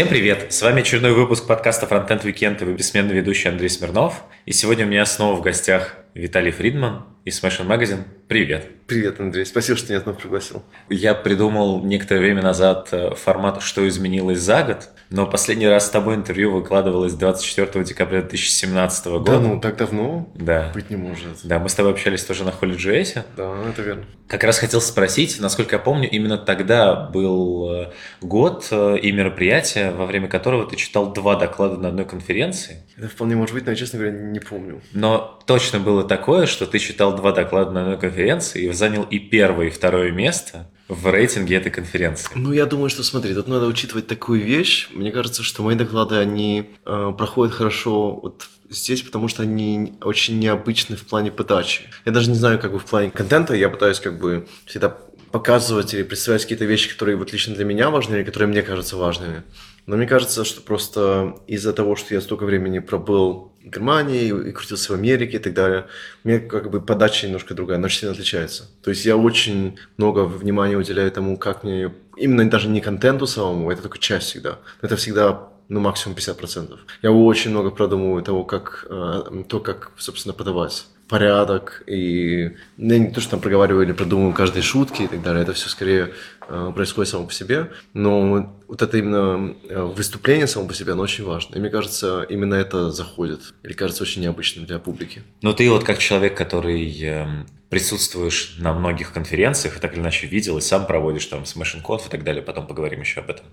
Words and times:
Всем 0.00 0.08
привет! 0.08 0.50
С 0.50 0.62
вами 0.62 0.80
очередной 0.80 1.12
выпуск 1.12 1.46
подкаста 1.46 1.84
Frontend 1.84 2.22
Weekend 2.22 2.62
и 2.62 2.64
вы 2.64 2.72
бессменный 2.72 3.14
ведущий 3.14 3.50
Андрей 3.50 3.68
Смирнов. 3.68 4.24
И 4.46 4.52
сегодня 4.52 4.86
у 4.86 4.88
меня 4.88 5.04
снова 5.04 5.36
в 5.36 5.42
гостях 5.42 5.94
Виталий 6.14 6.52
Фридман 6.52 7.04
из 7.26 7.38
Smashing 7.38 7.66
Magazine. 7.66 8.04
Привет! 8.26 8.66
Привет, 8.86 9.20
Андрей. 9.20 9.44
Спасибо, 9.44 9.76
что 9.76 9.92
меня 9.92 10.00
снова 10.00 10.16
пригласил. 10.16 10.62
Я 10.88 11.12
придумал 11.12 11.84
некоторое 11.84 12.20
время 12.20 12.40
назад 12.40 12.88
э, 12.92 13.14
формат 13.14 13.60
«Что 13.60 13.86
изменилось 13.86 14.38
за 14.38 14.62
год?», 14.62 14.88
но 15.10 15.26
последний 15.26 15.66
раз 15.66 15.86
с 15.86 15.90
тобой 15.90 16.14
интервью 16.14 16.52
выкладывалось 16.52 17.14
24 17.14 17.84
декабря 17.84 18.20
2017 18.20 19.06
года. 19.06 19.32
Да, 19.32 19.40
ну 19.40 19.60
так 19.60 19.76
давно 19.76 20.28
Да. 20.36 20.70
быть 20.72 20.88
не 20.88 20.96
может. 20.96 21.40
Да, 21.42 21.58
мы 21.58 21.68
с 21.68 21.74
тобой 21.74 21.92
общались 21.92 22.24
тоже 22.24 22.44
на 22.44 22.52
Холли 22.52 22.76
JS. 22.76 23.24
Да, 23.36 23.52
это 23.68 23.82
верно. 23.82 24.04
Как 24.28 24.44
раз 24.44 24.58
хотел 24.58 24.80
спросить, 24.80 25.40
насколько 25.40 25.74
я 25.74 25.80
помню, 25.80 26.08
именно 26.08 26.38
тогда 26.38 26.94
был 26.94 27.72
э, 27.72 27.90
год 28.20 28.68
э, 28.70 28.98
и 29.02 29.10
мероприятие, 29.10 29.90
во 29.90 30.06
время 30.06 30.28
которого 30.28 30.64
ты 30.70 30.76
читал 30.76 31.12
два 31.12 31.34
доклада 31.34 31.76
на 31.76 31.88
одной 31.88 32.04
конференции. 32.04 32.84
Это 32.96 33.08
вполне 33.08 33.34
может 33.34 33.54
быть, 33.54 33.64
но 33.64 33.72
я, 33.72 33.76
честно 33.76 33.98
говоря, 33.98 34.16
не 34.16 34.38
помню. 34.38 34.80
Но 34.92 35.40
точно 35.46 35.80
было 35.80 36.04
такое, 36.04 36.46
что 36.46 36.66
ты 36.66 36.78
читал 36.78 37.16
два 37.16 37.32
доклада 37.32 37.72
на 37.72 37.80
одной 37.82 37.98
конференции 37.98 38.66
и 38.66 38.72
занял 38.72 39.02
и 39.02 39.18
первое, 39.18 39.66
и 39.66 39.70
второе 39.70 40.12
место 40.12 40.70
в 40.90 41.08
рейтинге 41.08 41.56
этой 41.56 41.70
конференции. 41.70 42.28
Ну, 42.34 42.52
я 42.52 42.66
думаю, 42.66 42.90
что, 42.90 43.04
смотри, 43.04 43.32
тут 43.32 43.46
надо 43.46 43.66
учитывать 43.66 44.08
такую 44.08 44.42
вещь. 44.42 44.88
Мне 44.92 45.12
кажется, 45.12 45.44
что 45.44 45.62
мои 45.62 45.76
доклады, 45.76 46.16
они 46.16 46.70
э, 46.84 47.12
проходят 47.16 47.54
хорошо 47.54 48.18
вот 48.20 48.48
здесь, 48.68 49.02
потому 49.02 49.28
что 49.28 49.42
они 49.42 49.94
очень 50.02 50.40
необычны 50.40 50.96
в 50.96 51.06
плане 51.06 51.30
подачи. 51.30 51.82
Я 52.04 52.12
даже 52.12 52.28
не 52.28 52.36
знаю, 52.36 52.58
как 52.58 52.72
бы 52.72 52.80
в 52.80 52.84
плане 52.84 53.10
контента, 53.10 53.54
я 53.54 53.68
пытаюсь 53.68 54.00
как 54.00 54.18
бы 54.18 54.48
всегда 54.66 54.96
показывать 55.30 55.94
или 55.94 56.02
представлять 56.02 56.42
какие-то 56.42 56.64
вещи, 56.64 56.90
которые 56.90 57.16
вот 57.16 57.32
лично 57.32 57.54
для 57.54 57.64
меня 57.64 57.90
важны 57.90 58.16
или 58.16 58.24
которые 58.24 58.48
мне 58.48 58.62
кажутся 58.62 58.96
важными. 58.96 59.44
Но 59.90 59.96
мне 59.96 60.06
кажется, 60.06 60.44
что 60.44 60.60
просто 60.60 61.34
из-за 61.48 61.72
того, 61.72 61.96
что 61.96 62.14
я 62.14 62.20
столько 62.20 62.44
времени 62.44 62.78
пробыл 62.78 63.50
в 63.60 63.70
Германии 63.70 64.28
и 64.28 64.52
крутился 64.52 64.92
в 64.92 64.94
Америке 64.94 65.38
и 65.38 65.40
так 65.40 65.52
далее, 65.52 65.88
меня 66.22 66.38
как 66.38 66.70
бы 66.70 66.80
подача 66.80 67.26
немножко 67.26 67.54
другая, 67.54 67.78
она 67.78 67.86
очень 67.86 67.98
сильно 67.98 68.12
отличается. 68.12 68.70
То 68.84 68.90
есть 68.90 69.04
я 69.04 69.16
очень 69.16 69.80
много 69.96 70.20
внимания 70.20 70.76
уделяю 70.76 71.10
тому, 71.10 71.36
как 71.36 71.64
мне... 71.64 71.92
Именно 72.16 72.48
даже 72.48 72.68
не 72.68 72.80
контенту 72.80 73.26
самому, 73.26 73.68
это 73.72 73.82
только 73.82 73.98
часть 73.98 74.28
всегда. 74.28 74.60
Это 74.80 74.94
всегда 74.94 75.48
ну, 75.68 75.80
максимум 75.80 76.16
50%. 76.16 76.78
Я 77.02 77.10
очень 77.10 77.50
много 77.50 77.72
продумываю 77.72 78.22
того, 78.22 78.44
как, 78.44 78.86
э, 78.88 79.42
то, 79.48 79.58
как, 79.58 79.90
собственно, 79.96 80.34
подавать 80.34 80.86
порядок 81.10 81.82
и 81.88 82.52
ну, 82.76 82.96
не 82.96 83.10
то, 83.10 83.20
что 83.20 83.32
там 83.32 83.40
проговариваю 83.40 83.84
или 83.84 83.92
продумываю 83.92 84.32
каждой 84.32 84.62
шутки 84.62 85.02
и 85.02 85.08
так 85.08 85.22
далее, 85.22 85.42
это 85.42 85.52
все 85.52 85.68
скорее 85.68 86.12
э, 86.48 86.72
происходит 86.74 87.10
само 87.10 87.26
по 87.26 87.32
себе, 87.32 87.70
но 87.94 88.54
вот 88.68 88.80
это 88.80 88.96
именно 88.96 89.54
э, 89.68 89.82
выступление 89.82 90.46
само 90.46 90.68
по 90.68 90.74
себе, 90.74 90.92
оно 90.92 91.02
очень 91.02 91.24
важно. 91.24 91.56
И 91.56 91.58
мне 91.58 91.68
кажется, 91.68 92.24
именно 92.30 92.54
это 92.54 92.92
заходит, 92.92 93.40
или 93.64 93.72
кажется 93.72 94.04
очень 94.04 94.22
необычным 94.22 94.66
для 94.66 94.78
публики. 94.78 95.22
Но 95.42 95.52
ты 95.52 95.68
вот 95.68 95.82
как 95.82 95.98
человек, 95.98 96.36
который 96.36 96.88
эм, 97.02 97.46
присутствуешь 97.70 98.56
на 98.58 98.74
многих 98.74 99.12
конференциях, 99.12 99.76
и 99.76 99.80
так 99.80 99.94
или 99.94 100.00
иначе 100.00 100.26
видел, 100.26 100.58
и 100.58 100.60
сам 100.60 100.86
проводишь 100.86 101.26
там 101.26 101.44
Smashing 101.44 101.82
Conf 101.82 102.06
и 102.06 102.10
так 102.10 102.24
далее, 102.24 102.42
потом 102.42 102.66
поговорим 102.66 103.00
еще 103.00 103.20
об 103.20 103.30
этом. 103.30 103.46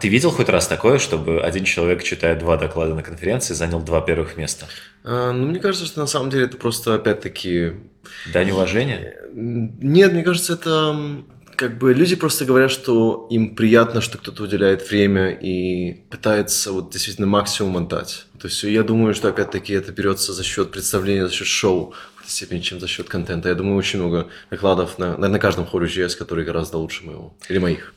Ты 0.00 0.08
видел 0.08 0.30
хоть 0.30 0.48
раз 0.48 0.68
такое, 0.68 0.98
чтобы 0.98 1.42
один 1.42 1.64
человек, 1.64 2.04
читая 2.04 2.38
два 2.38 2.56
доклада 2.56 2.94
на 2.94 3.02
конференции, 3.02 3.52
занял 3.52 3.82
два 3.82 4.00
первых 4.00 4.36
места? 4.36 4.66
А, 5.02 5.32
ну, 5.32 5.46
мне 5.48 5.58
кажется, 5.58 5.86
что 5.86 6.00
на 6.00 6.06
самом 6.06 6.30
деле 6.30 6.44
это 6.44 6.56
просто 6.56 6.94
опять-таки... 6.94 7.72
Дань 8.32 8.52
уважения? 8.52 9.16
Нет, 9.32 10.12
мне 10.12 10.22
кажется, 10.22 10.52
это 10.52 11.24
как 11.56 11.78
бы 11.78 11.94
люди 11.94 12.16
просто 12.16 12.44
говорят, 12.44 12.70
что 12.70 13.26
им 13.30 13.54
приятно, 13.54 14.00
что 14.00 14.18
кто-то 14.18 14.44
уделяет 14.44 14.88
время 14.88 15.30
и 15.30 15.94
пытается 16.10 16.72
вот 16.72 16.92
действительно 16.92 17.26
максимум 17.26 17.76
отдать. 17.78 18.26
То 18.38 18.48
есть 18.48 18.62
я 18.62 18.82
думаю, 18.82 19.14
что 19.14 19.28
опять-таки 19.28 19.72
это 19.72 19.92
берется 19.92 20.32
за 20.32 20.44
счет 20.44 20.70
представления, 20.70 21.26
за 21.26 21.32
счет 21.32 21.46
шоу 21.46 21.94
степени, 22.30 22.60
чем 22.60 22.80
за 22.80 22.86
счет 22.86 23.08
контента. 23.08 23.48
Я 23.48 23.54
думаю, 23.54 23.76
очень 23.76 23.98
много 23.98 24.28
докладов 24.50 24.98
на, 24.98 25.16
на, 25.16 25.28
на 25.28 25.38
каждом 25.38 25.66
хоре 25.66 25.86
GS, 25.86 26.16
которые 26.16 26.44
гораздо 26.44 26.78
лучше 26.78 27.04
моего 27.04 27.34
или 27.48 27.58
моих. 27.58 27.94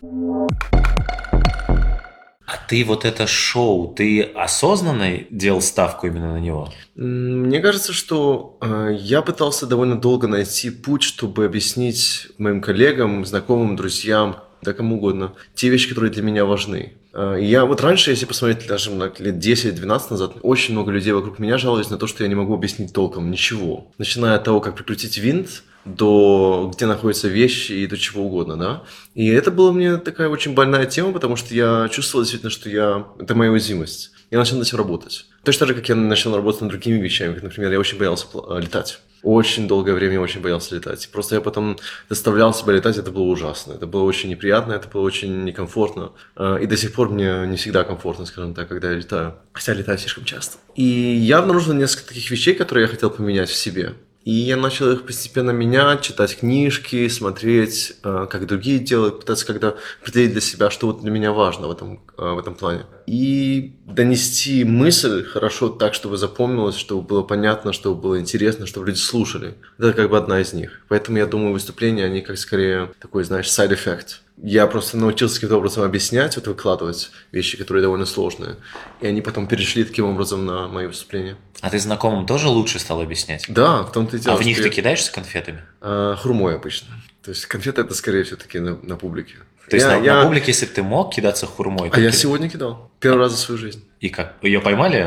А 2.47 2.55
ты 2.69 2.85
вот 2.85 3.03
это 3.03 3.27
шоу, 3.27 3.93
ты 3.93 4.21
осознанно 4.21 5.19
делал 5.29 5.61
ставку 5.61 6.07
именно 6.07 6.31
на 6.31 6.37
него? 6.37 6.71
Мне 6.95 7.59
кажется, 7.59 7.91
что 7.91 8.57
э, 8.61 8.95
я 8.97 9.21
пытался 9.21 9.67
довольно 9.67 9.99
долго 9.99 10.27
найти 10.27 10.69
путь, 10.69 11.03
чтобы 11.03 11.43
объяснить 11.43 12.29
моим 12.37 12.61
коллегам, 12.61 13.25
знакомым, 13.25 13.75
друзьям, 13.75 14.37
да 14.61 14.71
кому 14.73 14.95
угодно, 14.95 15.33
те 15.55 15.67
вещи, 15.67 15.89
которые 15.89 16.09
для 16.09 16.23
меня 16.23 16.45
важны. 16.45 16.93
Э, 17.17 17.35
я 17.41 17.65
вот 17.65 17.81
раньше, 17.81 18.11
если 18.11 18.25
посмотреть 18.25 18.67
даже 18.67 18.91
лет 18.91 19.35
10-12 19.35 20.01
назад, 20.11 20.33
очень 20.43 20.75
много 20.75 20.91
людей 20.91 21.11
вокруг 21.11 21.39
меня 21.39 21.57
жаловались 21.57 21.89
на 21.89 21.97
то, 21.97 22.05
что 22.05 22.23
я 22.23 22.29
не 22.29 22.35
могу 22.35 22.53
объяснить 22.53 22.93
толком 22.93 23.31
ничего. 23.31 23.91
Начиная 23.97 24.35
от 24.35 24.43
того, 24.43 24.61
как 24.61 24.75
прикрутить 24.75 25.17
винт, 25.17 25.63
до 25.83 26.69
где 26.73 26.85
находятся 26.85 27.27
вещи 27.27 27.71
и 27.71 27.87
до 27.87 27.97
чего 27.97 28.25
угодно, 28.25 28.57
да. 28.57 28.83
И 29.15 29.27
это 29.27 29.51
была 29.51 29.71
мне 29.71 29.97
такая 29.97 30.29
очень 30.29 30.53
больная 30.53 30.85
тема, 30.85 31.11
потому 31.11 31.35
что 31.35 31.55
я 31.55 31.89
чувствовал 31.89 32.23
действительно, 32.23 32.51
что 32.51 32.69
я... 32.69 33.07
Это 33.19 33.33
моя 33.33 33.51
уязвимость. 33.51 34.11
Я 34.29 34.37
начал 34.37 34.57
над 34.57 34.67
этим 34.67 34.77
работать. 34.77 35.25
Точно 35.43 35.65
так 35.65 35.69
же, 35.69 35.81
как 35.81 35.89
я 35.89 35.95
начал 35.95 36.35
работать 36.35 36.61
над 36.61 36.69
другими 36.71 37.01
вещами, 37.01 37.33
как, 37.33 37.43
например, 37.43 37.71
я 37.71 37.79
очень 37.79 37.97
боялся 37.97 38.27
летать. 38.59 38.99
Очень 39.23 39.67
долгое 39.67 39.93
время 39.93 40.13
я 40.13 40.21
очень 40.21 40.41
боялся 40.41 40.75
летать. 40.75 41.09
Просто 41.11 41.35
я 41.35 41.41
потом 41.41 41.77
заставлял 42.09 42.53
себя 42.53 42.73
летать, 42.73 42.97
это 42.97 43.11
было 43.11 43.23
ужасно. 43.23 43.73
Это 43.73 43.87
было 43.87 44.03
очень 44.03 44.29
неприятно, 44.29 44.73
это 44.73 44.87
было 44.87 45.01
очень 45.01 45.43
некомфортно. 45.43 46.11
Э, 46.35 46.57
и 46.61 46.65
до 46.65 46.77
сих 46.77 46.93
пор 46.93 47.09
мне 47.09 47.45
не 47.47 47.57
всегда 47.57 47.83
комфортно, 47.83 48.25
скажем 48.25 48.53
так, 48.53 48.67
когда 48.67 48.91
я 48.91 48.97
летаю. 48.97 49.35
Хотя 49.53 49.73
летаю 49.73 49.97
слишком 49.97 50.23
часто. 50.23 50.57
И 50.75 50.83
я 50.83 51.39
обнаружил 51.39 51.73
несколько 51.73 52.09
таких 52.09 52.29
вещей, 52.29 52.53
которые 52.53 52.85
я 52.85 52.89
хотел 52.89 53.09
поменять 53.09 53.49
в 53.49 53.55
себе. 53.55 53.93
И 54.27 54.31
я 54.31 54.57
начал 54.57 54.91
их 54.91 55.05
постепенно 55.05 55.51
менять, 55.51 56.01
читать 56.01 56.37
книжки, 56.37 57.07
смотреть, 57.07 57.93
э, 58.03 58.27
как 58.29 58.45
другие 58.45 58.77
делают, 58.77 59.21
пытаться 59.21 59.45
когда 59.45 59.75
определить 60.01 60.33
для 60.33 60.41
себя, 60.41 60.69
что 60.69 60.87
вот 60.87 61.01
для 61.01 61.11
меня 61.11 61.31
важно 61.31 61.69
в 61.69 61.71
этом, 61.71 62.01
э, 62.17 62.33
в 62.33 62.37
этом 62.37 62.55
плане. 62.55 62.85
И 63.07 63.73
донести 63.85 64.63
мысль 64.65 65.23
хорошо 65.23 65.69
так, 65.69 65.93
чтобы 65.93 66.17
запомнилось, 66.17 66.75
чтобы 66.75 67.01
было 67.01 67.23
понятно, 67.23 67.73
чтобы 67.73 67.99
было 67.99 68.19
интересно, 68.19 68.67
чтобы 68.67 68.87
люди 68.87 68.99
слушали. 68.99 69.55
Это 69.79 69.93
как 69.93 70.09
бы 70.09 70.17
одна 70.17 70.41
из 70.41 70.53
них. 70.53 70.81
Поэтому 70.89 71.17
я 71.17 71.25
думаю, 71.25 71.53
выступления, 71.53 72.03
они 72.03 72.21
как 72.21 72.37
скорее 72.37 72.91
такой, 72.99 73.23
знаешь, 73.23 73.47
side 73.47 73.71
effect 73.71 74.19
я 74.43 74.67
просто 74.67 74.97
научился 74.97 75.35
каким-то 75.35 75.57
образом 75.57 75.83
объяснять, 75.83 76.35
вот 76.35 76.47
выкладывать 76.47 77.09
вещи, 77.31 77.57
которые 77.57 77.81
довольно 77.81 78.05
сложные. 78.05 78.57
И 79.01 79.07
они 79.07 79.21
потом 79.21 79.47
перешли 79.47 79.83
таким 79.83 80.05
образом 80.05 80.45
на 80.45 80.67
мои 80.67 80.85
выступления. 80.85 81.37
А 81.61 81.69
ты 81.71 81.79
знакомым 81.79 82.27
тоже 82.27 82.47
лучше 82.47 82.77
стал 82.77 83.01
объяснять? 83.01 83.45
Да, 83.47 83.81
в 83.81 83.91
том-то 83.91 84.17
и 84.17 84.19
дело. 84.19 84.35
А 84.35 84.37
в 84.37 84.45
них 84.45 84.61
ты 84.61 84.69
кидаешься 84.69 85.11
конфетами? 85.11 85.61
А, 85.81 86.15
хурмой 86.15 86.55
обычно. 86.55 86.89
То 87.23 87.31
есть 87.31 87.47
конфеты 87.47 87.81
это 87.81 87.95
скорее 87.95 88.23
все-таки 88.23 88.59
на, 88.59 88.77
на 88.83 88.95
публике. 88.95 89.37
То 89.69 89.75
есть 89.75 89.85
я, 89.85 89.97
на, 89.97 90.03
я... 90.03 90.15
на 90.15 90.23
публике, 90.23 90.47
если 90.47 90.65
бы 90.65 90.71
ты 90.71 90.83
мог 90.83 91.13
кидаться 91.13 91.45
хурмой... 91.45 91.89
А 91.91 91.99
я 91.99 92.11
кид... 92.11 92.19
сегодня 92.19 92.49
кидал. 92.49 92.89
Первый 92.99 93.19
раз 93.19 93.31
за 93.31 93.37
свою 93.37 93.57
жизнь. 93.59 93.83
И 93.99 94.09
как? 94.09 94.35
Ее 94.41 94.61
поймали? 94.61 95.03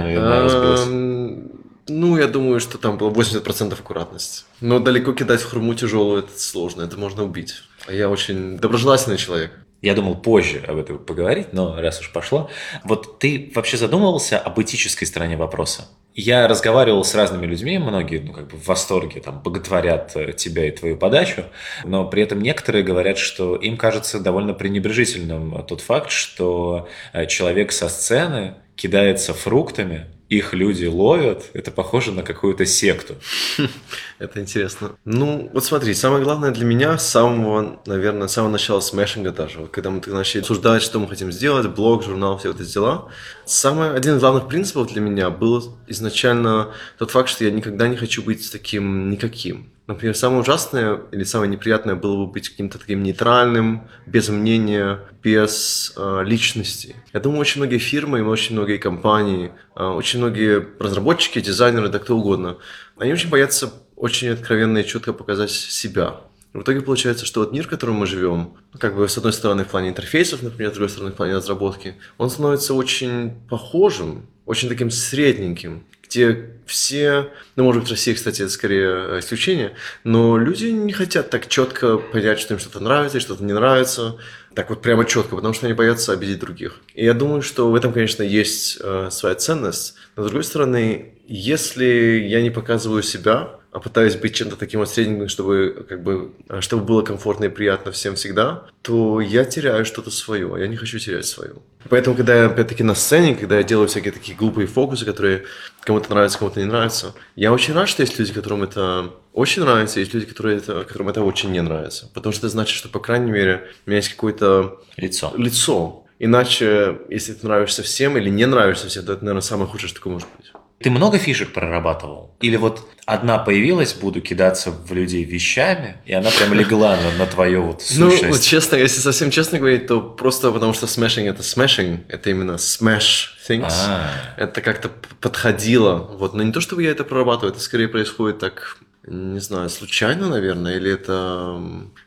Ну, 1.88 2.18
я 2.18 2.28
думаю, 2.28 2.60
что 2.60 2.78
там 2.78 2.98
было 2.98 3.10
80% 3.10 3.72
аккуратности. 3.72 4.44
Но 4.60 4.78
далеко 4.78 5.12
кидать 5.12 5.42
хурму 5.42 5.74
тяжелую, 5.74 6.22
это 6.22 6.38
сложно, 6.38 6.82
это 6.82 6.96
можно 6.96 7.24
убить. 7.24 7.62
А 7.86 7.92
я 7.92 8.08
очень 8.08 8.58
доброжелательный 8.58 9.16
человек. 9.16 9.52
Я 9.82 9.94
думал 9.94 10.14
позже 10.16 10.62
об 10.68 10.76
этом 10.76 10.98
поговорить, 10.98 11.52
но 11.52 11.80
раз 11.80 12.00
уж 12.00 12.12
пошло. 12.12 12.50
Вот 12.84 13.18
ты 13.18 13.50
вообще 13.54 13.78
задумывался 13.78 14.38
об 14.38 14.60
этической 14.60 15.06
стороне 15.06 15.36
вопроса? 15.36 15.88
Я 16.14 16.48
разговаривал 16.48 17.04
с 17.04 17.14
разными 17.14 17.46
людьми, 17.46 17.78
многие 17.78 18.18
ну, 18.18 18.32
как 18.32 18.48
бы 18.48 18.56
в 18.56 18.66
восторге, 18.66 19.20
там, 19.20 19.40
боготворят 19.42 20.16
э, 20.16 20.32
тебя 20.32 20.66
и 20.66 20.70
твою 20.72 20.96
подачу, 20.96 21.44
но 21.84 22.04
при 22.04 22.22
этом 22.22 22.40
некоторые 22.40 22.82
говорят, 22.82 23.16
что 23.16 23.54
им 23.54 23.76
кажется 23.76 24.18
довольно 24.18 24.52
пренебрежительным 24.52 25.64
тот 25.66 25.80
факт, 25.80 26.10
что 26.10 26.88
э, 27.12 27.26
человек 27.26 27.70
со 27.70 27.88
сцены 27.88 28.56
кидается 28.74 29.34
фруктами, 29.34 30.06
их 30.30 30.54
люди 30.54 30.86
ловят, 30.86 31.50
это 31.54 31.72
похоже 31.72 32.12
на 32.12 32.22
какую-то 32.22 32.64
секту. 32.64 33.16
Это 34.20 34.40
интересно. 34.40 34.92
Ну, 35.04 35.50
вот 35.52 35.64
смотри, 35.64 35.92
самое 35.92 36.22
главное 36.22 36.52
для 36.52 36.64
меня 36.64 36.98
с 36.98 37.08
самого, 37.08 37.80
наверное, 37.84 38.28
с 38.28 38.32
самого 38.32 38.52
начала 38.52 38.80
смешинга 38.80 39.32
даже, 39.32 39.58
вот 39.58 39.70
когда 39.70 39.90
мы 39.90 40.00
начали 40.06 40.40
обсуждать, 40.40 40.82
что 40.82 41.00
мы 41.00 41.08
хотим 41.08 41.32
сделать, 41.32 41.66
блог, 41.66 42.04
журнал, 42.04 42.38
все 42.38 42.52
вот 42.52 42.60
эти 42.60 42.72
дела, 42.72 43.08
самый, 43.44 43.92
один 43.92 44.16
из 44.16 44.20
главных 44.20 44.46
принципов 44.46 44.92
для 44.92 45.00
меня 45.00 45.30
был 45.30 45.76
изначально 45.88 46.72
тот 46.96 47.10
факт, 47.10 47.28
что 47.28 47.44
я 47.44 47.50
никогда 47.50 47.88
не 47.88 47.96
хочу 47.96 48.22
быть 48.22 48.52
таким 48.52 49.10
никаким. 49.10 49.72
Например, 49.86 50.14
самое 50.14 50.42
ужасное 50.42 51.00
или 51.10 51.24
самое 51.24 51.50
неприятное 51.50 51.96
было 51.96 52.24
бы 52.24 52.32
быть 52.32 52.48
каким-то 52.48 52.78
таким 52.78 53.02
нейтральным, 53.02 53.88
без 54.06 54.28
мнения, 54.28 55.00
без 55.22 55.92
э, 55.96 56.22
личности. 56.24 56.94
Я 57.12 57.20
думаю, 57.20 57.40
очень 57.40 57.60
многие 57.60 57.78
фирмы 57.78 58.22
очень 58.22 58.54
многие 58.54 58.78
компании, 58.78 59.50
э, 59.74 59.82
очень 59.82 60.20
многие 60.20 60.64
разработчики, 60.78 61.40
дизайнеры, 61.40 61.88
да 61.88 61.98
кто 61.98 62.16
угодно, 62.16 62.58
они 62.98 63.12
очень 63.12 63.30
боятся 63.30 63.72
очень 63.96 64.28
откровенно 64.28 64.78
и 64.78 64.86
четко 64.86 65.12
показать 65.12 65.50
себя. 65.50 66.20
В 66.52 66.62
итоге 66.62 66.80
получается, 66.80 67.26
что 67.26 67.40
вот 67.40 67.52
мир, 67.52 67.66
в 67.66 67.68
котором 67.68 67.96
мы 67.96 68.06
живем, 68.06 68.54
как 68.78 68.96
бы 68.96 69.08
с 69.08 69.16
одной 69.16 69.32
стороны 69.32 69.64
в 69.64 69.68
плане 69.68 69.90
интерфейсов, 69.90 70.42
например, 70.42 70.70
с 70.70 70.74
другой 70.74 70.88
стороны 70.88 71.12
в 71.12 71.14
плане 71.14 71.36
разработки, 71.36 71.94
он 72.18 72.28
становится 72.28 72.74
очень 72.74 73.34
похожим, 73.48 74.26
очень 74.46 74.68
таким 74.68 74.90
средненьким, 74.90 75.84
где 76.10 76.50
все, 76.66 77.30
ну, 77.56 77.64
может 77.64 77.82
быть, 77.82 77.88
в 77.88 77.92
России, 77.92 78.14
кстати, 78.14 78.42
это 78.42 78.50
скорее 78.50 79.20
исключение, 79.20 79.74
но 80.02 80.36
люди 80.36 80.66
не 80.66 80.92
хотят 80.92 81.30
так 81.30 81.48
четко 81.48 81.98
понять, 81.98 82.40
что 82.40 82.54
им 82.54 82.60
что-то 82.60 82.80
нравится 82.80 83.20
что-то 83.20 83.44
не 83.44 83.52
нравится, 83.52 84.16
так 84.54 84.70
вот 84.70 84.82
прямо 84.82 85.04
четко, 85.04 85.36
потому 85.36 85.54
что 85.54 85.66
они 85.66 85.74
боятся 85.74 86.12
обидеть 86.12 86.40
других. 86.40 86.80
И 86.94 87.04
я 87.04 87.14
думаю, 87.14 87.42
что 87.42 87.70
в 87.70 87.74
этом, 87.74 87.92
конечно, 87.92 88.22
есть 88.22 88.78
э, 88.80 89.08
своя 89.10 89.36
ценность, 89.36 89.94
но, 90.16 90.24
с 90.24 90.26
другой 90.26 90.44
стороны, 90.44 91.14
если 91.26 92.24
я 92.28 92.42
не 92.42 92.50
показываю 92.50 93.04
себя, 93.04 93.60
пытаюсь 93.82 94.16
быть 94.16 94.34
чем-то 94.34 94.56
таким 94.56 94.80
вот 94.80 94.88
средненьким, 94.88 95.28
чтобы, 95.28 95.86
как 95.88 96.02
бы, 96.02 96.32
э, 96.48 96.60
чтобы 96.60 96.84
было 96.84 97.02
комфортно 97.02 97.44
и 97.44 97.48
приятно 97.48 97.92
всем 97.92 98.14
всегда, 98.14 98.64
то 98.82 99.20
я 99.20 99.44
теряю 99.44 99.84
что-то 99.84 100.10
свое, 100.10 100.54
а 100.54 100.58
я 100.58 100.66
не 100.68 100.76
хочу 100.76 100.98
терять 100.98 101.26
свое. 101.26 101.54
Поэтому, 101.88 102.16
когда 102.16 102.36
я, 102.36 102.46
опять-таки, 102.46 102.82
на 102.82 102.94
сцене, 102.94 103.34
когда 103.34 103.56
я 103.56 103.62
делаю 103.62 103.88
всякие 103.88 104.12
такие 104.12 104.36
глупые 104.36 104.66
фокусы, 104.66 105.04
которые 105.04 105.44
кому-то 105.82 106.10
нравятся, 106.10 106.38
кому-то 106.38 106.60
не 106.60 106.66
нравятся, 106.66 107.14
я 107.36 107.52
очень 107.52 107.74
рад, 107.74 107.88
что 107.88 108.02
есть 108.02 108.18
люди, 108.18 108.32
которым 108.32 108.62
это 108.62 109.10
очень 109.32 109.62
нравится, 109.62 110.00
есть 110.00 110.12
люди, 110.12 110.26
которые 110.26 110.58
это, 110.58 110.84
которым 110.84 111.08
это 111.08 111.22
очень 111.22 111.50
не 111.50 111.62
нравится. 111.62 112.10
Потому 112.12 112.32
что 112.32 112.46
это 112.46 112.52
значит, 112.52 112.76
что, 112.76 112.88
по 112.88 113.00
крайней 113.00 113.30
мере, 113.30 113.68
у 113.86 113.90
меня 113.90 113.98
есть 113.98 114.10
какое-то... 114.10 114.80
Лицо. 114.96 115.32
Лицо. 115.36 116.04
Иначе, 116.18 116.98
если 117.08 117.32
ты 117.32 117.46
нравишься 117.46 117.82
всем 117.82 118.18
или 118.18 118.28
не 118.28 118.46
нравишься 118.46 118.88
всем, 118.88 119.06
то 119.06 119.14
это, 119.14 119.24
наверное, 119.24 119.40
самое 119.40 119.70
худшее, 119.70 119.88
что 119.88 119.98
такое 119.98 120.12
может 120.12 120.28
быть. 120.36 120.52
Ты 120.82 120.90
много 120.90 121.18
фишек 121.18 121.52
прорабатывал? 121.52 122.34
Или 122.40 122.56
вот 122.56 122.88
одна 123.04 123.38
появилась, 123.38 123.92
буду 123.92 124.22
кидаться 124.22 124.70
в 124.70 124.92
людей 124.94 125.24
вещами, 125.24 125.98
и 126.06 126.14
она 126.14 126.30
прям 126.30 126.54
легла 126.54 126.96
на, 126.96 127.18
на 127.18 127.26
твою 127.26 127.64
вот 127.64 127.82
сущность? 127.82 128.22
Ну, 128.22 128.28
вот 128.28 128.40
честно, 128.40 128.76
если 128.76 129.00
совсем 129.00 129.30
честно 129.30 129.58
говорить, 129.58 129.86
то 129.86 130.00
просто 130.00 130.50
потому 130.50 130.72
что 130.72 130.86
smashing 130.86 131.28
это 131.28 131.42
smashing, 131.42 132.04
это 132.08 132.30
именно 132.30 132.52
smash 132.52 133.28
things. 133.46 133.70
А. 133.70 134.10
Это 134.38 134.62
как-то 134.62 134.90
подходило. 135.20 135.96
Вот. 135.96 136.32
Но 136.32 136.42
не 136.42 136.52
то, 136.52 136.62
чтобы 136.62 136.82
я 136.82 136.92
это 136.92 137.04
прорабатываю, 137.04 137.52
это 137.52 137.60
скорее 137.60 137.88
происходит 137.88 138.38
так 138.38 138.78
не 139.06 139.40
знаю, 139.40 139.70
случайно, 139.70 140.28
наверное, 140.28 140.76
или 140.76 140.92
это... 140.92 141.60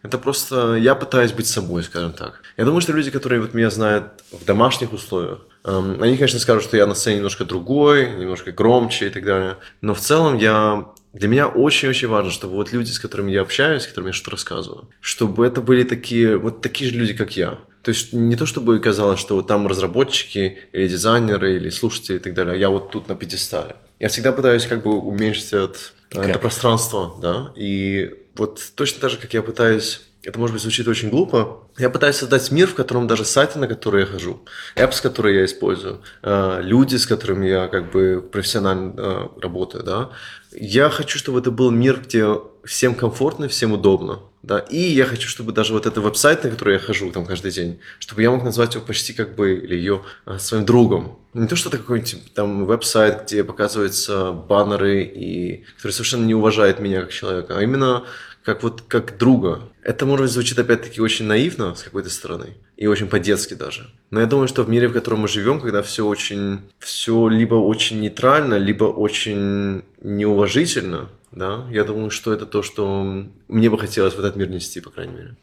Это 0.03 0.17
просто 0.17 0.75
я 0.75 0.93
пытаюсь 0.95 1.31
быть 1.31 1.47
собой, 1.47 1.83
скажем 1.83 2.13
так. 2.13 2.41
Я 2.55 2.65
думаю, 2.65 2.81
что 2.81 2.93
люди, 2.93 3.09
которые 3.09 3.41
вот 3.41 3.53
меня 3.53 3.69
знают 3.71 4.23
в 4.31 4.45
домашних 4.45 4.93
условиях, 4.93 5.39
они, 5.63 6.17
конечно, 6.17 6.39
скажут, 6.39 6.63
что 6.63 6.77
я 6.77 6.85
на 6.85 6.95
сцене 6.95 7.17
немножко 7.17 7.45
другой, 7.45 8.11
немножко 8.11 8.51
громче 8.51 9.07
и 9.07 9.09
так 9.09 9.23
далее. 9.23 9.57
Но 9.81 9.93
в 9.93 9.99
целом 9.99 10.37
я 10.37 10.91
для 11.13 11.27
меня 11.27 11.47
очень-очень 11.47 12.07
важно, 12.07 12.31
чтобы 12.31 12.55
вот 12.55 12.73
люди, 12.73 12.89
с 12.89 12.99
которыми 12.99 13.31
я 13.31 13.41
общаюсь, 13.41 13.83
с 13.83 13.87
которыми 13.87 14.09
я 14.09 14.13
что-то 14.13 14.31
рассказываю, 14.31 14.89
чтобы 14.99 15.45
это 15.45 15.61
были 15.61 15.83
такие, 15.83 16.37
вот 16.37 16.61
такие 16.61 16.91
же 16.91 16.97
люди, 16.97 17.13
как 17.13 17.37
я. 17.37 17.59
То 17.83 17.89
есть 17.89 18.13
не 18.13 18.35
то, 18.35 18.45
чтобы 18.45 18.79
казалось, 18.79 19.19
что 19.19 19.35
вот 19.35 19.47
там 19.47 19.67
разработчики 19.67 20.57
или 20.71 20.87
дизайнеры 20.87 21.57
или 21.57 21.69
слушатели 21.69 22.15
и 22.15 22.19
так 22.19 22.33
далее, 22.33 22.53
а 22.53 22.57
я 22.57 22.69
вот 22.69 22.91
тут 22.91 23.07
на 23.07 23.15
пьедестале. 23.15 23.75
Я 23.99 24.09
всегда 24.09 24.31
пытаюсь 24.31 24.65
как 24.65 24.83
бы 24.83 24.97
уменьшить 24.97 25.53
от 25.53 25.93
Кэп. 26.09 26.23
это 26.23 26.39
пространство, 26.39 27.15
да, 27.21 27.51
и 27.55 28.11
вот 28.35 28.61
точно 28.75 29.01
так 29.01 29.11
же, 29.11 29.17
как 29.17 29.33
я 29.33 29.41
пытаюсь 29.41 30.01
это, 30.23 30.39
может 30.39 30.53
быть, 30.53 30.61
звучит 30.61 30.87
очень 30.87 31.09
глупо. 31.09 31.67
Я 31.77 31.89
пытаюсь 31.89 32.15
создать 32.15 32.49
мир, 32.51 32.67
в 32.67 32.75
котором 32.75 33.07
даже 33.07 33.25
сайты, 33.25 33.59
на 33.59 33.67
которые 33.67 34.05
я 34.05 34.11
хожу, 34.11 34.41
apps, 34.75 35.01
которые 35.01 35.39
я 35.39 35.45
использую, 35.45 36.01
э, 36.21 36.61
люди, 36.61 36.95
с 36.95 37.05
которыми 37.05 37.47
я 37.47 37.67
как 37.67 37.91
бы 37.91 38.21
профессионально 38.31 38.93
э, 38.97 39.27
работаю, 39.41 39.83
да, 39.83 40.11
я 40.55 40.89
хочу, 40.89 41.17
чтобы 41.17 41.39
это 41.39 41.51
был 41.51 41.71
мир, 41.71 41.99
где 42.03 42.27
всем 42.63 42.95
комфортно, 42.95 43.47
всем 43.47 43.73
удобно. 43.73 44.19
Да? 44.43 44.59
И 44.59 44.77
я 44.77 45.05
хочу, 45.05 45.27
чтобы 45.29 45.51
даже 45.51 45.73
вот 45.73 45.85
этот 45.85 46.03
веб-сайт, 46.03 46.43
на 46.43 46.49
который 46.49 46.73
я 46.73 46.79
хожу 46.79 47.11
там 47.11 47.25
каждый 47.25 47.51
день, 47.51 47.79
чтобы 47.99 48.21
я 48.21 48.29
мог 48.29 48.43
назвать 48.43 48.75
его 48.75 48.85
почти 48.85 49.13
как 49.13 49.35
бы, 49.35 49.53
или 49.55 49.75
ее 49.75 50.03
а, 50.25 50.37
своим 50.37 50.65
другом. 50.65 51.19
Не 51.33 51.47
то, 51.47 51.55
что 51.55 51.69
это 51.69 51.77
какой-нибудь 51.77 52.33
там 52.33 52.65
веб-сайт, 52.65 53.23
где 53.23 53.43
показываются 53.43 54.31
баннеры, 54.31 55.03
и, 55.03 55.63
который 55.77 55.93
совершенно 55.93 56.25
не 56.25 56.35
уважает 56.35 56.79
меня 56.79 57.01
как 57.01 57.11
человека, 57.11 57.57
а 57.57 57.63
именно 57.63 58.03
как 58.43 58.63
вот 58.63 58.81
как 58.87 59.17
друга. 59.17 59.61
Это, 59.81 60.05
может 60.05 60.25
быть, 60.25 60.33
звучит 60.33 60.59
опять-таки 60.59 61.01
очень 61.01 61.25
наивно 61.25 61.75
с 61.75 61.83
какой-то 61.83 62.09
стороны 62.09 62.55
и 62.77 62.87
очень 62.87 63.07
по-детски 63.07 63.53
даже. 63.53 63.89
Но 64.11 64.19
я 64.19 64.25
думаю, 64.25 64.47
что 64.47 64.63
в 64.63 64.69
мире, 64.69 64.87
в 64.87 64.93
котором 64.93 65.21
мы 65.21 65.27
живем, 65.27 65.59
когда 65.59 65.81
все 65.81 66.05
очень, 66.05 66.61
все 66.79 67.27
либо 67.27 67.55
очень 67.55 68.01
нейтрально, 68.01 68.55
либо 68.55 68.85
очень 68.85 69.83
неуважительно, 70.01 71.09
да, 71.31 71.65
я 71.71 71.83
думаю, 71.83 72.11
что 72.11 72.31
это 72.33 72.45
то, 72.45 72.61
что 72.61 73.25
мне 73.47 73.69
бы 73.69 73.79
хотелось 73.79 74.13
в 74.13 74.19
этот 74.19 74.35
мир 74.35 74.49
нести, 74.49 74.81
по 74.81 74.89
крайней 74.89 75.13
мере. 75.13 75.35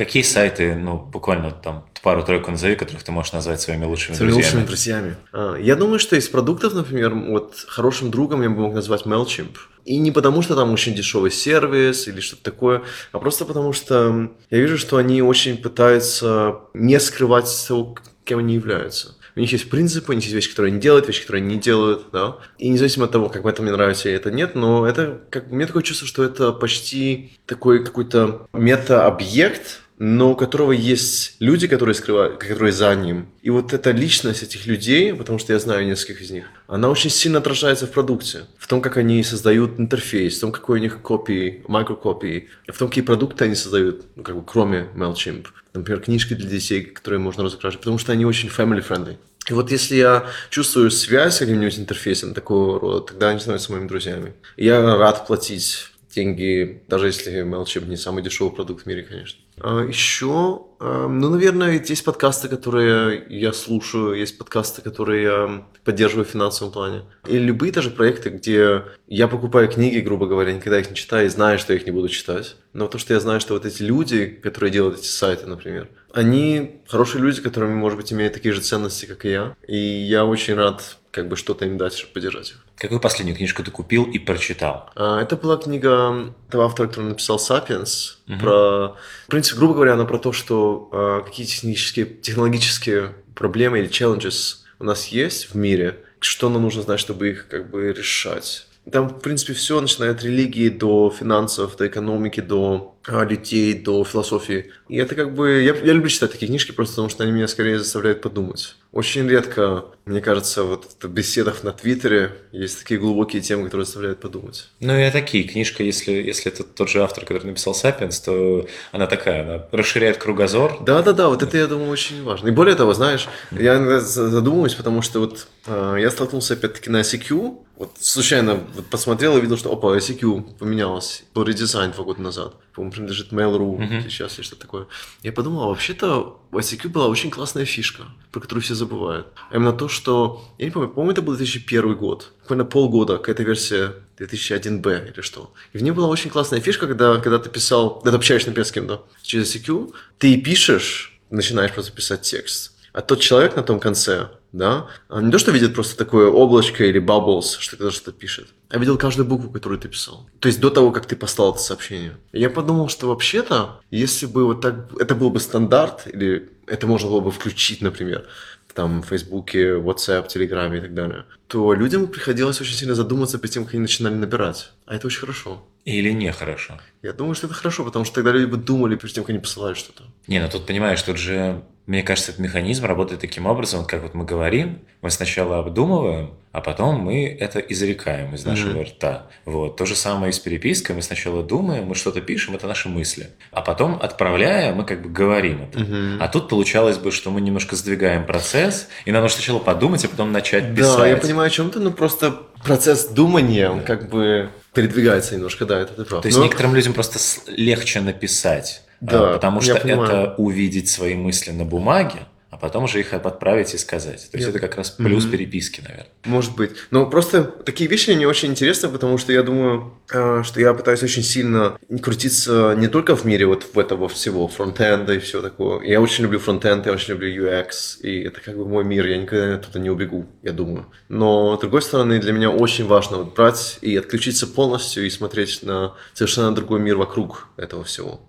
Какие 0.00 0.22
сайты, 0.22 0.76
ну, 0.76 0.96
буквально 0.96 1.50
там 1.50 1.84
пару-тройку 2.02 2.50
назови, 2.50 2.74
которых 2.74 3.02
ты 3.02 3.12
можешь 3.12 3.34
назвать 3.34 3.60
своими 3.60 3.84
лучшими 3.84 4.16
своими 4.16 4.32
друзьями? 4.32 4.46
лучшими 4.46 4.66
друзьями. 4.66 5.16
А, 5.30 5.56
я 5.56 5.76
думаю, 5.76 5.98
что 5.98 6.16
из 6.16 6.26
продуктов, 6.26 6.72
например, 6.72 7.14
вот 7.14 7.66
хорошим 7.68 8.10
другом 8.10 8.40
я 8.40 8.48
бы 8.48 8.62
мог 8.62 8.72
назвать 8.72 9.02
MailChimp. 9.02 9.58
И 9.84 9.98
не 9.98 10.10
потому, 10.10 10.40
что 10.40 10.56
там 10.56 10.72
очень 10.72 10.94
дешевый 10.94 11.30
сервис 11.30 12.08
или 12.08 12.20
что-то 12.20 12.44
такое, 12.44 12.82
а 13.12 13.18
просто 13.18 13.44
потому, 13.44 13.74
что 13.74 14.30
я 14.48 14.58
вижу, 14.58 14.78
что 14.78 14.96
они 14.96 15.20
очень 15.20 15.58
пытаются 15.58 16.60
не 16.72 16.98
скрывать 16.98 17.66
того, 17.68 17.98
кем 18.24 18.38
они 18.38 18.54
являются. 18.54 19.16
У 19.36 19.40
них 19.40 19.52
есть 19.52 19.68
принципы, 19.68 20.12
у 20.12 20.14
них 20.14 20.24
есть 20.24 20.34
вещи, 20.34 20.48
которые 20.48 20.72
они 20.72 20.80
делают, 20.80 21.08
вещи, 21.08 21.20
которые 21.20 21.42
они 21.42 21.56
не 21.56 21.60
делают, 21.60 22.06
да. 22.10 22.38
И 22.56 22.70
независимо 22.70 23.04
от 23.04 23.12
того, 23.12 23.28
как 23.28 23.44
это 23.44 23.60
мне 23.60 23.72
нравится 23.72 24.08
или 24.08 24.16
это 24.16 24.30
нет, 24.30 24.54
но 24.54 24.86
это, 24.86 25.20
как, 25.28 25.52
у 25.52 25.54
меня 25.54 25.66
такое 25.66 25.82
чувство, 25.82 26.06
что 26.06 26.24
это 26.24 26.52
почти 26.52 27.32
такой 27.44 27.84
какой-то 27.84 28.46
мета-объект, 28.54 29.82
но 30.00 30.32
у 30.32 30.34
которого 30.34 30.72
есть 30.72 31.36
люди, 31.40 31.68
которые 31.68 31.94
скрывают, 31.94 32.38
которые 32.38 32.72
за 32.72 32.94
ним. 32.94 33.26
И 33.42 33.50
вот 33.50 33.74
эта 33.74 33.90
личность 33.90 34.42
этих 34.42 34.64
людей, 34.66 35.12
потому 35.12 35.38
что 35.38 35.52
я 35.52 35.58
знаю 35.58 35.86
нескольких 35.86 36.22
из 36.22 36.30
них, 36.30 36.46
она 36.68 36.88
очень 36.88 37.10
сильно 37.10 37.38
отражается 37.38 37.86
в 37.86 37.90
продукте, 37.90 38.46
в 38.58 38.66
том, 38.66 38.80
как 38.80 38.96
они 38.96 39.22
создают 39.22 39.78
интерфейс, 39.78 40.38
в 40.38 40.40
том, 40.40 40.52
какой 40.52 40.78
у 40.78 40.82
них 40.82 41.02
копии, 41.02 41.62
микрокопии, 41.68 42.48
в 42.66 42.78
том, 42.78 42.88
какие 42.88 43.04
продукты 43.04 43.44
они 43.44 43.54
создают, 43.54 44.06
ну, 44.16 44.22
как 44.22 44.36
бы 44.36 44.42
кроме 44.42 44.88
MailChimp. 44.96 45.48
Например, 45.74 46.00
книжки 46.00 46.32
для 46.32 46.48
детей, 46.48 46.80
которые 46.80 47.20
можно 47.20 47.44
разукрашивать, 47.44 47.80
потому 47.80 47.98
что 47.98 48.12
они 48.12 48.24
очень 48.24 48.48
family-friendly. 48.48 49.18
И 49.50 49.52
вот 49.52 49.70
если 49.70 49.96
я 49.96 50.24
чувствую 50.48 50.90
связь 50.90 51.36
с 51.36 51.38
каким-нибудь 51.40 51.78
интерфейсом 51.78 52.32
такого 52.32 52.80
рода, 52.80 53.00
тогда 53.00 53.28
они 53.28 53.40
становятся 53.40 53.72
моими 53.72 53.86
друзьями. 53.86 54.32
И 54.56 54.64
я 54.64 54.96
рад 54.96 55.26
платить 55.26 55.90
деньги, 56.14 56.82
даже 56.88 57.06
если 57.06 57.42
MailChimp 57.42 57.86
не 57.86 57.96
самый 57.96 58.22
дешевый 58.22 58.52
продукт 58.52 58.84
в 58.84 58.86
мире, 58.86 59.02
конечно. 59.02 59.40
А 59.62 59.84
еще, 59.84 60.62
ну, 60.80 61.30
наверное, 61.30 61.82
есть 61.86 62.04
подкасты, 62.04 62.48
которые 62.48 63.26
я 63.28 63.52
слушаю, 63.52 64.14
есть 64.14 64.38
подкасты, 64.38 64.80
которые 64.80 65.22
я 65.22 65.64
поддерживаю 65.84 66.24
в 66.24 66.30
финансовом 66.30 66.72
плане. 66.72 67.02
И 67.28 67.38
любые 67.38 67.70
даже 67.72 67.90
проекты, 67.90 68.30
где 68.30 68.84
я 69.06 69.28
покупаю 69.28 69.68
книги, 69.68 69.98
грубо 69.98 70.26
говоря, 70.26 70.52
никогда 70.52 70.80
их 70.80 70.88
не 70.88 70.96
читаю 70.96 71.26
и 71.26 71.30
знаю, 71.30 71.58
что 71.58 71.74
я 71.74 71.78
их 71.78 71.84
не 71.84 71.92
буду 71.92 72.08
читать. 72.08 72.56
Но 72.72 72.88
то, 72.88 72.96
что 72.96 73.12
я 73.12 73.20
знаю, 73.20 73.40
что 73.40 73.52
вот 73.54 73.66
эти 73.66 73.82
люди, 73.82 74.26
которые 74.26 74.70
делают 74.70 74.98
эти 74.98 75.06
сайты, 75.06 75.46
например, 75.46 75.88
они 76.12 76.80
хорошие 76.88 77.20
люди, 77.22 77.42
которыми, 77.42 77.74
может 77.74 77.98
быть, 77.98 78.12
имеют 78.12 78.32
такие 78.32 78.54
же 78.54 78.62
ценности, 78.62 79.04
как 79.04 79.26
и 79.26 79.30
я. 79.30 79.56
И 79.68 79.76
я 79.76 80.24
очень 80.24 80.54
рад 80.54 80.96
как 81.10 81.28
бы 81.28 81.36
что-то 81.36 81.66
им 81.66 81.76
дать, 81.76 81.92
чтобы 81.92 82.14
поддержать 82.14 82.50
их. 82.50 82.64
Какую 82.80 82.98
последнюю 82.98 83.36
книжку 83.36 83.62
ты 83.62 83.70
купил 83.70 84.04
и 84.04 84.18
прочитал? 84.18 84.88
А, 84.96 85.20
это 85.20 85.36
была 85.36 85.58
книга 85.58 86.32
того 86.48 86.64
автора, 86.64 86.88
который 86.88 87.10
написал 87.10 87.38
«Сапиенс». 87.38 88.22
Угу. 88.26 88.38
Про, 88.38 88.96
в 89.26 89.26
принципе, 89.28 89.58
грубо 89.58 89.74
говоря, 89.74 89.92
она 89.92 90.06
про 90.06 90.16
то, 90.16 90.32
что 90.32 90.88
а, 90.90 91.20
какие 91.20 91.44
технические, 91.44 92.06
технологические 92.06 93.16
проблемы 93.34 93.80
или 93.80 93.90
challenges 93.90 94.60
у 94.78 94.84
нас 94.84 95.08
есть 95.08 95.50
в 95.50 95.56
мире, 95.56 95.98
что 96.20 96.48
нам 96.48 96.62
нужно 96.62 96.80
знать, 96.80 97.00
чтобы 97.00 97.28
их 97.28 97.48
как 97.48 97.70
бы 97.70 97.92
решать. 97.92 98.66
Там, 98.90 99.10
в 99.10 99.20
принципе, 99.20 99.52
все, 99.52 99.78
начиная 99.78 100.12
от 100.12 100.22
религии 100.22 100.70
до 100.70 101.10
финансов, 101.10 101.76
до 101.76 101.86
экономики, 101.86 102.40
до 102.40 102.96
а, 103.06 103.24
людей, 103.24 103.74
до 103.74 104.02
философии. 104.04 104.72
И 104.88 104.96
это 104.96 105.14
как 105.14 105.34
бы... 105.34 105.60
Я, 105.60 105.74
я 105.74 105.92
люблю 105.92 106.08
читать 106.08 106.32
такие 106.32 106.48
книжки, 106.48 106.72
просто 106.72 106.94
потому 106.94 107.10
что 107.10 107.24
они 107.24 107.32
меня 107.32 107.46
скорее 107.46 107.78
заставляют 107.78 108.22
подумать. 108.22 108.76
Очень 108.92 109.28
редко, 109.28 109.84
мне 110.04 110.20
кажется, 110.20 110.64
вот 110.64 110.96
в 111.00 111.08
беседах 111.08 111.62
на 111.62 111.70
Твиттере 111.70 112.32
есть 112.50 112.80
такие 112.80 112.98
глубокие 112.98 113.40
темы, 113.40 113.66
которые 113.66 113.84
заставляют 113.84 114.18
подумать. 114.18 114.68
Ну 114.80 114.98
и 114.98 115.08
такие. 115.12 115.44
Книжка, 115.44 115.84
если, 115.84 116.10
если 116.10 116.50
это 116.50 116.64
тот 116.64 116.88
же 116.88 117.00
автор, 117.00 117.24
который 117.24 117.46
написал 117.46 117.72
«Сапиенс», 117.72 118.18
то 118.18 118.66
она 118.90 119.06
такая, 119.06 119.42
она 119.42 119.66
расширяет 119.70 120.16
кругозор. 120.16 120.78
Да-да-да, 120.84 121.28
вот 121.28 121.42
это, 121.44 121.56
я 121.56 121.68
думаю, 121.68 121.90
очень 121.90 122.24
важно. 122.24 122.48
И 122.48 122.50
более 122.50 122.74
того, 122.74 122.92
знаешь, 122.92 123.28
я 123.52 123.76
иногда 123.76 124.00
задумываюсь, 124.00 124.74
потому 124.74 125.02
что 125.02 125.20
вот 125.20 125.46
э, 125.66 125.96
я 126.00 126.10
столкнулся 126.10 126.54
опять-таки 126.54 126.90
на 126.90 127.02
ICQ, 127.02 127.58
вот 127.80 127.92
случайно 127.98 128.60
вот 128.74 128.86
посмотрел 128.86 129.38
и 129.38 129.40
видел, 129.40 129.56
что, 129.56 129.72
опа, 129.72 129.96
ICQ 129.96 130.58
поменялось, 130.58 131.24
был 131.34 131.44
редизайн 131.44 131.92
два 131.92 132.04
года 132.04 132.20
назад 132.20 132.54
по-моему, 132.80 132.92
принадлежит 132.92 133.32
Mail.ru 133.32 133.78
uh-huh. 133.78 134.02
сейчас 134.04 134.38
или 134.38 134.44
что-то 134.44 134.62
такое. 134.62 134.86
Я 135.22 135.32
подумал, 135.32 135.64
а 135.64 135.66
вообще-то 135.68 136.40
в 136.50 136.56
ICQ 136.56 136.88
была 136.88 137.08
очень 137.08 137.30
классная 137.30 137.64
фишка, 137.64 138.04
про 138.32 138.40
которую 138.40 138.62
все 138.62 138.74
забывают. 138.74 139.26
А 139.50 139.56
именно 139.56 139.72
то, 139.72 139.88
что, 139.88 140.44
я 140.58 140.66
не 140.66 140.70
помню, 140.70 140.88
по-моему, 140.88 141.12
это 141.12 141.22
был 141.22 141.36
2001 141.36 141.96
год, 141.96 142.32
буквально 142.40 142.64
полгода 142.64 143.18
какая-то 143.18 143.42
версия 143.42 143.94
2001B 144.18 145.12
или 145.12 145.20
что. 145.20 145.52
И 145.72 145.78
в 145.78 145.82
ней 145.82 145.90
была 145.90 146.08
очень 146.08 146.30
классная 146.30 146.60
фишка, 146.60 146.86
когда, 146.86 147.16
когда 147.18 147.38
ты 147.38 147.50
писал, 147.50 147.96
когда 147.96 148.12
ты 148.12 148.16
общаешься, 148.16 148.48
например, 148.48 148.66
с 148.66 148.72
кем-то 148.72 149.06
через 149.22 149.54
ICQ, 149.54 149.92
ты 150.18 150.40
пишешь, 150.40 151.18
начинаешь 151.30 151.72
просто 151.72 151.92
писать 151.92 152.22
текст, 152.22 152.72
а 152.92 153.02
тот 153.02 153.20
человек 153.20 153.56
на 153.56 153.62
том 153.62 153.80
конце, 153.80 154.30
да, 154.52 154.88
он 155.08 155.26
не 155.26 155.32
то, 155.32 155.38
что 155.38 155.52
видит 155.52 155.74
просто 155.74 155.96
такое 155.96 156.28
облачко 156.28 156.84
или 156.84 157.00
bubbles, 157.00 157.56
что 157.58 157.76
кто-то 157.76 157.92
что-то 157.94 158.12
пишет, 158.12 158.48
а 158.68 158.78
видел 158.78 158.98
каждую 158.98 159.26
букву, 159.28 159.50
которую 159.50 159.80
ты 159.80 159.88
писал. 159.88 160.28
То 160.40 160.48
есть 160.48 160.60
до 160.60 160.70
того, 160.70 160.90
как 160.90 161.06
ты 161.06 161.16
послал 161.16 161.52
это 161.52 161.60
сообщение. 161.60 162.16
Я 162.32 162.50
подумал, 162.50 162.88
что 162.88 163.08
вообще-то, 163.08 163.80
если 163.90 164.26
бы 164.26 164.44
вот 164.44 164.60
так, 164.60 164.90
это 164.98 165.14
был 165.14 165.30
бы 165.30 165.40
стандарт, 165.40 166.06
или 166.06 166.50
это 166.66 166.86
можно 166.86 167.08
было 167.08 167.20
бы 167.20 167.30
включить, 167.30 167.80
например, 167.80 168.26
там, 168.74 169.02
в 169.02 169.06
Фейсбуке, 169.06 169.74
WhatsApp, 169.74 170.28
Телеграме 170.28 170.78
и 170.78 170.80
так 170.80 170.94
далее, 170.94 171.24
то 171.48 171.74
людям 171.74 172.06
приходилось 172.06 172.60
очень 172.60 172.74
сильно 172.74 172.94
задуматься 172.94 173.38
перед 173.38 173.52
тем, 173.52 173.64
как 173.64 173.74
они 173.74 173.82
начинали 173.82 174.14
набирать. 174.14 174.72
А 174.86 174.94
это 174.94 175.06
очень 175.06 175.20
хорошо. 175.20 175.62
Или 175.84 176.12
нехорошо? 176.12 176.80
Я 177.02 177.12
думаю, 177.12 177.34
что 177.34 177.46
это 177.46 177.54
хорошо, 177.54 177.84
потому 177.84 178.04
что 178.04 178.16
тогда 178.16 178.32
люди 178.32 178.44
бы 178.44 178.56
думали 178.56 178.96
перед 178.96 179.14
тем, 179.14 179.24
как 179.24 179.30
они 179.30 179.38
посылают 179.38 179.78
что-то. 179.78 180.04
Не, 180.26 180.40
ну 180.40 180.48
тут 180.48 180.66
понимаешь, 180.66 181.02
тут 181.02 181.16
же 181.16 181.62
мне 181.90 182.04
кажется, 182.04 182.30
этот 182.30 182.44
механизм 182.44 182.84
работает 182.84 183.20
таким 183.20 183.46
образом, 183.46 183.84
как 183.84 184.02
вот 184.02 184.14
мы 184.14 184.24
говорим, 184.24 184.78
мы 185.02 185.10
сначала 185.10 185.58
обдумываем, 185.58 186.34
а 186.52 186.60
потом 186.60 187.00
мы 187.00 187.26
это 187.26 187.58
изрекаем 187.58 188.32
из 188.32 188.44
нашего 188.44 188.78
mm-hmm. 188.78 188.90
рта. 188.90 189.26
Вот. 189.44 189.76
То 189.76 189.86
же 189.86 189.96
самое 189.96 190.30
и 190.30 190.32
с 190.32 190.38
перепиской. 190.38 190.94
Мы 190.94 191.02
сначала 191.02 191.42
думаем, 191.42 191.86
мы 191.86 191.96
что-то 191.96 192.20
пишем, 192.20 192.54
это 192.54 192.68
наши 192.68 192.88
мысли. 192.88 193.30
А 193.50 193.60
потом, 193.60 193.98
отправляя, 194.00 194.72
мы 194.72 194.84
как 194.84 195.02
бы 195.02 195.08
говорим 195.08 195.62
это. 195.62 195.80
Mm-hmm. 195.80 196.18
А 196.20 196.28
тут 196.28 196.48
получалось 196.48 196.98
бы, 196.98 197.10
что 197.10 197.32
мы 197.32 197.40
немножко 197.40 197.74
сдвигаем 197.74 198.24
процесс, 198.24 198.86
и 199.04 199.10
нам 199.10 199.22
нужно 199.22 199.38
сначала 199.38 199.58
подумать, 199.58 200.04
а 200.04 200.08
потом 200.08 200.30
начать 200.30 200.72
писать. 200.74 200.96
Да, 200.96 201.06
я 201.08 201.16
понимаю, 201.16 201.48
о 201.48 201.50
чем 201.50 201.72
ты, 201.72 201.80
но 201.80 201.90
просто 201.90 202.38
процесс 202.64 203.06
думания, 203.06 203.68
он 203.68 203.82
как 203.82 204.10
бы 204.10 204.50
передвигается 204.74 205.34
немножко, 205.34 205.66
да, 205.66 205.80
это 205.80 205.94
ты 205.94 206.04
прав. 206.04 206.22
То 206.22 206.28
есть 206.28 206.38
но... 206.38 206.44
некоторым 206.44 206.74
людям 206.74 206.89
просто 206.92 207.18
легче 207.50 208.00
написать. 208.00 208.82
Да, 209.00 209.32
потому 209.32 209.60
что 209.60 209.74
это 209.74 210.34
увидеть 210.36 210.88
свои 210.88 211.14
мысли 211.14 211.52
на 211.52 211.64
бумаге, 211.64 212.26
а 212.50 212.56
потом 212.56 212.84
уже 212.84 213.00
их 213.00 213.14
отправить 213.14 213.74
и 213.74 213.78
сказать. 213.78 214.28
То 214.30 214.36
есть 214.36 214.46
я... 214.46 214.50
это 214.50 214.58
как 214.58 214.76
раз 214.76 214.90
плюс 214.90 215.24
mm-hmm. 215.24 215.30
переписки, 215.30 215.80
наверное. 215.80 216.08
Может 216.24 216.56
быть. 216.56 216.72
Но 216.90 217.06
просто 217.06 217.44
такие 217.44 217.88
вещи 217.88 218.10
мне 218.10 218.26
очень 218.26 218.50
интересны, 218.50 218.88
потому 218.88 219.18
что 219.18 219.32
я 219.32 219.42
думаю, 219.42 219.94
э, 220.12 220.42
что 220.44 220.60
я 220.60 220.74
пытаюсь 220.74 221.02
очень 221.02 221.22
сильно 221.22 221.78
крутиться 222.02 222.74
не 222.76 222.88
только 222.88 223.14
в 223.14 223.24
мире 223.24 223.46
вот 223.46 223.66
в 223.72 223.78
этого 223.78 224.08
всего, 224.08 224.48
фронтенда 224.48 225.14
и 225.14 225.18
все 225.20 225.40
такое. 225.42 225.82
Я 225.82 226.00
очень 226.00 226.24
люблю 226.24 226.40
фронтенд, 226.40 226.86
я 226.86 226.92
очень 226.92 227.14
люблю 227.14 227.46
UX, 227.46 228.00
и 228.02 228.22
это 228.22 228.40
как 228.40 228.56
бы 228.56 228.66
мой 228.66 228.84
мир, 228.84 229.06
я 229.06 229.16
никогда 229.16 229.54
оттуда 229.54 229.78
не 229.78 229.90
убегу, 229.90 230.26
я 230.42 230.52
думаю. 230.52 230.86
Но, 231.08 231.56
с 231.56 231.60
другой 231.60 231.82
стороны, 231.82 232.18
для 232.18 232.32
меня 232.32 232.50
очень 232.50 232.86
важно 232.86 233.18
вот 233.18 233.34
брать 233.34 233.78
и 233.80 233.96
отключиться 233.96 234.48
полностью 234.48 235.06
и 235.06 235.10
смотреть 235.10 235.62
на 235.62 235.94
совершенно 236.14 236.52
другой 236.52 236.80
мир 236.80 236.96
вокруг 236.96 237.48
этого 237.56 237.84
всего. 237.84 238.20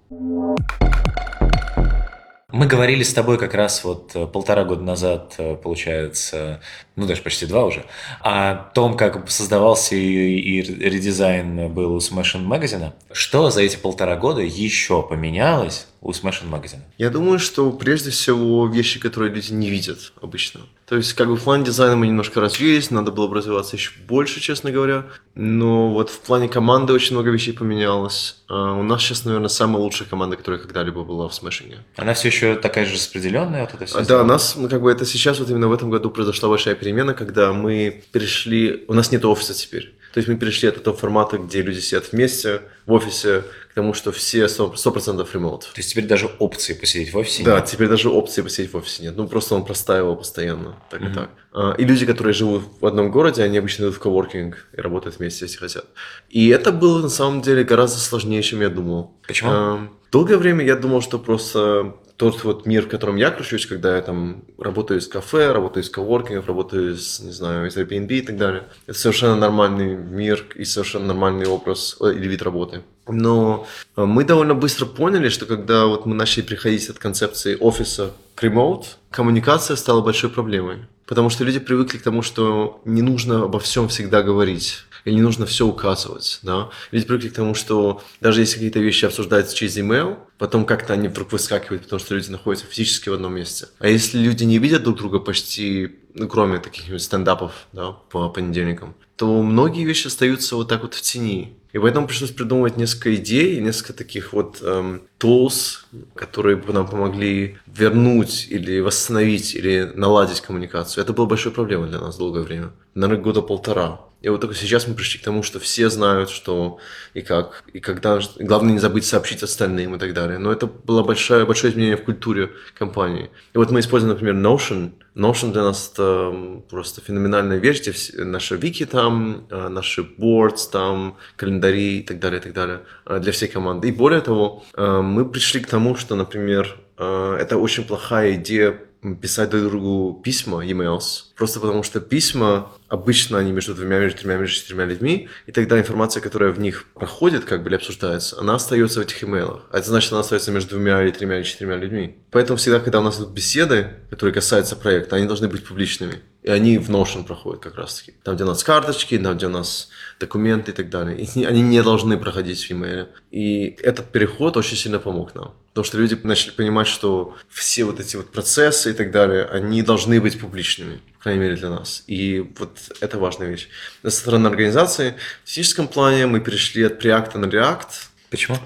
Мы 2.51 2.67
говорили 2.67 3.03
с 3.03 3.13
тобой 3.13 3.37
как 3.37 3.53
раз 3.53 3.83
вот 3.83 4.11
э, 4.13 4.27
полтора 4.27 4.65
года 4.65 4.83
назад, 4.83 5.35
э, 5.37 5.55
получается, 5.55 6.59
ну 6.95 7.07
даже 7.07 7.21
почти 7.21 7.45
два 7.45 7.65
уже, 7.65 7.85
о 8.19 8.55
том, 8.55 8.97
как 8.97 9.29
создавался 9.29 9.95
и, 9.95 9.99
и 9.99 10.61
редизайн 10.61 11.71
был 11.71 11.93
у 11.93 11.99
Smashing 11.99 12.45
Magazine. 12.45 12.91
Что 13.11 13.49
за 13.51 13.61
эти 13.61 13.77
полтора 13.77 14.17
года 14.17 14.41
еще 14.41 15.01
поменялось 15.01 15.87
у 16.01 16.11
Smashing 16.11 16.49
Magazine? 16.49 16.81
Я 16.97 17.09
думаю, 17.09 17.39
что 17.39 17.71
прежде 17.71 18.09
всего 18.09 18.67
вещи, 18.67 18.99
которые 18.99 19.31
люди 19.33 19.53
не 19.53 19.69
видят 19.69 20.13
обычно. 20.21 20.61
То 20.87 20.97
есть, 20.97 21.13
как 21.13 21.27
бы 21.27 21.37
в 21.37 21.43
плане 21.43 21.63
дизайна 21.63 21.95
мы 21.95 22.07
немножко 22.07 22.41
развились, 22.41 22.91
надо 22.91 23.11
было 23.11 23.27
бы 23.27 23.35
развиваться 23.35 23.77
еще 23.77 23.91
больше, 24.07 24.41
честно 24.41 24.71
говоря. 24.71 25.05
Но 25.35 25.93
вот 25.93 26.09
в 26.09 26.19
плане 26.19 26.49
команды 26.49 26.91
очень 26.91 27.13
много 27.13 27.29
вещей 27.29 27.53
поменялось. 27.53 28.43
А 28.49 28.73
у 28.73 28.83
нас 28.83 29.01
сейчас, 29.01 29.23
наверное, 29.23 29.47
самая 29.47 29.81
лучшая 29.81 30.09
команда, 30.09 30.35
которая 30.35 30.59
когда-либо 30.59 31.03
была 31.03 31.29
в 31.29 31.33
Смешинге. 31.33 31.77
Она 31.95 32.13
все 32.13 32.27
еще 32.27 32.55
такая 32.55 32.85
же 32.85 32.95
распределенная? 32.95 33.61
Вот 33.61 33.73
это 33.75 33.85
все 33.85 34.03
да, 34.03 34.23
у 34.23 34.25
нас, 34.25 34.55
ну, 34.57 34.67
как 34.67 34.81
бы 34.81 34.91
это 34.91 35.05
сейчас, 35.05 35.39
вот 35.39 35.49
именно 35.49 35.69
в 35.69 35.73
этом 35.73 35.89
году 35.91 36.09
произошла 36.09 36.49
большая 36.49 36.75
перемена, 36.75 37.13
когда 37.13 37.53
мы 37.53 38.03
перешли... 38.11 38.83
У 38.87 38.93
нас 38.93 39.11
нет 39.11 39.23
офиса 39.23 39.53
теперь. 39.53 39.93
То 40.13 40.17
есть 40.17 40.27
мы 40.27 40.35
перешли 40.35 40.69
от 40.69 40.77
этого 40.77 40.95
формата, 40.95 41.37
где 41.37 41.61
люди 41.61 41.79
сидят 41.79 42.11
вместе 42.11 42.61
в 42.85 42.93
офисе, 42.93 43.43
к 43.71 43.73
тому, 43.73 43.93
что 43.93 44.11
все 44.11 44.45
100%, 44.45 44.73
100% 44.73 45.27
ремонт. 45.33 45.61
То 45.61 45.77
есть 45.77 45.91
теперь 45.91 46.05
даже 46.05 46.27
опции 46.39 46.73
посидеть 46.73 47.13
в 47.13 47.17
офисе 47.17 47.43
Да, 47.43 47.55
нет? 47.55 47.65
теперь 47.65 47.87
даже 47.87 48.09
опции 48.09 48.41
посидеть 48.41 48.73
в 48.73 48.77
офисе 48.77 49.03
нет. 49.03 49.15
Ну, 49.15 49.27
просто 49.27 49.55
он 49.55 49.63
простаивал 49.63 50.17
постоянно, 50.17 50.75
так 50.89 51.01
mm-hmm. 51.01 51.11
и 51.11 51.13
так. 51.13 51.29
А, 51.53 51.73
и 51.77 51.85
люди, 51.85 52.05
которые 52.05 52.33
живут 52.33 52.63
в 52.81 52.85
одном 52.85 53.11
городе, 53.11 53.43
они 53.43 53.57
обычно 53.57 53.83
идут 53.83 53.95
в 53.95 53.99
коворкинг 53.99 54.67
и 54.75 54.81
работают 54.81 55.19
вместе, 55.19 55.45
если 55.45 55.57
хотят. 55.57 55.85
И 56.29 56.49
это 56.49 56.73
было, 56.73 57.01
на 57.01 57.09
самом 57.09 57.41
деле, 57.41 57.63
гораздо 57.63 57.99
сложнее, 57.99 58.41
чем 58.41 58.59
я 58.59 58.69
думал. 58.69 59.15
Почему? 59.25 59.49
А, 59.51 59.87
долгое 60.11 60.37
время 60.37 60.65
я 60.65 60.75
думал, 60.75 61.01
что 61.01 61.17
просто 61.17 61.95
тот 62.21 62.43
вот 62.43 62.67
мир, 62.67 62.85
в 62.85 62.87
котором 62.87 63.15
я 63.15 63.31
кручусь, 63.31 63.65
когда 63.65 63.95
я 63.95 64.01
там 64.03 64.43
работаю 64.59 64.99
из 64.99 65.07
кафе, 65.07 65.51
работаю 65.51 65.83
из 65.83 65.89
коворкингов, 65.89 66.45
работаю 66.45 66.93
из, 66.93 67.19
не 67.19 67.31
знаю, 67.31 67.67
из 67.67 67.75
Airbnb 67.75 68.13
и 68.13 68.21
так 68.21 68.37
далее. 68.37 68.63
Это 68.85 68.95
совершенно 68.95 69.35
нормальный 69.35 69.95
мир 69.95 70.45
и 70.53 70.63
совершенно 70.63 71.07
нормальный 71.07 71.47
образ 71.47 71.97
э, 71.99 72.13
или 72.13 72.27
вид 72.27 72.43
работы. 72.43 72.83
Но 73.07 73.65
э, 73.97 74.05
мы 74.05 74.23
довольно 74.23 74.53
быстро 74.53 74.85
поняли, 74.85 75.29
что 75.29 75.47
когда 75.47 75.87
вот 75.87 76.05
мы 76.05 76.13
начали 76.13 76.43
приходить 76.43 76.87
от 76.89 76.99
концепции 76.99 77.57
офиса 77.59 78.11
к 78.35 78.43
remote, 78.43 78.85
коммуникация 79.09 79.75
стала 79.75 80.01
большой 80.01 80.29
проблемой. 80.29 80.85
Потому 81.07 81.31
что 81.31 81.43
люди 81.43 81.57
привыкли 81.57 81.97
к 81.97 82.03
тому, 82.03 82.21
что 82.21 82.81
не 82.85 83.01
нужно 83.01 83.45
обо 83.45 83.59
всем 83.59 83.87
всегда 83.87 84.21
говорить 84.21 84.85
или 85.05 85.15
не 85.15 85.21
нужно 85.21 85.45
все 85.45 85.65
указывать, 85.65 86.39
да. 86.43 86.69
Люди 86.91 87.05
привыкли 87.05 87.29
к 87.29 87.33
тому, 87.33 87.53
что 87.53 88.03
даже 88.19 88.41
если 88.41 88.55
какие-то 88.55 88.79
вещи 88.79 89.05
обсуждаются 89.05 89.55
через 89.55 89.77
email, 89.77 90.17
потом 90.37 90.65
как-то 90.65 90.93
они 90.93 91.07
вдруг 91.07 91.31
выскакивают, 91.31 91.83
потому 91.83 91.99
что 91.99 92.15
люди 92.15 92.29
находятся 92.29 92.65
физически 92.65 93.09
в 93.09 93.13
одном 93.13 93.35
месте. 93.35 93.67
А 93.79 93.87
если 93.87 94.17
люди 94.17 94.43
не 94.43 94.57
видят 94.57 94.83
друг 94.83 94.97
друга 94.97 95.19
почти, 95.19 95.99
ну, 96.13 96.27
кроме 96.27 96.59
таких 96.59 96.99
стендапов, 96.99 97.67
да, 97.73 97.91
по 97.91 98.29
понедельникам, 98.29 98.95
то 99.15 99.43
многие 99.43 99.85
вещи 99.85 100.07
остаются 100.07 100.55
вот 100.55 100.67
так 100.67 100.81
вот 100.81 100.95
в 100.95 101.01
тени. 101.01 101.55
И 101.73 101.77
поэтому 101.79 102.07
пришлось 102.07 102.31
придумывать 102.31 102.75
несколько 102.75 103.15
идей, 103.15 103.59
несколько 103.61 103.93
таких 103.93 104.33
вот 104.33 104.61
эм, 104.61 105.03
tools, 105.19 105.85
которые 106.15 106.57
бы 106.57 106.73
нам 106.73 106.87
помогли 106.87 107.57
вернуть 107.65 108.47
или 108.49 108.79
восстановить, 108.79 109.55
или 109.55 109.91
наладить 109.95 110.41
коммуникацию. 110.41 111.03
Это 111.03 111.13
была 111.13 111.27
большой 111.27 111.51
проблемой 111.51 111.89
для 111.89 111.99
нас 111.99 112.17
долгое 112.17 112.41
время. 112.41 112.71
Наверное, 112.93 113.23
года 113.23 113.41
полтора. 113.41 114.01
И 114.21 114.29
вот 114.29 114.41
только 114.41 114.55
сейчас 114.55 114.87
мы 114.87 114.93
пришли 114.93 115.19
к 115.19 115.23
тому, 115.23 115.41
что 115.41 115.59
все 115.59 115.89
знают, 115.89 116.29
что 116.29 116.77
и 117.13 117.21
как, 117.21 117.63
и 117.73 117.79
когда. 117.79 118.19
Главное 118.39 118.73
не 118.73 118.79
забыть 118.79 119.05
сообщить 119.05 119.41
остальным 119.43 119.95
и 119.95 119.99
так 119.99 120.13
далее. 120.13 120.37
Но 120.37 120.51
это 120.51 120.67
было 120.67 121.03
большое, 121.03 121.45
большое 121.45 121.73
изменение 121.73 121.97
в 121.97 122.03
культуре 122.03 122.51
компании. 122.77 123.31
И 123.53 123.57
вот 123.57 123.71
мы 123.71 123.79
используем, 123.79 124.13
например, 124.13 124.35
Notion. 124.35 124.91
Notion 125.15 125.51
для 125.51 125.63
нас 125.63 125.91
это 125.91 126.33
просто 126.69 127.01
феноменальная 127.01 127.57
вещь, 127.57 127.81
где 127.81 127.91
все, 127.91 128.23
наши 128.23 128.55
вики 128.55 128.85
там, 128.85 129.47
э, 129.49 129.67
наши 129.69 130.01
boards 130.01 130.69
там, 130.71 131.17
календари 131.35 131.99
и 131.99 132.03
так 132.03 132.19
далее, 132.19 132.39
и 132.39 132.43
так 132.43 132.53
далее 132.53 132.81
э, 133.05 133.19
для 133.19 133.31
всей 133.31 133.49
команды. 133.49 133.89
И 133.89 133.91
более 133.91 134.21
того, 134.21 134.63
э, 134.75 135.01
мы 135.01 135.27
пришли 135.29 135.59
к 135.59 135.67
тому, 135.67 135.95
что, 135.95 136.15
например, 136.15 136.77
это 136.97 137.57
очень 137.57 137.83
плохая 137.83 138.35
идея 138.35 138.77
писать 139.21 139.49
друг 139.49 139.63
другу 139.63 140.21
письма, 140.23 140.65
emails, 140.65 141.33
просто 141.35 141.59
потому 141.59 141.83
что 141.83 141.99
письма 141.99 142.71
обычно 142.87 143.39
они 143.39 143.51
между 143.51 143.73
двумя, 143.73 143.99
между 143.99 144.19
тремя, 144.19 144.37
между 144.37 144.55
четырьмя 144.55 144.85
людьми, 144.85 145.27
и 145.47 145.51
тогда 145.51 145.79
информация, 145.79 146.21
которая 146.21 146.51
в 146.51 146.59
них 146.59 146.85
проходит, 146.93 147.45
как 147.45 147.63
бы, 147.63 147.69
или 147.69 147.75
обсуждается, 147.75 148.39
она 148.39 148.55
остается 148.55 148.99
в 148.99 149.03
этих 149.03 149.23
имейлах. 149.23 149.65
А 149.71 149.79
это 149.79 149.87
значит, 149.87 150.11
она 150.11 150.21
остается 150.21 150.51
между 150.51 150.71
двумя 150.71 151.01
или 151.03 151.11
тремя 151.11 151.37
или 151.37 151.43
четырьмя 151.43 151.77
людьми. 151.77 152.19
Поэтому 152.29 152.57
всегда, 152.57 152.79
когда 152.79 152.99
у 152.99 153.03
нас 153.03 153.17
идут 153.17 153.31
беседы, 153.31 153.89
которые 154.09 154.33
касаются 154.33 154.75
проекта, 154.75 155.15
они 155.15 155.25
должны 155.25 155.47
быть 155.47 155.65
публичными. 155.65 156.21
И 156.43 156.49
они 156.49 156.77
в 156.79 156.89
Notion 156.89 157.23
проходят 157.23 157.61
как 157.61 157.75
раз 157.75 157.99
таки. 157.99 158.13
Там, 158.23 158.35
где 158.35 158.43
у 158.43 158.47
нас 158.47 158.63
карточки, 158.63 159.17
там, 159.17 159.37
где 159.37 159.45
у 159.45 159.49
нас 159.49 159.89
документы 160.19 160.71
и 160.71 160.73
так 160.73 160.89
далее. 160.89 161.19
И 161.19 161.43
они 161.43 161.61
не 161.61 161.83
должны 161.83 162.17
проходить 162.17 162.63
в 162.63 162.71
имейле. 162.71 163.09
И 163.29 163.77
этот 163.83 164.11
переход 164.11 164.57
очень 164.57 164.77
сильно 164.77 164.99
помог 164.99 165.35
нам. 165.35 165.53
Потому 165.69 165.85
что 165.85 165.97
люди 165.99 166.19
начали 166.23 166.51
понимать, 166.51 166.87
что 166.87 167.35
все 167.49 167.85
вот 167.85 167.99
эти 167.99 168.17
вот 168.17 168.31
процессы 168.31 168.91
и 168.91 168.93
так 168.93 169.11
далее, 169.11 169.45
они 169.45 169.83
должны 169.83 170.19
быть 170.19 170.39
публичными, 170.39 170.99
по 171.17 171.23
крайней 171.23 171.41
мере 171.41 171.55
для 171.55 171.69
нас. 171.69 172.03
И 172.07 172.39
вот 172.57 172.77
это 172.99 173.17
важная 173.19 173.47
вещь. 173.47 173.69
Со 174.03 174.09
стороны 174.11 174.47
организации, 174.47 175.15
в 175.45 175.49
физическом 175.49 175.87
плане 175.87 176.25
мы 176.25 176.41
перешли 176.41 176.83
от 176.83 177.03
Preact 177.03 177.37
на 177.37 177.45
React, 177.45 177.87
Почему? 178.31 178.57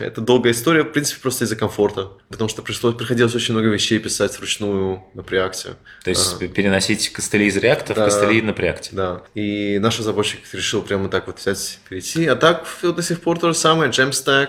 Это 0.00 0.20
долгая 0.20 0.52
история, 0.52 0.82
в 0.82 0.90
принципе, 0.90 1.22
просто 1.22 1.44
из-за 1.44 1.54
комфорта. 1.54 2.10
Потому 2.28 2.50
что 2.50 2.60
пришлось, 2.60 2.96
приходилось 2.96 3.36
очень 3.36 3.54
много 3.54 3.68
вещей 3.68 4.00
писать 4.00 4.36
вручную 4.36 5.04
на 5.14 5.20
Preact. 5.20 5.76
То 6.02 6.10
есть 6.10 6.42
а, 6.42 6.48
переносить 6.48 7.12
костыли 7.12 7.46
из 7.46 7.56
React 7.56 7.94
да, 7.94 8.02
в 8.02 8.04
костыли 8.06 8.42
на 8.42 8.50
Preact. 8.50 8.88
Да. 8.90 9.22
И 9.36 9.78
наш 9.78 10.00
разработчик 10.00 10.40
решил 10.52 10.82
прямо 10.82 11.08
так 11.08 11.28
вот 11.28 11.38
взять, 11.38 11.78
перейти. 11.88 12.26
А 12.26 12.34
так 12.34 12.66
до 12.82 13.00
сих 13.00 13.20
пор 13.20 13.38
то 13.38 13.52
же 13.52 13.54
самое, 13.54 13.92
Jamstack. 13.92 14.48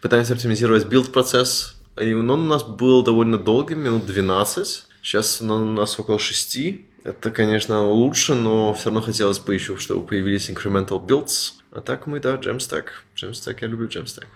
Пытаемся 0.00 0.32
оптимизировать 0.32 0.86
билд-процесс. 0.86 1.74
И 2.00 2.14
он 2.14 2.30
у 2.30 2.36
нас 2.36 2.62
был 2.62 3.02
довольно 3.02 3.36
долгим, 3.36 3.80
минут 3.80 4.06
12. 4.06 4.84
Сейчас 5.02 5.42
он 5.42 5.50
у 5.50 5.72
нас 5.72 5.98
около 6.00 6.18
6. 6.18 6.58
Это, 7.04 7.30
конечно, 7.30 7.86
лучше, 7.86 8.34
но 8.34 8.72
все 8.72 8.86
равно 8.86 9.02
хотелось 9.02 9.38
бы 9.38 9.52
еще, 9.52 9.76
чтобы 9.76 10.06
появились 10.06 10.48
incremental 10.48 11.04
builds, 11.04 11.57
А 11.70 11.80
так 11.80 12.06
мы, 12.06 12.18
да, 12.18 12.36
Jamstack. 12.36 12.86
Jamstack, 13.14 13.58
я 13.60 13.68
люблю 13.68 13.88
Jamstack. 13.88 14.26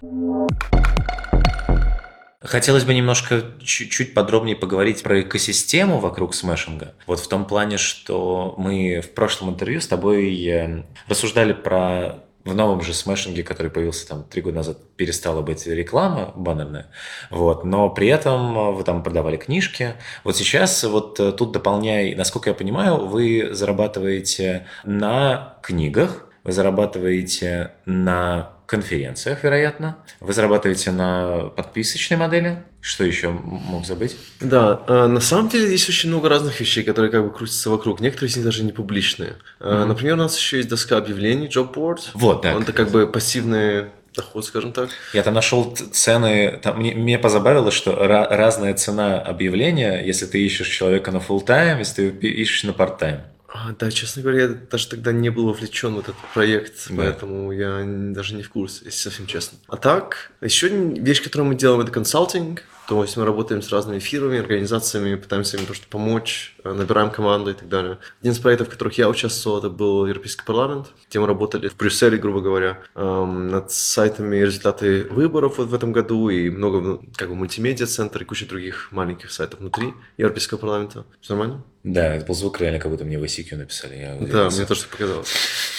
Хотелось 2.40 2.84
бы 2.84 2.92
немножко 2.92 3.42
чуть-чуть 3.62 4.14
подробнее 4.14 4.56
поговорить 4.56 5.02
про 5.02 5.20
экосистему 5.22 5.98
вокруг 5.98 6.34
смешинга. 6.34 6.94
Вот 7.06 7.20
в 7.20 7.28
том 7.28 7.46
плане, 7.46 7.78
что 7.78 8.54
мы 8.58 9.00
в 9.00 9.14
прошлом 9.14 9.50
интервью 9.50 9.80
с 9.80 9.86
тобой 9.86 10.44
э, 10.44 10.84
рассуждали 11.08 11.52
про 11.52 12.22
в 12.44 12.54
новом 12.54 12.82
же 12.82 12.92
смешинге, 12.92 13.44
который 13.44 13.70
появился 13.70 14.08
там 14.08 14.24
три 14.24 14.42
года 14.42 14.56
назад, 14.56 14.78
перестала 14.96 15.42
быть 15.42 15.64
реклама 15.66 16.32
баннерная, 16.34 16.88
вот, 17.30 17.64
но 17.64 17.88
при 17.88 18.08
этом 18.08 18.74
вы 18.74 18.82
там 18.82 19.04
продавали 19.04 19.36
книжки. 19.36 19.94
Вот 20.24 20.36
сейчас 20.36 20.82
вот 20.82 21.20
э, 21.20 21.30
тут 21.30 21.52
дополняя, 21.52 22.16
насколько 22.16 22.50
я 22.50 22.54
понимаю, 22.54 23.06
вы 23.06 23.50
зарабатываете 23.52 24.66
на 24.84 25.56
книгах, 25.62 26.26
вы 26.44 26.52
зарабатываете 26.52 27.72
на 27.86 28.52
конференциях, 28.66 29.44
вероятно. 29.44 29.98
Вы 30.20 30.32
зарабатываете 30.32 30.92
на 30.92 31.50
подписочной 31.56 32.16
модели. 32.16 32.62
Что 32.80 33.04
еще 33.04 33.28
мог 33.28 33.84
забыть? 33.84 34.16
Да, 34.40 34.80
э, 34.88 35.06
на 35.06 35.20
самом 35.20 35.50
деле 35.50 35.70
есть 35.70 35.88
очень 35.88 36.08
много 36.08 36.28
разных 36.28 36.58
вещей, 36.58 36.82
которые 36.82 37.10
как 37.10 37.22
бы 37.22 37.30
крутятся 37.30 37.70
вокруг. 37.70 38.00
Некоторые 38.00 38.30
из 38.30 38.36
них 38.36 38.44
даже 38.44 38.64
не 38.64 38.72
публичные. 38.72 39.34
Mm-hmm. 39.60 39.84
Например, 39.84 40.14
у 40.14 40.18
нас 40.18 40.38
еще 40.38 40.56
есть 40.56 40.68
доска 40.68 40.96
объявлений, 40.96 41.48
job 41.48 41.72
board. 41.74 42.00
Вот, 42.14 42.42
да. 42.42 42.56
Он 42.56 42.62
это 42.62 42.72
как 42.72 42.90
бы 42.90 43.06
пассивный 43.06 43.86
доход, 44.14 44.44
скажем 44.44 44.72
так. 44.72 44.90
Я 45.12 45.22
там 45.22 45.34
нашел 45.34 45.74
цены, 45.74 46.58
там, 46.62 46.78
мне, 46.78 46.94
мне 46.94 47.18
позабавило, 47.18 47.70
что 47.70 47.92
ra- 47.92 48.28
разная 48.28 48.74
цена 48.74 49.20
объявления, 49.20 50.02
если 50.04 50.26
ты 50.26 50.44
ищешь 50.44 50.68
человека 50.68 51.10
на 51.10 51.18
full 51.18 51.44
time, 51.44 51.78
если 51.78 52.10
ты 52.10 52.28
ищешь 52.28 52.64
на 52.64 52.70
part 52.70 52.98
time. 52.98 53.20
А, 53.54 53.74
да, 53.78 53.90
честно 53.90 54.22
говоря, 54.22 54.42
я 54.42 54.48
даже 54.48 54.88
тогда 54.88 55.12
не 55.12 55.28
был 55.28 55.46
вовлечен 55.46 55.94
в 55.94 55.98
этот 55.98 56.16
проект, 56.32 56.88
да. 56.88 56.96
поэтому 56.96 57.52
я 57.52 57.82
даже 57.86 58.34
не 58.34 58.42
в 58.42 58.48
курсе, 58.48 58.86
если 58.86 59.10
совсем 59.10 59.26
честно. 59.26 59.58
А 59.68 59.76
так, 59.76 60.32
еще 60.40 60.68
вещь, 60.68 61.22
которую 61.22 61.48
мы 61.48 61.54
делаем, 61.54 61.82
это 61.82 61.92
консалтинг. 61.92 62.62
То 62.92 63.02
есть 63.02 63.16
мы 63.16 63.24
работаем 63.24 63.62
с 63.62 63.70
разными 63.70 64.00
фирмами, 64.00 64.38
организациями, 64.38 65.14
пытаемся 65.14 65.56
им 65.56 65.64
просто 65.64 65.86
помочь, 65.88 66.54
э, 66.62 66.74
набираем 66.74 67.10
команду 67.10 67.50
и 67.50 67.54
так 67.54 67.66
далее. 67.66 67.96
Один 68.20 68.32
из 68.32 68.38
проектов, 68.38 68.68
в 68.68 68.70
которых 68.70 68.98
я 68.98 69.08
участвовал, 69.08 69.60
это 69.60 69.70
был 69.70 70.04
Европейский 70.04 70.44
парламент, 70.44 70.88
где 71.08 71.18
мы 71.18 71.26
работали 71.26 71.68
в 71.68 71.76
Брюсселе, 71.78 72.18
грубо 72.18 72.42
говоря, 72.42 72.80
эм, 72.94 73.48
над 73.48 73.72
сайтами 73.72 74.36
результаты 74.36 75.04
выборов 75.04 75.56
вот 75.56 75.68
в 75.68 75.74
этом 75.74 75.92
году 75.92 76.28
и 76.28 76.50
много 76.50 76.80
ну, 76.82 77.02
как 77.16 77.30
бы 77.30 77.34
мультимедиа-центр 77.34 78.20
и 78.20 78.24
куча 78.26 78.46
других 78.46 78.88
маленьких 78.92 79.32
сайтов 79.32 79.60
внутри 79.60 79.94
Европейского 80.18 80.58
парламента. 80.58 81.06
Все 81.22 81.34
нормально? 81.34 81.64
Да, 81.84 82.14
это 82.14 82.26
был 82.26 82.34
звук 82.34 82.60
реально, 82.60 82.78
как 82.78 82.92
будто 82.92 83.04
мне 83.04 83.18
в 83.18 83.24
ICQ 83.24 83.56
написали. 83.56 83.96
Я 83.96 84.14
да, 84.20 84.50
мне 84.50 84.66
тоже 84.66 84.82
показалось. 84.86 85.32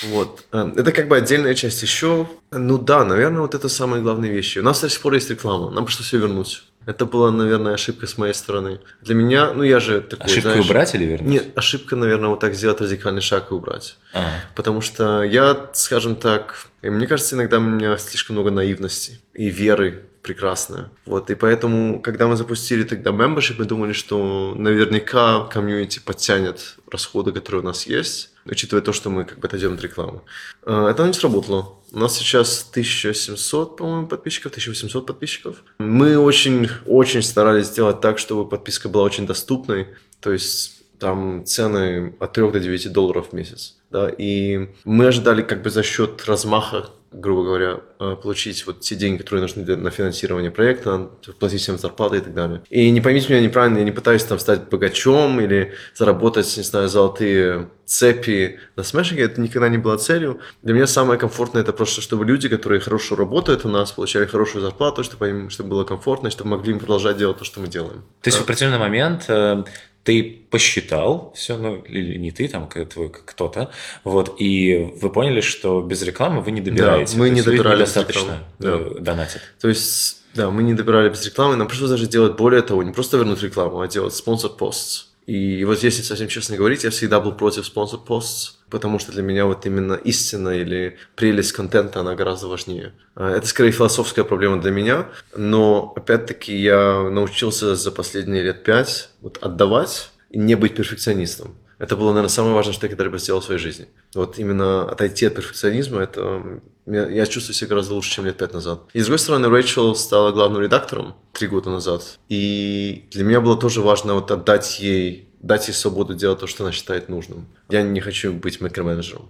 Вот. 0.08 0.46
Э, 0.52 0.74
это 0.76 0.92
как 0.92 1.08
бы 1.08 1.16
отдельная 1.16 1.54
часть 1.54 1.82
еще. 1.84 2.28
Ну 2.52 2.78
да, 2.78 3.06
наверное, 3.06 3.42
вот 3.42 3.54
это 3.56 3.70
самые 3.70 4.02
главные 4.02 4.32
вещи. 4.32 4.60
У 4.60 4.64
нас 4.64 4.82
до 4.82 4.90
сих 4.90 5.00
пор 5.00 5.14
есть 5.14 5.30
реклама, 5.30 5.70
нам 5.70 5.86
пришлось 5.86 6.08
все 6.08 6.18
вернуть. 6.18 6.64
Это 6.86 7.06
была, 7.06 7.32
наверное, 7.32 7.74
ошибка 7.74 8.08
с 8.08 8.18
моей 8.18 8.34
стороны. 8.34 8.80
Для 9.02 9.16
меня, 9.16 9.54
ну 9.54 9.64
я 9.64 9.80
же 9.80 10.02
такой, 10.02 10.26
Ошибка 10.26 10.50
знаешь, 10.50 10.66
убрать 10.66 10.96
или 10.96 11.06
вернуть? 11.06 11.32
Нет, 11.32 11.48
ошибка, 11.56 11.96
наверное, 11.96 12.30
вот 12.30 12.40
так 12.40 12.54
сделать 12.54 12.82
радикальный 12.82 13.22
шаг 13.22 13.52
и 13.52 13.54
убрать. 13.54 13.98
Ага. 14.14 14.30
Потому 14.56 14.82
что 14.82 15.24
я, 15.24 15.70
скажем 15.74 16.16
так, 16.16 16.68
мне 16.82 17.08
кажется, 17.08 17.36
иногда 17.36 17.58
у 17.58 17.62
меня 17.62 17.98
слишком 17.98 18.36
много 18.36 18.52
наивности 18.52 19.22
и 19.34 19.50
веры 19.50 20.04
прекрасная. 20.22 20.90
Вот, 21.06 21.30
и 21.30 21.36
поэтому, 21.36 22.02
когда 22.02 22.28
мы 22.28 22.36
запустили 22.36 22.84
тогда 22.84 23.12
membership, 23.12 23.56
мы 23.60 23.66
думали, 23.66 23.94
что 23.94 24.54
наверняка 24.56 25.46
комьюнити 25.46 26.00
подтянет 26.00 26.78
расходы, 26.90 27.32
которые 27.32 27.62
у 27.62 27.66
нас 27.66 27.86
есть, 27.86 28.33
учитывая 28.46 28.84
то, 28.84 28.94
что 28.94 29.10
мы 29.10 29.26
как 29.26 29.40
бы 29.40 29.48
от 29.48 29.54
рекламы. 29.54 30.22
А, 30.66 30.90
это 30.90 31.06
не 31.06 31.14
сработало. 31.14 31.76
У 31.92 32.00
нас 32.00 32.18
сейчас 32.18 32.68
1700, 32.72 33.78
по-моему, 33.78 34.08
подписчиков, 34.08 34.52
1800 34.52 35.06
подписчиков. 35.06 35.64
Мы 35.80 36.18
очень, 36.18 36.70
очень 36.86 37.22
старались 37.22 37.68
сделать 37.68 38.02
так, 38.02 38.20
чтобы 38.20 38.48
подписка 38.48 38.90
была 38.90 39.04
очень 39.04 39.28
доступной. 39.28 39.88
То 40.20 40.32
есть 40.32 40.83
там 41.04 41.44
цены 41.46 42.16
от 42.20 42.32
3 42.32 42.52
до 42.52 42.60
9 42.62 42.94
долларов 42.94 43.28
в 43.30 43.34
месяц. 43.34 43.76
Да, 43.92 44.10
и 44.10 44.70
мы 44.86 45.08
ожидали 45.08 45.42
как 45.42 45.62
бы 45.62 45.70
за 45.70 45.84
счет 45.84 46.24
размаха 46.26 46.86
грубо 47.14 47.44
говоря, 47.44 47.80
э, 48.00 48.16
получить 48.22 48.66
вот 48.66 48.80
те 48.80 48.96
деньги, 48.96 49.20
которые 49.20 49.44
нужны 49.44 49.64
для, 49.64 49.78
на 49.78 49.92
финансирование 49.92 50.52
проекта, 50.52 51.12
платить 51.40 51.62
всем 51.62 51.78
зарплаты 51.78 52.18
и 52.18 52.20
так 52.22 52.34
далее. 52.34 52.64
И 52.70 52.90
не 52.90 53.02
поймите 53.02 53.32
меня 53.32 53.42
неправильно, 53.42 53.78
я 53.78 53.84
не 53.84 53.92
пытаюсь 53.92 54.24
там 54.24 54.40
стать 54.40 54.70
богачом 54.70 55.40
или 55.40 55.74
заработать, 55.96 56.58
не 56.58 56.64
знаю, 56.64 56.90
золотые 56.90 57.70
цепи 57.86 58.60
на 58.76 58.84
смешинге, 58.84 59.24
это 59.24 59.42
никогда 59.42 59.70
не 59.70 59.78
было 59.78 59.98
целью. 59.98 60.40
Для 60.64 60.74
меня 60.74 60.88
самое 60.88 61.20
комфортное 61.20 61.62
это 61.62 61.74
просто, 61.74 62.02
чтобы 62.02 62.26
люди, 62.26 62.50
которые 62.50 62.80
хорошо 62.80 63.16
работают 63.16 63.66
у 63.66 63.70
нас, 63.70 63.92
получали 63.92 64.26
хорошую 64.26 64.64
зарплату, 64.64 65.04
чтобы 65.04 65.30
им 65.30 65.50
чтобы 65.50 65.70
было 65.70 65.84
комфортно, 65.84 66.32
чтобы 66.32 66.52
могли 66.52 66.72
им 66.72 66.80
продолжать 66.80 67.18
делать 67.18 67.38
то, 67.38 67.46
что 67.46 67.60
мы 67.60 67.68
делаем. 67.68 68.04
То 68.22 68.30
есть 68.30 68.40
в 68.40 68.42
определенный 68.42 68.80
момент 68.80 69.26
э, 69.28 69.64
ты 70.04 70.46
посчитал 70.50 71.34
все, 71.36 71.58
ну, 71.58 71.78
или 71.78 72.18
не 72.18 72.32
ты, 72.32 72.48
там, 72.48 72.68
кто-то, 72.68 73.72
вот, 74.04 74.36
и 74.40 74.94
вы 75.02 75.10
поняли, 75.10 75.42
что 75.42 75.82
без 75.82 76.02
рекламы 76.02 76.42
вы 76.42 76.52
не 76.52 76.62
добираете. 76.62 77.14
Да, 77.14 77.20
мы 77.20 77.30
не 77.30 77.42
добирали 77.42 77.80
достаточно 77.80 78.44
да. 78.60 78.80
донатит. 79.00 79.42
То 79.62 79.70
есть, 79.70 80.24
да, 80.34 80.50
мы 80.50 80.64
не 80.64 80.74
добирали 80.74 81.10
без 81.10 81.26
рекламы, 81.26 81.56
нам 81.56 81.68
пришлось 81.68 81.90
даже 81.90 82.08
делать 82.08 82.36
более 82.36 82.62
того, 82.62 82.84
не 82.84 82.92
просто 82.92 83.18
вернуть 83.18 83.42
рекламу, 83.42 83.80
а 83.80 83.88
делать 83.88 84.14
спонсор 84.14 84.52
пост. 84.52 85.13
И 85.26 85.64
вот 85.64 85.82
если 85.84 86.02
совсем 86.02 86.28
честно 86.28 86.58
говорить, 86.58 86.84
я 86.84 86.90
всегда 86.90 87.20
был 87.20 87.32
против 87.32 87.66
спонсор 87.66 88.00
пост, 88.00 88.60
потому 88.70 89.00
что 89.00 89.12
для 89.12 89.24
меня 89.24 89.46
вот 89.46 89.66
именно 89.66 89.94
истина 89.94 90.50
или 90.50 90.98
прелесть 91.16 91.54
контента, 91.54 92.02
она 92.02 92.16
гораздо 92.16 92.48
важнее. 92.48 92.94
А, 93.16 93.32
это 93.32 93.48
скорее 93.48 93.72
философская 93.72 94.26
проблема 94.26 94.62
для 94.62 94.72
меня, 94.72 95.08
но 95.36 95.94
опять-таки 95.96 96.56
я 96.56 97.10
научился 97.10 97.76
за 97.76 97.92
последние 97.92 98.44
лет 98.44 98.64
пять 98.64 99.10
вот 99.22 99.38
отдавать 99.42 100.12
и 100.30 100.40
не 100.40 100.56
быть 100.56 100.76
перфекционистом. 100.76 101.56
Это 101.84 101.98
было, 101.98 102.12
наверное, 102.12 102.30
самое 102.30 102.56
важное, 102.56 102.74
что 102.74 102.86
я 102.86 102.90
когда-либо 102.92 103.18
сделал 103.18 103.42
в 103.42 103.44
своей 103.44 103.60
жизни. 103.60 103.88
Вот 104.16 104.40
именно 104.40 104.90
отойти 104.90 105.26
от 105.26 105.36
перфекционизма, 105.36 106.00
это 106.00 106.62
я, 106.86 107.26
чувствую 107.26 107.54
себя 107.54 107.72
гораздо 107.72 107.96
лучше, 107.96 108.10
чем 108.10 108.26
лет 108.26 108.38
пять 108.38 108.54
назад. 108.54 108.84
И 108.94 109.02
с 109.02 109.04
другой 109.04 109.20
стороны, 109.20 109.50
Рэйчел 109.50 109.94
стала 109.94 110.32
главным 110.32 110.62
редактором 110.62 111.14
три 111.34 111.50
года 111.50 111.70
назад. 111.70 112.20
И 112.30 113.04
для 113.12 113.26
меня 113.26 113.42
было 113.42 113.58
тоже 113.58 113.82
важно 113.82 114.14
вот 114.14 114.32
отдать 114.32 114.80
ей, 114.80 115.28
дать 115.42 115.68
ей 115.68 115.74
свободу 115.74 116.14
делать 116.14 116.40
то, 116.40 116.48
что 116.48 116.64
она 116.64 116.72
считает 116.72 117.10
нужным. 117.10 117.48
Я 117.68 117.82
не 117.82 118.00
хочу 118.00 118.32
быть 118.32 118.62
микроменеджером. 118.62 119.30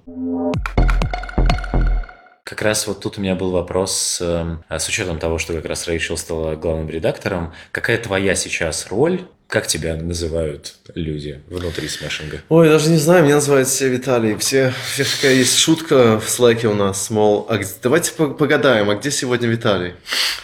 Как 2.44 2.62
раз 2.62 2.86
вот 2.86 3.00
тут 3.00 3.18
у 3.18 3.22
меня 3.22 3.34
был 3.34 3.50
вопрос, 3.50 4.20
э, 4.22 4.58
с 4.70 4.88
учетом 4.88 5.18
того, 5.18 5.40
что 5.40 5.54
как 5.54 5.66
раз 5.66 5.88
Рэйчел 5.88 6.18
стала 6.18 6.56
главным 6.56 6.88
редактором, 6.88 7.52
какая 7.72 7.98
твоя 7.98 8.36
сейчас 8.36 8.92
роль 8.92 9.22
как 9.54 9.68
тебя 9.68 9.96
называют 9.96 10.74
люди 10.96 11.44
внутри 11.48 11.88
смешинга? 11.88 12.42
Ой, 12.50 12.70
даже 12.70 12.90
не 12.90 12.98
знаю, 12.98 13.24
меня 13.24 13.36
называют 13.36 13.68
все 13.68 13.88
Виталий. 13.88 14.36
Все, 14.38 14.74
все 14.92 15.04
такая 15.04 15.36
есть 15.36 15.60
шутка 15.60 16.20
в 16.20 16.28
слайке 16.28 16.68
у 16.68 16.74
нас, 16.74 17.12
мол, 17.12 17.46
а 17.48 17.60
давайте 17.84 18.14
погадаем, 18.14 18.90
а 18.90 18.96
где 18.96 19.12
сегодня 19.12 19.48
Виталий? 19.48 19.94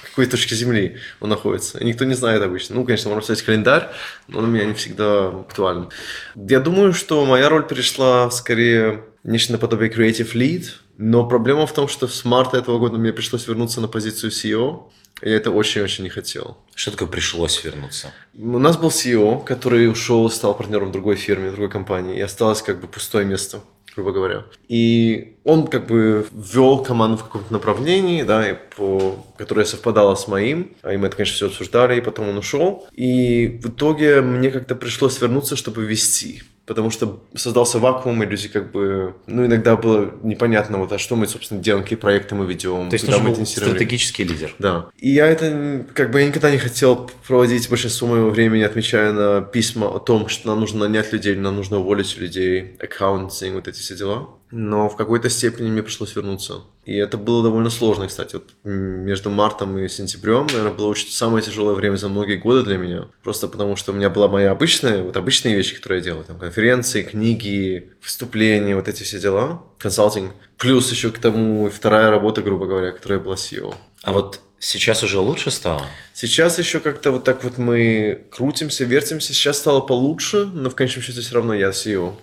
В 0.03 0.09
какой 0.11 0.27
точке 0.27 0.53
Земли 0.53 0.97
он 1.21 1.29
находится? 1.29 1.79
И 1.79 1.85
никто 1.85 2.05
не 2.05 2.13
знает 2.13 2.43
обычно. 2.43 2.75
Ну, 2.75 2.85
конечно, 2.85 3.09
можно 3.09 3.23
взять 3.23 3.41
календарь, 3.41 3.89
но 4.27 4.39
он 4.39 4.45
у 4.45 4.47
меня 4.47 4.65
не 4.65 4.75
всегда 4.75 5.29
актуален. 5.29 5.89
Я 6.35 6.59
думаю, 6.59 6.93
что 6.93 7.25
моя 7.25 7.49
роль 7.49 7.65
перешла 7.67 8.29
скорее 8.29 9.05
нечто 9.23 9.53
наподобие 9.53 9.89
Creative 9.89 10.33
Lead, 10.33 10.65
но 10.99 11.27
проблема 11.27 11.65
в 11.65 11.73
том, 11.73 11.87
что 11.87 12.07
с 12.07 12.25
марта 12.25 12.57
этого 12.57 12.77
года 12.77 12.99
мне 12.99 13.11
пришлось 13.11 13.47
вернуться 13.47 13.81
на 13.81 13.87
позицию 13.87 14.31
CEO, 14.31 14.91
я 15.21 15.36
это 15.36 15.51
очень-очень 15.51 16.03
не 16.03 16.10
хотел. 16.10 16.58
Что 16.75 16.91
такое 16.91 17.08
пришлось 17.08 17.63
вернуться? 17.63 18.13
У 18.38 18.60
нас 18.60 18.77
был 18.77 18.89
CEO, 18.89 19.43
который 19.43 19.89
ушел, 19.89 20.29
стал 20.29 20.55
партнером 20.55 20.91
другой 20.91 21.15
фирме, 21.15 21.49
в 21.49 21.51
другой 21.51 21.69
компании, 21.69 22.17
и 22.17 22.21
осталось 22.21 22.62
как 22.62 22.79
бы 22.79 22.88
пустое 22.88 23.25
место 23.25 23.62
грубо 23.95 24.13
говоря. 24.13 24.45
И 24.69 25.36
он 25.43 25.67
как 25.67 25.88
бы 25.88 26.25
ввел 26.32 26.84
команду 26.84 27.17
в 27.17 27.23
каком-то 27.23 27.51
направлении, 27.51 28.23
да, 28.23 28.49
и 28.49 28.55
по, 28.77 29.25
которое 29.38 29.65
совпадало 29.65 30.15
с 30.15 30.27
моим, 30.27 30.71
и 30.89 30.97
мы 30.97 31.08
это, 31.08 31.17
конечно, 31.17 31.36
все 31.36 31.47
обсуждали, 31.47 31.97
и 31.97 32.01
потом 32.01 32.29
он 32.29 32.38
ушел. 32.38 32.88
И 32.93 33.60
в 33.62 33.69
итоге 33.69 34.21
мне 34.21 34.51
как-то 34.51 34.75
пришлось 34.75 35.19
вернуться, 35.19 35.55
чтобы 35.55 35.86
вести 35.86 36.43
потому 36.69 36.91
что 36.91 37.23
создался 37.34 37.79
вакуум, 37.79 38.21
и 38.21 38.27
люди 38.27 38.47
как 38.47 38.71
бы, 38.71 39.15
ну, 39.25 39.43
иногда 39.43 39.75
было 39.75 40.13
непонятно, 40.21 40.77
вот, 40.77 40.91
а 40.93 40.99
что 40.99 41.15
мы, 41.15 41.25
собственно, 41.25 41.60
делаем, 41.60 41.84
какие 41.84 41.97
проекты 41.97 42.36
мы 42.36 42.45
ведем. 42.45 42.89
То 42.89 42.93
есть 42.93 43.08
нужен 43.08 43.25
был 43.25 43.45
стратегический 43.47 44.23
лидер. 44.23 44.53
Да. 44.60 44.86
И 44.99 45.10
я 45.10 45.25
это, 45.25 45.84
как 45.95 46.12
бы, 46.12 46.21
я 46.21 46.27
никогда 46.27 46.51
не 46.51 46.60
хотел 46.60 47.10
проводить 47.27 47.67
большинство 47.69 48.08
моего 48.08 48.29
времени, 48.29 48.62
отмечая 48.62 49.12
на 49.13 49.41
письма 49.41 49.88
о 49.88 49.97
том, 49.97 50.27
что 50.29 50.49
нам 50.49 50.60
нужно 50.60 50.82
нанять 50.82 51.12
людей, 51.12 51.36
нам 51.36 51.55
нужно 51.55 51.79
уволить 51.79 52.15
людей, 52.19 52.77
аккаунтинг, 52.79 53.55
вот 53.55 53.67
эти 53.67 53.79
все 53.79 53.95
дела. 53.95 54.29
Но 54.51 54.89
в 54.89 54.95
какой-то 54.95 55.29
степени 55.29 55.69
мне 55.69 55.83
пришлось 55.83 56.15
вернуться. 56.15 56.62
И 56.85 56.95
это 56.95 57.17
было 57.17 57.43
довольно 57.43 57.69
сложно, 57.69 58.07
кстати. 58.07 58.35
Вот 58.35 58.49
между 58.63 59.29
мартом 59.29 59.77
и 59.77 59.88
сентябрем, 59.88 60.47
наверное, 60.47 60.73
было 60.73 60.88
очень 60.88 61.09
самое 61.09 61.43
тяжелое 61.43 61.75
время 61.75 61.97
за 61.97 62.09
многие 62.09 62.38
годы 62.38 62.63
для 62.63 62.77
меня. 62.77 63.07
Просто 63.23 63.47
потому, 63.47 63.75
что 63.75 63.91
у 63.91 63.95
меня 63.95 64.09
была 64.09 64.27
моя 64.27 64.51
обычная, 64.51 65.03
вот 65.03 65.17
обычные 65.17 65.55
вещи, 65.55 65.75
которые 65.75 65.99
я 65.99 66.05
делал. 66.05 66.23
Там 66.23 66.39
конференции, 66.39 67.03
книги, 67.03 67.91
выступления, 68.01 68.75
вот 68.75 68.88
эти 68.88 69.03
все 69.03 69.19
дела, 69.19 69.63
консалтинг. 69.77 70.33
Плюс 70.57 70.91
еще 70.91 71.12
к 71.12 71.19
тому 71.19 71.69
вторая 71.69 72.09
работа, 72.09 72.41
грубо 72.41 72.65
говоря, 72.65 72.91
которая 72.91 73.19
была 73.19 73.35
SEO. 73.35 73.75
А 74.03 74.13
вот 74.13 74.41
Сейчас 74.62 75.03
уже 75.03 75.19
лучше 75.19 75.51
стало? 75.51 75.83
Сейчас 76.13 76.59
еще 76.59 76.81
как-то 76.81 77.12
вот 77.12 77.23
так 77.23 77.45
вот 77.45 77.57
мы 77.57 78.25
крутимся, 78.29 78.83
вертимся. 78.83 79.33
Сейчас 79.33 79.57
стало 79.57 79.79
получше, 79.79 80.43
но 80.53 80.69
в 80.69 80.75
конечном 80.75 81.01
счете 81.01 81.21
все 81.21 81.35
равно 81.35 81.53
я 81.53 81.69
SEO. 81.69 82.13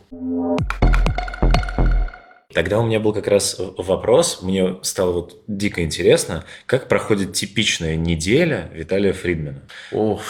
Тогда 2.56 2.78
у 2.78 2.86
меня 2.86 3.00
был 3.00 3.12
как 3.12 3.26
раз 3.26 3.60
вопрос, 3.76 4.40
мне 4.40 4.78
стало 4.80 5.12
вот 5.12 5.42
дико 5.46 5.84
интересно, 5.84 6.46
как 6.64 6.88
проходит 6.88 7.34
типичная 7.34 7.96
неделя 7.96 8.70
Виталия 8.72 9.12
Фридмана? 9.12 9.60
Ох, 9.92 10.22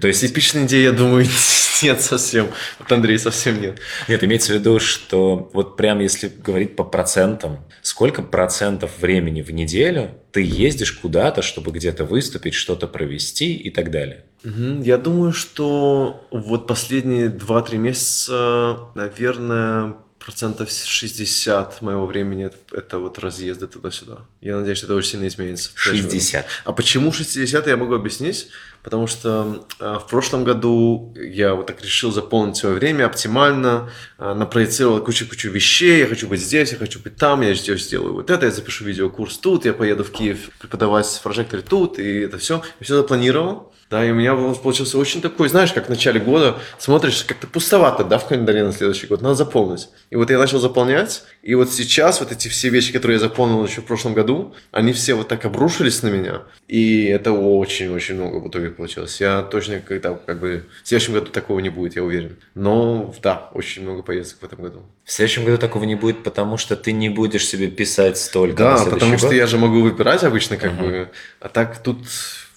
то 0.00 0.08
есть 0.08 0.22
типичной 0.22 0.66
идеи, 0.66 0.82
я 0.82 0.90
думаю, 0.90 1.24
нет 1.84 2.00
совсем. 2.00 2.48
Вот 2.80 2.90
Андрей 2.90 3.16
совсем 3.16 3.60
нет. 3.60 3.78
Нет, 4.08 4.24
имеется 4.24 4.54
в 4.54 4.56
виду, 4.56 4.80
что 4.80 5.50
вот 5.52 5.76
прям 5.76 6.00
если 6.00 6.26
говорить 6.26 6.74
по 6.74 6.82
процентам, 6.82 7.64
сколько 7.82 8.22
процентов 8.22 8.98
времени 8.98 9.40
в 9.40 9.52
неделю 9.52 10.10
ты 10.32 10.42
ездишь 10.42 10.90
куда-то, 10.90 11.42
чтобы 11.42 11.70
где-то 11.70 12.04
выступить, 12.04 12.54
что-то 12.54 12.88
провести 12.88 13.54
и 13.54 13.70
так 13.70 13.92
далее? 13.92 14.24
Я 14.42 14.98
думаю, 14.98 15.32
что 15.32 16.26
вот 16.32 16.66
последние 16.66 17.28
2-3 17.28 17.76
месяца, 17.76 18.78
наверное, 18.96 19.94
процентов 20.28 20.70
60 20.70 21.80
моего 21.80 22.04
времени 22.04 22.44
это, 22.44 22.58
это 22.72 22.98
вот 22.98 23.18
разъезды 23.18 23.66
туда-сюда. 23.66 24.26
Я 24.42 24.58
надеюсь, 24.58 24.76
что 24.76 24.86
это 24.86 24.94
очень 24.94 25.12
сильно 25.12 25.26
изменится. 25.26 25.70
60. 25.74 26.44
А 26.66 26.72
почему 26.74 27.12
60, 27.12 27.66
я 27.66 27.76
могу 27.78 27.94
объяснить. 27.94 28.48
Потому 28.82 29.06
что 29.06 29.66
э, 29.80 29.98
в 29.98 30.06
прошлом 30.06 30.44
году 30.44 31.14
я 31.16 31.54
вот 31.54 31.66
так 31.66 31.82
решил 31.82 32.12
заполнить 32.12 32.58
свое 32.58 32.74
время 32.74 33.06
оптимально, 33.06 33.90
э, 34.18 34.34
напроецировал 34.34 35.02
кучу-кучу 35.02 35.48
вещей, 35.48 36.00
я 36.00 36.06
хочу 36.06 36.28
быть 36.28 36.40
здесь, 36.42 36.72
я 36.72 36.78
хочу 36.78 37.00
быть 37.00 37.16
там, 37.16 37.40
я 37.40 37.54
здесь 37.54 37.84
сделаю 37.84 38.12
вот 38.12 38.28
это, 38.28 38.44
я 38.44 38.52
запишу 38.52 38.84
видеокурс 38.84 39.38
тут, 39.38 39.64
я 39.64 39.72
поеду 39.72 40.04
в 40.04 40.12
Киев 40.12 40.50
преподавать 40.60 41.06
в 41.06 41.22
прожекторе 41.22 41.62
тут, 41.62 41.98
и 41.98 42.20
это 42.20 42.36
все. 42.36 42.62
Я 42.80 42.84
все 42.84 42.96
запланировал. 42.96 43.72
Да, 43.90 44.04
и 44.04 44.10
у 44.10 44.14
меня 44.14 44.34
получился 44.34 44.98
очень 44.98 45.22
такой, 45.22 45.48
знаешь, 45.48 45.72
как 45.72 45.86
в 45.86 45.88
начале 45.88 46.20
года 46.20 46.58
смотришь, 46.78 47.24
как-то 47.24 47.46
пустовато, 47.46 48.04
да, 48.04 48.18
в 48.18 48.26
календаре 48.26 48.62
на 48.62 48.72
следующий 48.72 49.06
год, 49.06 49.22
надо 49.22 49.34
заполнить. 49.34 49.88
И 50.10 50.16
вот 50.16 50.30
я 50.30 50.38
начал 50.38 50.58
заполнять, 50.58 51.24
и 51.42 51.54
вот 51.54 51.70
сейчас 51.70 52.20
вот 52.20 52.30
эти 52.30 52.48
все 52.48 52.68
вещи, 52.68 52.92
которые 52.92 53.16
я 53.16 53.20
заполнил 53.20 53.64
еще 53.64 53.80
в 53.80 53.86
прошлом 53.86 54.12
году, 54.12 54.54
они 54.72 54.92
все 54.92 55.14
вот 55.14 55.28
так 55.28 55.44
обрушились 55.46 56.02
на 56.02 56.08
меня, 56.08 56.42
и 56.66 57.04
это 57.06 57.32
очень-очень 57.32 58.16
много 58.16 58.36
в 58.36 58.48
итоге 58.48 58.70
получилось. 58.70 59.20
Я 59.20 59.40
точно 59.42 59.80
когда, 59.80 60.14
как 60.14 60.38
бы, 60.38 60.66
в 60.84 60.88
следующем 60.88 61.14
году 61.14 61.26
такого 61.30 61.60
не 61.60 61.70
будет, 61.70 61.96
я 61.96 62.04
уверен. 62.04 62.36
Но, 62.54 63.14
да, 63.22 63.50
очень 63.54 63.82
много 63.82 64.02
поездок 64.02 64.42
в 64.42 64.44
этом 64.44 64.62
году. 64.62 64.82
В 65.04 65.12
следующем 65.12 65.44
году 65.44 65.56
такого 65.56 65.84
не 65.84 65.94
будет, 65.94 66.22
потому 66.22 66.58
что 66.58 66.76
ты 66.76 66.92
не 66.92 67.08
будешь 67.08 67.46
себе 67.46 67.68
писать 67.68 68.18
столько. 68.18 68.56
Да, 68.56 68.84
потому 68.84 69.12
год? 69.12 69.20
что 69.20 69.32
я 69.32 69.46
же 69.46 69.56
могу 69.56 69.80
выбирать 69.80 70.24
обычно, 70.24 70.58
как 70.58 70.72
uh-huh. 70.72 70.80
бы, 70.86 71.10
а 71.40 71.48
так 71.48 71.82
тут 71.82 71.98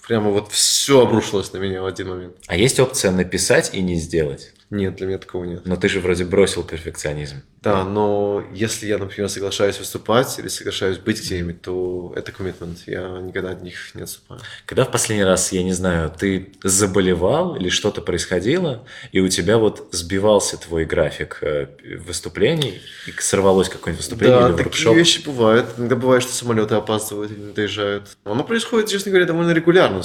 прямо 0.06 0.30
вот 0.32 0.52
все 0.52 1.02
обрушилось 1.02 1.54
на 1.54 1.58
меня 1.58 1.82
в 1.82 1.86
один 1.86 2.10
момент. 2.10 2.36
А 2.48 2.56
есть 2.56 2.80
опция 2.80 3.12
написать 3.12 3.74
и 3.74 3.82
не 3.82 3.96
сделать? 3.96 4.54
Нет, 4.72 4.96
для 4.96 5.08
меня 5.08 5.18
такого 5.18 5.44
нет. 5.44 5.66
Но 5.66 5.76
ты 5.76 5.90
же 5.90 6.00
вроде 6.00 6.24
бросил 6.24 6.64
перфекционизм. 6.64 7.44
Да, 7.62 7.84
но 7.84 8.42
если 8.54 8.88
я, 8.88 8.98
например, 8.98 9.30
соглашаюсь 9.30 9.78
выступать 9.78 10.40
или 10.40 10.48
соглашаюсь 10.48 10.98
быть 10.98 11.22
где-нибудь, 11.22 11.62
то 11.62 12.14
это 12.16 12.32
коммитмент. 12.32 12.80
Я 12.88 13.20
никогда 13.22 13.52
от 13.52 13.62
них 13.62 13.94
не 13.96 14.04
отступаю. 14.04 14.40
Когда 14.66 14.86
в 14.86 14.92
последний 14.92 15.26
раз, 15.26 15.52
я 15.52 15.62
не 15.62 15.74
знаю, 15.74 16.10
ты 16.10 16.54
заболевал 16.64 17.58
или 17.58 17.68
что-то 17.68 18.02
происходило, 18.02 18.84
и 19.12 19.20
у 19.20 19.28
тебя 19.28 19.58
вот 19.58 19.90
сбивался 19.92 20.56
твой 20.56 20.86
график 20.86 21.40
э, 21.42 21.68
выступлений, 22.00 22.82
и 23.08 23.12
сорвалось 23.20 23.68
какое-нибудь 23.68 24.06
выступление 24.06 24.40
да, 24.40 24.48
или 24.48 24.54
воркшоп? 24.54 24.72
такие 24.72 24.96
вещи 24.96 25.22
бывают. 25.26 25.68
Иногда 25.78 25.98
бывает, 25.98 26.24
что 26.24 26.32
самолеты 26.32 26.76
опаздывают 26.76 27.30
или 27.30 27.40
не 27.40 27.54
доезжают. 27.54 28.18
Оно 28.24 28.46
происходит, 28.46 28.90
честно 28.90 29.12
говоря, 29.12 29.26
довольно 29.26 29.52
регулярно 29.52 30.02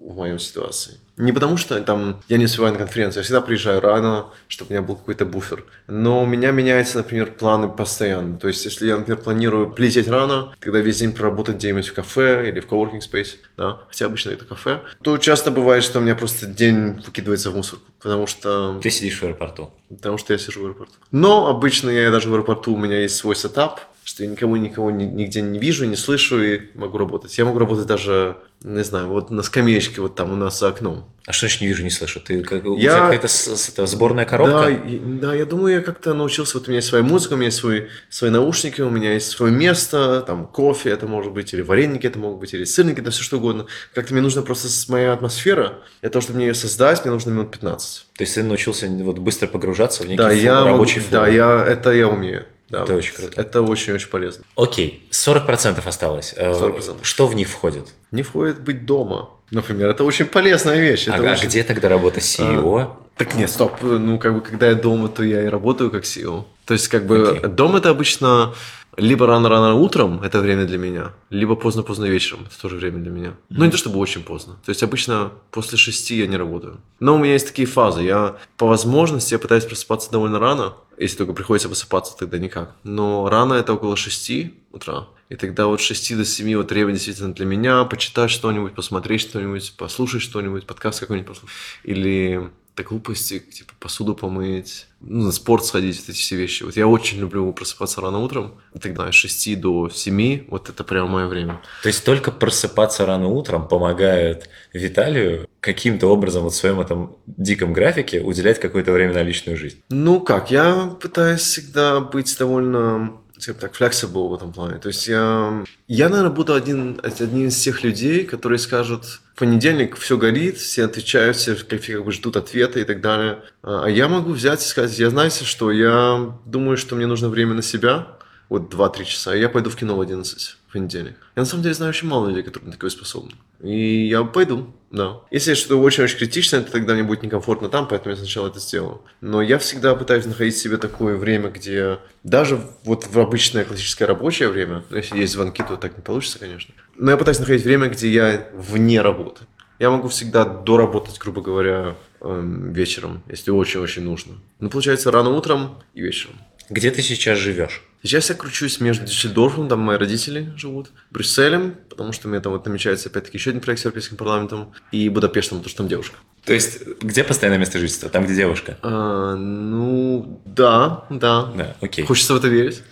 в 0.00 0.16
моей 0.16 0.38
ситуации. 0.38 0.98
Не 1.16 1.32
потому 1.32 1.56
что 1.56 1.80
там 1.82 2.22
я 2.28 2.38
не 2.38 2.46
успеваю 2.46 2.72
на 2.72 2.78
конференцию, 2.78 3.20
я 3.20 3.24
всегда 3.24 3.40
приезжаю 3.40 3.80
рано, 3.80 4.26
чтобы 4.48 4.70
у 4.70 4.72
меня 4.72 4.82
был 4.82 4.96
какой-то 4.96 5.26
буфер. 5.26 5.64
Но 5.86 6.22
у 6.22 6.26
меня 6.26 6.50
меняются, 6.52 6.98
например, 6.98 7.32
планы 7.32 7.68
постоянно. 7.68 8.38
То 8.38 8.48
есть, 8.48 8.64
если 8.64 8.86
я, 8.86 8.96
например, 8.96 9.20
планирую 9.20 9.70
прилететь 9.70 10.08
рано, 10.08 10.54
тогда 10.60 10.80
весь 10.80 10.98
день 10.98 11.12
проработать 11.12 11.56
где-нибудь 11.56 11.88
в 11.88 11.94
кафе 11.94 12.48
или 12.48 12.60
в 12.60 12.66
coworking 12.66 13.00
space, 13.00 13.36
да, 13.56 13.80
хотя 13.88 14.06
обычно 14.06 14.30
это 14.30 14.44
кафе, 14.46 14.80
то 15.02 15.18
часто 15.18 15.50
бывает, 15.50 15.84
что 15.84 15.98
у 15.98 16.02
меня 16.02 16.14
просто 16.14 16.46
день 16.46 17.02
выкидывается 17.04 17.50
в 17.50 17.56
мусорку, 17.56 17.84
потому 18.00 18.26
что... 18.26 18.80
Ты 18.82 18.90
сидишь 18.90 19.20
в 19.20 19.24
аэропорту. 19.24 19.70
Потому 19.90 20.16
что 20.16 20.32
я 20.32 20.38
сижу 20.38 20.62
в 20.62 20.64
аэропорту. 20.64 20.94
Но 21.10 21.48
обычно 21.48 21.90
я 21.90 22.10
даже 22.10 22.30
в 22.30 22.34
аэропорту, 22.34 22.74
у 22.74 22.78
меня 22.78 23.00
есть 23.00 23.16
свой 23.16 23.36
сетап, 23.36 23.80
что 24.04 24.24
я 24.24 24.30
никого 24.30 24.56
никого 24.56 24.90
нигде 24.90 25.42
не 25.42 25.58
вижу, 25.58 25.84
не 25.86 25.96
слышу 25.96 26.42
и 26.42 26.60
могу 26.74 26.98
работать. 26.98 27.36
Я 27.38 27.44
могу 27.44 27.58
работать 27.58 27.86
даже, 27.86 28.36
не 28.62 28.82
знаю, 28.84 29.08
вот 29.08 29.30
на 29.30 29.42
скамеечке 29.42 30.00
вот 30.00 30.14
там 30.14 30.32
у 30.32 30.36
нас 30.36 30.58
за 30.58 30.68
окном. 30.68 31.08
А 31.24 31.32
что 31.32 31.46
значит 31.46 31.60
не 31.60 31.68
вижу, 31.68 31.84
не 31.84 31.90
слышу? 31.90 32.18
Ты 32.18 32.42
как, 32.42 32.64
у 32.64 32.76
тебя 32.76 32.98
какая-то 32.98 33.28
это, 33.28 33.86
сборная 33.86 34.24
коробка? 34.24 34.64
Да, 34.64 34.70
и, 34.70 34.98
да, 34.98 35.34
я 35.34 35.46
думаю, 35.46 35.76
я 35.76 35.80
как-то 35.80 36.14
научился, 36.14 36.58
вот 36.58 36.66
у 36.66 36.70
меня 36.70 36.78
есть 36.78 36.88
своя 36.88 37.04
музыка, 37.04 37.34
у 37.34 37.36
меня 37.36 37.46
есть 37.46 37.58
свои, 37.58 37.82
свои 38.10 38.30
наушники, 38.30 38.80
у 38.80 38.90
меня 38.90 39.12
есть 39.12 39.28
свое 39.28 39.52
место, 39.52 40.24
там 40.26 40.48
кофе 40.48 40.90
это 40.90 41.06
может 41.06 41.32
быть, 41.32 41.54
или 41.54 41.62
вареники 41.62 42.08
это 42.08 42.18
могут 42.18 42.40
быть, 42.40 42.54
или 42.54 42.64
сырники, 42.64 43.00
это 43.00 43.12
все 43.12 43.22
что 43.22 43.36
угодно. 43.36 43.66
Как-то 43.94 44.14
мне 44.14 44.22
нужно 44.22 44.42
просто 44.42 44.68
моя 44.90 45.12
атмосфера, 45.12 45.78
для 46.00 46.10
того, 46.10 46.22
чтобы 46.22 46.38
мне 46.38 46.48
ее 46.48 46.54
создать, 46.54 47.04
мне 47.04 47.12
нужно 47.12 47.30
минут 47.30 47.52
15. 47.52 48.06
То 48.14 48.22
есть 48.22 48.34
ты 48.34 48.42
научился 48.42 48.88
вот 48.88 49.18
быстро 49.18 49.46
погружаться 49.46 50.02
в 50.02 50.06
некий 50.06 50.18
да, 50.18 50.30
фон, 50.30 50.38
я 50.38 50.64
рабочий 50.64 50.98
могу, 50.98 51.10
Да, 51.12 51.28
я, 51.28 51.64
это 51.64 51.92
я 51.92 52.08
умею. 52.08 52.46
Да, 52.72 52.84
это 52.84 52.96
очень 52.96 53.14
круто. 53.14 53.40
Это 53.40 53.60
очень-очень 53.60 54.08
полезно. 54.08 54.44
Окей, 54.56 55.06
40% 55.10 55.86
осталось. 55.86 56.34
40%. 56.38 56.96
Э, 57.00 57.04
что 57.04 57.26
в 57.26 57.34
них 57.34 57.48
входит? 57.48 57.92
Не 58.10 58.22
входит 58.22 58.62
быть 58.62 58.86
дома. 58.86 59.28
Например, 59.50 59.90
это 59.90 60.04
очень 60.04 60.24
полезная 60.24 60.80
вещь. 60.80 61.06
А, 61.06 61.18
это 61.18 61.28
а 61.28 61.32
очень... 61.34 61.48
где 61.48 61.64
тогда 61.64 61.90
работа 61.90 62.20
CEO? 62.20 62.80
А, 62.80 62.96
так 63.16 63.34
нет, 63.34 63.50
стоп. 63.50 63.82
Ну, 63.82 64.18
как 64.18 64.34
бы, 64.34 64.40
когда 64.40 64.68
я 64.70 64.74
дома, 64.74 65.08
то 65.08 65.22
я 65.22 65.42
и 65.42 65.48
работаю 65.48 65.90
как 65.90 66.04
CEO. 66.04 66.44
То 66.64 66.72
есть, 66.72 66.88
как 66.88 67.06
бы, 67.06 67.40
okay. 67.42 67.46
дом 67.46 67.76
это 67.76 67.90
обычно 67.90 68.54
либо 68.96 69.26
рано-рано 69.26 69.74
утром, 69.74 70.22
это 70.22 70.40
время 70.40 70.64
для 70.64 70.78
меня, 70.78 71.12
либо 71.30 71.56
поздно-поздно 71.56 72.04
вечером, 72.04 72.46
это 72.46 72.60
тоже 72.60 72.76
время 72.76 72.98
для 72.98 73.10
меня. 73.10 73.28
Mm-hmm. 73.28 73.34
Но 73.48 73.64
не 73.64 73.70
то 73.70 73.78
чтобы 73.78 73.98
очень 73.98 74.22
поздно. 74.22 74.54
То 74.64 74.70
есть 74.70 74.82
обычно 74.82 75.32
после 75.50 75.78
шести 75.78 76.16
я 76.16 76.26
не 76.26 76.36
работаю. 76.36 76.80
Но 77.00 77.14
у 77.14 77.18
меня 77.18 77.32
есть 77.32 77.46
такие 77.46 77.66
фазы. 77.66 78.02
Я 78.02 78.36
по 78.56 78.66
возможности 78.66 79.32
я 79.32 79.38
пытаюсь 79.38 79.64
просыпаться 79.64 80.10
довольно 80.10 80.38
рано. 80.38 80.74
Если 81.02 81.16
только 81.16 81.32
приходится 81.32 81.68
просыпаться, 81.68 82.16
тогда 82.16 82.38
никак. 82.38 82.76
Но 82.84 83.28
рано 83.28 83.54
это 83.54 83.74
около 83.74 83.96
шести 83.96 84.54
утра. 84.70 85.08
И 85.28 85.34
тогда 85.34 85.66
вот 85.66 85.80
с 85.80 85.84
6 85.84 86.16
до 86.16 86.24
7 86.24 86.56
вот 86.56 86.70
время 86.70 86.92
действительно 86.92 87.34
для 87.34 87.44
меня 87.44 87.84
почитать 87.84 88.30
что-нибудь, 88.30 88.74
посмотреть 88.74 89.22
что-нибудь, 89.22 89.74
послушать 89.76 90.22
что-нибудь, 90.22 90.64
подкаст 90.64 91.00
какой-нибудь 91.00 91.28
послушать. 91.28 91.56
Или 91.82 92.50
так 92.74 92.88
глупости, 92.88 93.38
типа 93.38 93.72
посуду 93.78 94.14
помыть, 94.14 94.86
ну, 95.00 95.24
на 95.24 95.32
спорт 95.32 95.64
сходить, 95.64 95.98
вот 96.00 96.08
эти 96.08 96.18
все 96.18 96.36
вещи. 96.36 96.62
Вот 96.62 96.76
я 96.76 96.86
очень 96.86 97.18
люблю 97.18 97.52
просыпаться 97.52 98.00
рано 98.00 98.18
утром, 98.18 98.54
тогда 98.80 99.10
с 99.10 99.14
6 99.14 99.60
до 99.60 99.88
7, 99.90 100.46
вот 100.48 100.68
это 100.68 100.84
прямо 100.84 101.08
мое 101.08 101.26
время. 101.26 101.60
То 101.82 101.88
есть 101.88 102.04
только 102.04 102.30
просыпаться 102.30 103.04
рано 103.04 103.28
утром 103.28 103.68
помогает 103.68 104.48
Виталию 104.72 105.48
каким-то 105.60 106.08
образом 106.08 106.44
вот 106.44 106.52
в 106.52 106.56
своем 106.56 106.80
этом 106.80 107.16
диком 107.26 107.72
графике 107.72 108.20
уделять 108.20 108.58
какое-то 108.60 108.92
время 108.92 109.14
на 109.14 109.22
личную 109.22 109.56
жизнь? 109.56 109.80
Ну 109.90 110.20
как, 110.20 110.50
я 110.50 110.96
пытаюсь 111.00 111.42
всегда 111.42 112.00
быть 112.00 112.36
довольно 112.38 113.21
скажем 113.42 113.60
так, 113.60 113.78
flexible 113.78 114.28
в 114.28 114.34
этом 114.34 114.52
плане. 114.52 114.78
То 114.78 114.88
есть 114.88 115.08
я, 115.08 115.64
я 115.88 116.08
наверное, 116.08 116.32
буду 116.32 116.54
один, 116.54 117.00
один 117.02 117.48
из 117.48 117.60
тех 117.60 117.82
людей, 117.82 118.24
которые 118.24 118.58
скажут, 118.58 119.04
в 119.34 119.38
понедельник 119.38 119.96
все 119.96 120.16
горит, 120.16 120.58
все 120.58 120.84
отвечают, 120.84 121.36
все 121.36 121.56
как 121.56 122.04
бы 122.04 122.12
ждут 122.12 122.36
ответа 122.36 122.78
и 122.78 122.84
так 122.84 123.00
далее. 123.00 123.42
А 123.62 123.86
я 123.86 124.08
могу 124.08 124.32
взять 124.32 124.62
и 124.62 124.68
сказать, 124.68 124.96
я 124.98 125.10
знаете, 125.10 125.44
что 125.44 125.72
я 125.72 126.34
думаю, 126.44 126.76
что 126.76 126.94
мне 126.94 127.06
нужно 127.06 127.28
время 127.28 127.54
на 127.54 127.62
себя, 127.62 128.18
вот 128.48 128.72
2-3 128.72 129.04
часа, 129.04 129.34
и 129.34 129.40
я 129.40 129.48
пойду 129.48 129.70
в 129.70 129.76
кино 129.76 129.96
в 129.96 130.00
11 130.00 130.56
в 130.68 130.72
понедельник. 130.72 131.16
Я 131.36 131.42
на 131.42 131.46
самом 131.46 131.62
деле 131.62 131.74
знаю 131.74 131.90
очень 131.90 132.08
мало 132.08 132.28
людей, 132.28 132.42
которые 132.42 132.66
на 132.66 132.72
такое 132.72 132.90
способны. 132.90 133.32
И 133.62 134.08
я 134.08 134.24
пойду, 134.24 134.74
да. 134.90 135.20
Если 135.30 135.54
что-то 135.54 135.80
очень-очень 135.80 136.18
критичное, 136.18 136.62
то 136.62 136.72
тогда 136.72 136.94
мне 136.94 137.02
будет 137.02 137.22
некомфортно 137.22 137.68
там, 137.68 137.86
поэтому 137.86 138.10
я 138.10 138.16
сначала 138.16 138.48
это 138.48 138.58
сделаю. 138.58 139.02
Но 139.20 139.40
я 139.40 139.58
всегда 139.58 139.94
пытаюсь 139.94 140.26
находить 140.26 140.56
себе 140.56 140.76
такое 140.76 141.16
время, 141.16 141.50
где 141.50 141.98
даже 142.24 142.60
вот 142.84 143.06
в 143.06 143.18
обычное 143.18 143.64
классическое 143.64 144.08
рабочее 144.08 144.48
время, 144.48 144.84
ну, 144.90 144.96
если 144.96 145.18
есть 145.18 145.32
звонки, 145.32 145.62
то 145.62 145.76
так 145.76 145.96
не 145.96 146.02
получится, 146.02 146.38
конечно. 146.38 146.74
Но 146.96 147.10
я 147.10 147.16
пытаюсь 147.16 147.38
находить 147.38 147.64
время, 147.64 147.88
где 147.88 148.10
я 148.10 148.48
вне 148.52 149.00
работы. 149.00 149.44
Я 149.78 149.90
могу 149.90 150.08
всегда 150.08 150.44
доработать, 150.44 151.18
грубо 151.18 151.40
говоря, 151.40 151.96
эм, 152.20 152.72
вечером, 152.72 153.22
если 153.28 153.50
очень-очень 153.50 154.02
нужно. 154.02 154.34
Ну, 154.60 154.70
получается, 154.70 155.10
рано 155.10 155.30
утром 155.30 155.82
и 155.94 156.02
вечером. 156.02 156.36
Где 156.70 156.90
ты 156.90 157.02
сейчас 157.02 157.38
живешь? 157.38 157.82
Сейчас 158.04 158.30
я 158.30 158.34
кручусь 158.34 158.80
между 158.80 159.06
Дюссельдорфом, 159.06 159.68
там 159.68 159.78
мои 159.78 159.96
родители 159.96 160.52
живут, 160.56 160.90
Брюсселем, 161.12 161.76
потому 161.88 162.12
что 162.12 162.26
у 162.26 162.32
меня 162.32 162.40
там 162.40 162.52
вот 162.52 162.66
намечается 162.66 163.08
опять-таки 163.08 163.38
еще 163.38 163.50
один 163.50 163.60
проект 163.60 163.80
с 163.80 163.84
Европейским 163.84 164.16
парламентом, 164.16 164.72
и 164.90 165.08
Будапештом, 165.08 165.58
потому 165.58 165.70
что 165.70 165.78
там 165.78 165.88
девушка. 165.88 166.16
То 166.44 166.52
есть, 166.52 166.84
где 167.00 167.22
постоянное 167.22 167.60
место 167.60 167.78
жительства? 167.78 168.08
Там, 168.08 168.24
где 168.24 168.34
девушка? 168.34 168.76
А, 168.82 169.36
ну, 169.36 170.42
да, 170.44 171.04
да. 171.10 171.52
Да, 171.54 171.76
окей. 171.80 172.04
Хочется 172.04 172.34
в 172.34 172.38
это 172.38 172.48
верить. 172.48 172.82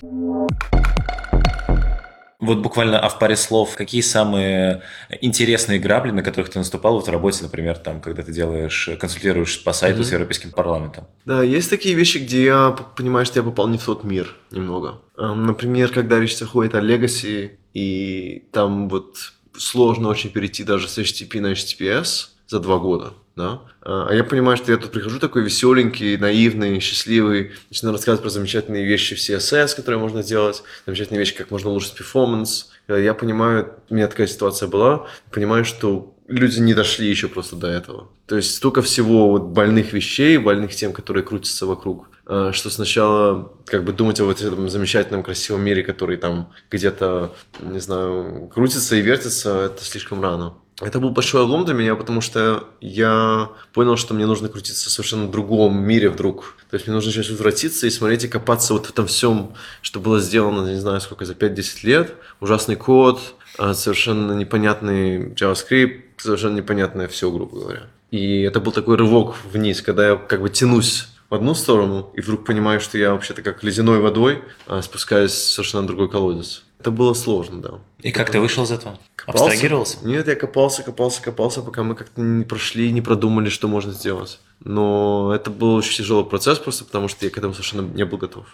Вот 2.40 2.58
буквально, 2.58 2.98
а 2.98 3.08
в 3.08 3.18
паре 3.18 3.36
слов, 3.36 3.76
какие 3.76 4.00
самые 4.00 4.82
интересные 5.20 5.78
грабли, 5.78 6.10
на 6.10 6.22
которых 6.22 6.50
ты 6.50 6.58
наступал 6.58 6.94
вот 6.94 7.06
в 7.06 7.10
работе, 7.10 7.42
например, 7.42 7.78
там, 7.78 8.00
когда 8.00 8.22
ты 8.22 8.32
делаешь, 8.32 8.88
консультируешь 8.98 9.62
по 9.62 9.72
сайту 9.72 10.00
mm-hmm. 10.00 10.04
с 10.04 10.12
Европейским 10.12 10.50
парламентом? 10.50 11.06
Да, 11.26 11.42
есть 11.42 11.68
такие 11.68 11.94
вещи, 11.94 12.18
где 12.18 12.44
я 12.44 12.76
понимаю, 12.96 13.26
что 13.26 13.40
я 13.40 13.42
попал 13.42 13.68
не 13.68 13.78
в 13.78 13.84
тот 13.84 14.04
мир 14.04 14.36
немного. 14.50 15.00
Например, 15.16 15.92
когда 15.92 16.18
речь 16.18 16.38
заходит 16.38 16.74
о 16.74 16.80
Legacy, 16.80 17.50
и 17.74 18.48
там 18.52 18.88
вот 18.88 19.16
сложно 19.56 20.08
очень 20.08 20.30
перейти 20.30 20.64
даже 20.64 20.88
с 20.88 20.98
HTTP 20.98 21.40
на 21.40 21.52
HTTPS 21.52 22.28
за 22.48 22.58
два 22.58 22.78
года 22.78 23.12
да, 23.40 23.60
а 23.82 24.12
я 24.12 24.22
понимаю, 24.22 24.56
что 24.56 24.70
я 24.70 24.78
тут 24.78 24.92
прихожу 24.92 25.18
такой 25.18 25.42
веселенький, 25.42 26.16
наивный, 26.18 26.78
счастливый, 26.80 27.52
начинаю 27.70 27.94
рассказывать 27.94 28.22
про 28.22 28.28
замечательные 28.28 28.84
вещи 28.84 29.14
в 29.14 29.18
CSS, 29.18 29.76
которые 29.76 29.98
можно 29.98 30.22
делать, 30.22 30.62
замечательные 30.86 31.20
вещи, 31.20 31.34
как 31.34 31.50
можно 31.50 31.70
улучшить 31.70 31.94
перформанс. 31.94 32.70
Я 32.88 33.14
понимаю, 33.14 33.72
у 33.88 33.94
меня 33.94 34.08
такая 34.08 34.26
ситуация 34.26 34.68
была, 34.68 35.06
понимаю, 35.30 35.64
что 35.64 36.14
люди 36.28 36.60
не 36.60 36.74
дошли 36.74 37.08
еще 37.08 37.28
просто 37.28 37.56
до 37.56 37.68
этого. 37.68 38.08
То 38.26 38.36
есть 38.36 38.54
столько 38.54 38.82
всего 38.82 39.30
вот 39.30 39.42
больных 39.44 39.92
вещей, 39.92 40.38
больных 40.38 40.74
тем, 40.74 40.92
которые 40.92 41.24
крутятся 41.24 41.66
вокруг, 41.66 42.10
а, 42.26 42.52
что 42.52 42.70
сначала 42.70 43.52
как 43.66 43.84
бы 43.84 43.92
думать 43.92 44.20
о 44.20 44.24
вот 44.24 44.40
этом 44.40 44.68
замечательном 44.68 45.22
красивом 45.22 45.62
мире, 45.62 45.82
который 45.82 46.16
там 46.16 46.52
где-то, 46.70 47.34
не 47.60 47.80
знаю, 47.80 48.50
крутится 48.54 48.96
и 48.96 49.00
вертится, 49.00 49.62
это 49.66 49.84
слишком 49.84 50.22
рано. 50.22 50.54
Это 50.80 50.98
был 50.98 51.10
большой 51.10 51.42
облом 51.42 51.64
для 51.64 51.74
меня, 51.74 51.94
потому 51.94 52.20
что 52.20 52.64
я 52.80 53.50
понял, 53.72 53.96
что 53.96 54.14
мне 54.14 54.26
нужно 54.26 54.48
крутиться 54.48 54.88
в 54.88 54.92
совершенно 54.92 55.28
другом 55.28 55.82
мире 55.82 56.08
вдруг. 56.08 56.56
То 56.70 56.76
есть 56.76 56.86
мне 56.86 56.94
нужно 56.94 57.12
сейчас 57.12 57.28
возвратиться 57.28 57.86
и 57.86 57.90
смотреть 57.90 58.24
и 58.24 58.28
копаться 58.28 58.72
вот 58.72 58.86
в 58.86 58.90
этом 58.90 59.06
всем, 59.06 59.52
что 59.82 60.00
было 60.00 60.20
сделано, 60.20 60.68
не 60.68 60.80
знаю, 60.80 61.00
сколько, 61.00 61.24
за 61.26 61.34
5-10 61.34 61.64
лет. 61.82 62.14
Ужасный 62.40 62.76
код, 62.76 63.20
а, 63.58 63.74
совершенно 63.74 64.32
непонятный 64.32 65.32
JavaScript, 65.34 66.02
совершенно 66.16 66.56
непонятное 66.56 67.08
все, 67.08 67.30
грубо 67.30 67.60
говоря. 67.60 67.82
И 68.10 68.40
это 68.42 68.60
был 68.60 68.72
такой 68.72 68.96
рывок 68.96 69.36
вниз, 69.52 69.82
когда 69.82 70.10
я 70.10 70.16
как 70.16 70.40
бы 70.40 70.48
тянусь 70.48 71.08
в 71.28 71.34
одну 71.34 71.54
сторону 71.54 72.10
и 72.14 72.20
вдруг 72.20 72.44
понимаю, 72.44 72.80
что 72.80 72.98
я 72.98 73.12
вообще-то 73.12 73.42
как 73.42 73.62
ледяной 73.62 74.00
водой 74.00 74.42
а, 74.66 74.82
спускаюсь 74.82 75.32
в 75.32 75.50
совершенно 75.50 75.86
другой 75.86 76.10
колодец. 76.10 76.64
Это 76.80 76.90
было 76.90 77.12
сложно, 77.12 77.60
да. 77.60 77.70
И 78.02 78.10
как 78.10 78.30
ты 78.30 78.40
вышел 78.40 78.64
из 78.64 78.70
этого? 78.70 78.98
Копался? 79.32 79.52
Абстрагировался? 79.52 79.98
Нет, 80.02 80.28
я 80.28 80.34
копался, 80.34 80.82
копался, 80.82 81.22
копался, 81.22 81.62
пока 81.62 81.82
мы 81.82 81.94
как-то 81.94 82.20
не 82.20 82.44
прошли, 82.44 82.90
не 82.90 83.00
продумали, 83.00 83.48
что 83.48 83.68
можно 83.68 83.92
сделать. 83.92 84.40
Но 84.64 85.32
это 85.34 85.50
был 85.50 85.74
очень 85.74 85.96
тяжелый 85.96 86.24
процесс 86.24 86.58
просто 86.58 86.84
потому, 86.84 87.08
что 87.08 87.24
я 87.24 87.30
к 87.30 87.38
этому 87.38 87.54
совершенно 87.54 87.82
не 87.82 88.04
был 88.04 88.18
готов. 88.18 88.46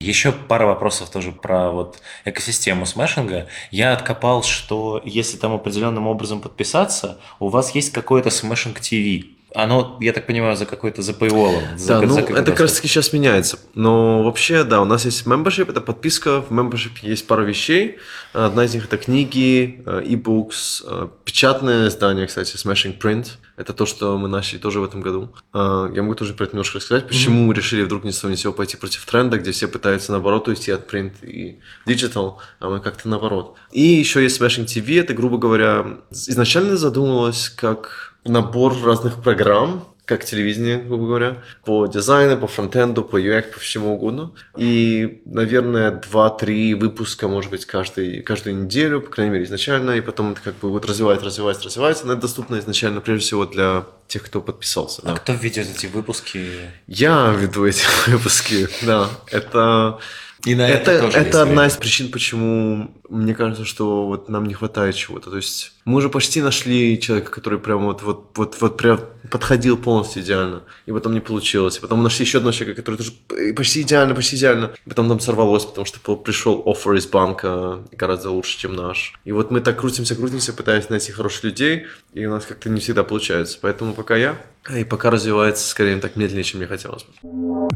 Еще 0.00 0.32
пара 0.32 0.66
вопросов 0.66 1.10
тоже 1.10 1.32
про 1.32 1.70
вот 1.70 1.98
экосистему 2.24 2.86
смешинга. 2.86 3.48
Я 3.70 3.92
откопал, 3.92 4.42
что 4.42 5.02
если 5.04 5.36
там 5.36 5.52
определенным 5.54 6.06
образом 6.06 6.40
подписаться, 6.40 7.18
у 7.40 7.48
вас 7.48 7.74
есть 7.74 7.92
какой-то 7.92 8.30
смешинг 8.30 8.80
ТВ. 8.80 9.37
Оно, 9.54 9.96
я 10.00 10.12
так 10.12 10.26
понимаю, 10.26 10.56
за 10.56 10.66
какой-то 10.66 11.00
за 11.00 11.12
paywall. 11.12 11.76
За, 11.76 12.00
да, 12.00 12.06
ну 12.06 12.18
это 12.18 12.50
как 12.52 12.60
раз 12.60 12.74
таки 12.74 12.88
сейчас 12.88 13.12
меняется. 13.12 13.58
Но 13.74 14.22
вообще, 14.22 14.62
да, 14.62 14.82
у 14.82 14.84
нас 14.84 15.06
есть 15.06 15.26
membership, 15.26 15.70
это 15.70 15.80
подписка. 15.80 16.42
В 16.42 16.50
membership 16.50 16.98
есть 17.02 17.26
пара 17.26 17.42
вещей. 17.42 17.98
Одна 18.34 18.64
из 18.66 18.74
них 18.74 18.84
это 18.84 18.98
книги, 18.98 19.82
э, 19.86 20.02
e-books, 20.04 20.84
э, 20.86 21.08
печатное 21.24 21.88
издание, 21.88 22.26
кстати, 22.26 22.56
Smashing 22.56 22.98
Print. 22.98 23.38
Это 23.56 23.72
то, 23.72 23.86
что 23.86 24.18
мы 24.18 24.28
начали 24.28 24.58
тоже 24.58 24.80
в 24.80 24.84
этом 24.84 25.00
году. 25.00 25.34
Э, 25.54 25.90
я 25.94 26.02
могу 26.02 26.14
тоже 26.14 26.34
про 26.34 26.44
это 26.44 26.52
немножко 26.52 26.76
рассказать, 26.76 27.08
почему 27.08 27.40
mm-hmm. 27.40 27.46
мы 27.46 27.54
решили 27.54 27.82
вдруг 27.82 28.04
ни 28.04 28.10
с 28.10 28.18
того 28.18 28.30
ни 28.30 28.36
сего 28.36 28.52
пойти 28.52 28.76
против 28.76 29.06
тренда, 29.06 29.38
где 29.38 29.50
все 29.52 29.66
пытаются 29.66 30.12
наоборот 30.12 30.46
уйти 30.46 30.70
от 30.70 30.92
print 30.92 31.12
и 31.22 31.58
digital, 31.86 32.36
а 32.60 32.68
мы 32.68 32.80
как-то 32.80 33.08
наоборот. 33.08 33.56
И 33.72 33.80
еще 33.80 34.22
есть 34.22 34.40
Smashing 34.40 34.66
TV, 34.66 35.00
это, 35.00 35.14
грубо 35.14 35.38
говоря, 35.38 35.98
изначально 36.10 36.76
задумывалось 36.76 37.48
как 37.48 38.07
набор 38.24 38.74
разных 38.82 39.22
программ, 39.22 39.84
как 40.08 40.24
телевидение, 40.24 40.78
грубо 40.78 41.06
говоря, 41.06 41.42
по 41.66 41.86
дизайну, 41.86 42.38
по 42.38 42.46
фронтенду, 42.46 43.04
по 43.04 43.20
UX, 43.20 43.52
по 43.52 43.60
всему 43.60 43.94
угодно. 43.94 44.32
И, 44.56 45.20
наверное, 45.26 46.00
2-3 46.00 46.76
выпуска, 46.76 47.28
может 47.28 47.50
быть, 47.50 47.66
каждый, 47.66 48.22
каждую 48.22 48.56
неделю, 48.56 49.02
по 49.02 49.10
крайней 49.10 49.32
мере, 49.34 49.44
изначально, 49.44 49.90
и 49.92 50.00
потом 50.00 50.32
это 50.32 50.40
как 50.40 50.54
бы 50.56 50.70
вот 50.70 50.86
развивается, 50.86 51.26
развивается, 51.26 51.64
развивается. 51.66 52.06
Но 52.06 52.14
это 52.14 52.22
доступно 52.22 52.58
изначально, 52.58 53.02
прежде 53.02 53.26
всего, 53.26 53.44
для 53.44 53.84
тех, 54.06 54.22
кто 54.22 54.40
подписался. 54.40 55.02
А 55.04 55.08
да. 55.08 55.16
кто 55.16 55.34
ведет 55.34 55.68
эти 55.68 55.84
выпуски? 55.84 56.42
Я 56.86 57.34
веду 57.38 57.66
эти 57.66 57.84
выпуски, 58.06 58.66
да. 58.86 59.10
Это 59.30 59.98
и 60.44 60.54
на 60.54 60.68
это, 60.68 60.92
это, 60.92 61.02
тоже 61.02 61.18
это 61.18 61.42
одна 61.42 61.66
из 61.66 61.76
причин, 61.76 62.10
почему 62.10 62.90
мне 63.08 63.34
кажется, 63.34 63.64
что 63.64 64.06
вот 64.06 64.28
нам 64.28 64.46
не 64.46 64.54
хватает 64.54 64.94
чего-то. 64.94 65.30
То 65.30 65.36
есть 65.36 65.72
мы 65.84 65.96
уже 65.96 66.08
почти 66.08 66.42
нашли 66.42 67.00
человека, 67.00 67.30
который 67.30 67.58
прям 67.58 67.86
вот, 67.86 68.02
вот, 68.02 68.30
вот, 68.36 68.56
вот 68.60 68.76
прям 68.76 69.00
подходил 69.30 69.76
полностью 69.76 70.22
идеально, 70.22 70.62
и 70.86 70.92
потом 70.92 71.14
не 71.14 71.20
получилось. 71.20 71.78
И 71.78 71.80
потом 71.80 71.98
мы 71.98 72.04
нашли 72.04 72.24
еще 72.24 72.38
одного 72.38 72.52
человека, 72.52 72.80
который 72.80 72.96
тоже 72.96 73.12
почти 73.54 73.82
идеально, 73.82 74.14
почти 74.14 74.36
идеально. 74.36 74.72
И 74.86 74.88
потом 74.88 75.08
там 75.08 75.18
сорвалось, 75.20 75.64
потому 75.64 75.84
что 75.86 76.16
пришел 76.16 76.62
оффер 76.66 76.94
из 76.94 77.06
банка 77.06 77.80
гораздо 77.90 78.30
лучше, 78.30 78.58
чем 78.58 78.76
наш. 78.76 79.14
И 79.24 79.32
вот 79.32 79.50
мы 79.50 79.60
так 79.60 79.80
крутимся, 79.80 80.14
крутимся, 80.14 80.52
пытаясь 80.52 80.88
найти 80.88 81.10
хороших 81.10 81.44
людей, 81.44 81.86
и 82.12 82.26
у 82.26 82.30
нас 82.30 82.46
как-то 82.46 82.68
не 82.68 82.80
всегда 82.80 83.02
получается. 83.02 83.58
Поэтому 83.60 83.92
пока 83.92 84.16
я, 84.16 84.36
и 84.72 84.84
пока 84.84 85.10
развивается, 85.10 85.68
скорее, 85.68 85.96
так 85.96 86.14
медленнее, 86.16 86.44
чем 86.44 86.58
мне 86.60 86.68
хотелось 86.68 87.04
бы. 87.04 87.68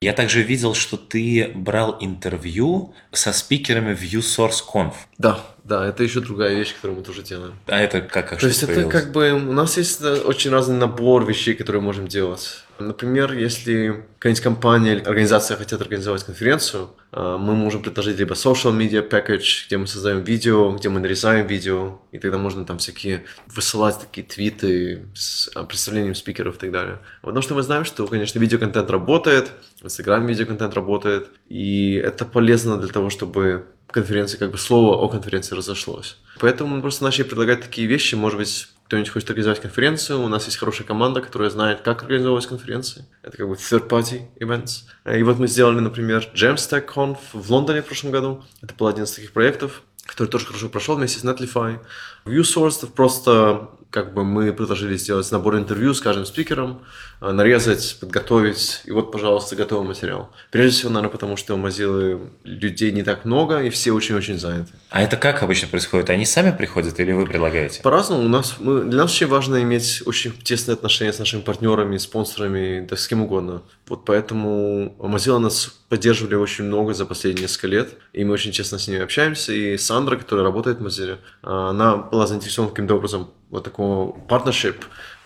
Я 0.00 0.12
также 0.12 0.42
видел, 0.42 0.74
что 0.74 0.96
ты 0.96 1.50
брал 1.56 1.96
интервью 2.00 2.94
со 3.10 3.32
спикерами 3.32 3.94
в 3.94 4.02
USourceConf. 4.02 4.92
Да, 5.18 5.40
да, 5.64 5.84
это 5.86 6.04
еще 6.04 6.20
другая 6.20 6.54
вещь, 6.54 6.72
которую 6.74 6.98
мы 6.98 7.04
тоже 7.04 7.22
делаем. 7.22 7.54
А 7.66 7.80
это 7.80 8.00
как? 8.00 8.28
как 8.28 8.38
То 8.38 8.46
есть 8.46 8.62
это 8.62 8.84
как 8.84 9.10
бы 9.10 9.32
у 9.32 9.52
нас 9.52 9.76
есть 9.76 10.00
очень 10.00 10.52
разный 10.52 10.76
набор 10.76 11.26
вещей, 11.26 11.54
которые 11.54 11.82
можем 11.82 12.06
делать. 12.06 12.62
Например, 12.78 13.32
если 13.32 14.04
какая-нибудь 14.18 14.42
компания 14.42 14.92
или 14.92 15.00
организация 15.00 15.56
хотят 15.56 15.80
организовать 15.80 16.24
конференцию, 16.24 16.90
а, 17.12 17.36
мы 17.38 17.54
можем 17.54 17.82
предложить 17.82 18.18
либо 18.18 18.34
social 18.34 18.76
media 18.76 19.08
package, 19.08 19.66
где 19.66 19.78
мы 19.78 19.86
создаем 19.86 20.22
видео, 20.22 20.72
где 20.72 20.88
мы 20.88 21.00
нарезаем 21.00 21.46
видео, 21.46 22.00
и 22.12 22.18
тогда 22.18 22.38
можно 22.38 22.64
там 22.64 22.78
всякие 22.78 23.24
высылать 23.46 23.98
такие 24.00 24.26
твиты 24.26 25.06
с 25.14 25.50
а, 25.54 25.64
представлением 25.64 26.14
спикеров 26.14 26.56
и 26.56 26.58
так 26.58 26.72
далее. 26.72 26.98
Потому 27.22 27.42
что 27.42 27.54
мы 27.54 27.62
знаем, 27.62 27.84
что, 27.84 28.06
конечно, 28.06 28.38
видеоконтент 28.38 28.90
работает, 28.90 29.50
в 29.80 29.84
Instagram 29.84 30.26
видеоконтент 30.26 30.74
работает, 30.74 31.28
и 31.48 31.94
это 31.94 32.24
полезно 32.24 32.76
для 32.76 32.92
того, 32.92 33.10
чтобы 33.10 33.66
конференции, 33.90 34.36
как 34.36 34.50
бы 34.50 34.58
слово 34.58 34.96
о 34.96 35.08
конференции 35.08 35.54
разошлось. 35.54 36.18
Поэтому 36.40 36.76
мы 36.76 36.82
просто 36.82 37.04
начали 37.04 37.24
предлагать 37.24 37.62
такие 37.62 37.86
вещи, 37.86 38.14
может 38.14 38.38
быть, 38.38 38.68
кто-нибудь 38.88 39.10
хочет 39.10 39.28
организовать 39.28 39.60
конференцию, 39.60 40.22
у 40.22 40.28
нас 40.28 40.46
есть 40.46 40.56
хорошая 40.56 40.86
команда, 40.86 41.20
которая 41.20 41.50
знает, 41.50 41.82
как 41.82 42.04
организовывать 42.04 42.46
конференции. 42.46 43.04
Это 43.22 43.36
как 43.36 43.46
бы 43.46 43.54
third-party 43.54 44.28
events. 44.40 44.84
И 45.14 45.22
вот 45.22 45.38
мы 45.38 45.46
сделали, 45.46 45.78
например, 45.78 46.26
Jamstack 46.34 46.86
Conf 46.86 47.18
в 47.34 47.52
Лондоне 47.52 47.82
в 47.82 47.84
прошлом 47.84 48.12
году. 48.12 48.44
Это 48.62 48.72
был 48.72 48.86
один 48.86 49.04
из 49.04 49.12
таких 49.12 49.32
проектов, 49.32 49.82
который 50.06 50.28
тоже 50.28 50.46
хорошо 50.46 50.70
прошел 50.70 50.96
вместе 50.96 51.18
с 51.18 51.24
Netlify. 51.24 51.80
ViewSource— 52.24 52.90
просто 52.96 53.68
как 53.90 54.14
бы 54.14 54.24
мы 54.24 54.54
предложили 54.54 54.96
сделать 54.96 55.30
набор 55.32 55.58
интервью 55.58 55.92
с 55.92 56.00
каждым 56.00 56.24
спикером, 56.24 56.80
нарезать, 57.20 57.98
подготовить, 58.00 58.82
и 58.84 58.90
вот, 58.90 59.10
пожалуйста, 59.10 59.56
готовый 59.56 59.86
материал. 59.86 60.30
Прежде 60.50 60.78
всего, 60.78 60.90
наверное, 60.90 61.12
потому 61.12 61.36
что 61.36 61.54
у 61.54 61.58
Mozilla 61.58 62.28
людей 62.44 62.92
не 62.92 63.02
так 63.02 63.24
много, 63.24 63.62
и 63.62 63.70
все 63.70 63.92
очень-очень 63.92 64.38
заняты. 64.38 64.72
А 64.90 65.02
это 65.02 65.16
как 65.16 65.42
обычно 65.42 65.68
происходит? 65.68 66.10
Они 66.10 66.24
сами 66.24 66.56
приходят 66.56 66.98
или 67.00 67.12
вы 67.12 67.26
предлагаете? 67.26 67.82
По-разному. 67.82 68.24
У 68.24 68.28
нас, 68.28 68.56
мы, 68.58 68.82
для 68.84 69.02
нас 69.02 69.12
очень 69.12 69.26
важно 69.26 69.62
иметь 69.62 70.02
очень 70.06 70.32
тесные 70.32 70.74
отношения 70.74 71.12
с 71.12 71.18
нашими 71.18 71.40
партнерами, 71.40 71.96
спонсорами, 71.96 72.86
да 72.88 72.96
с 72.96 73.08
кем 73.08 73.22
угодно. 73.22 73.62
Вот 73.88 74.04
поэтому 74.04 74.94
Mozilla 74.98 75.38
нас 75.38 75.74
поддерживали 75.88 76.36
очень 76.36 76.64
много 76.64 76.94
за 76.94 77.04
последние 77.04 77.42
несколько 77.42 77.66
лет, 77.66 77.94
и 78.12 78.24
мы 78.24 78.34
очень 78.34 78.52
честно 78.52 78.78
с 78.78 78.86
ними 78.86 79.02
общаемся. 79.02 79.52
И 79.52 79.76
Сандра, 79.76 80.16
которая 80.16 80.44
работает 80.44 80.78
в 80.78 80.86
Mozilla, 80.86 81.18
она 81.42 81.96
была 81.96 82.26
заинтересована 82.26 82.70
каким-то 82.70 82.94
образом 82.94 83.30
вот 83.50 83.64
такого 83.64 84.14
partnership 84.28 84.76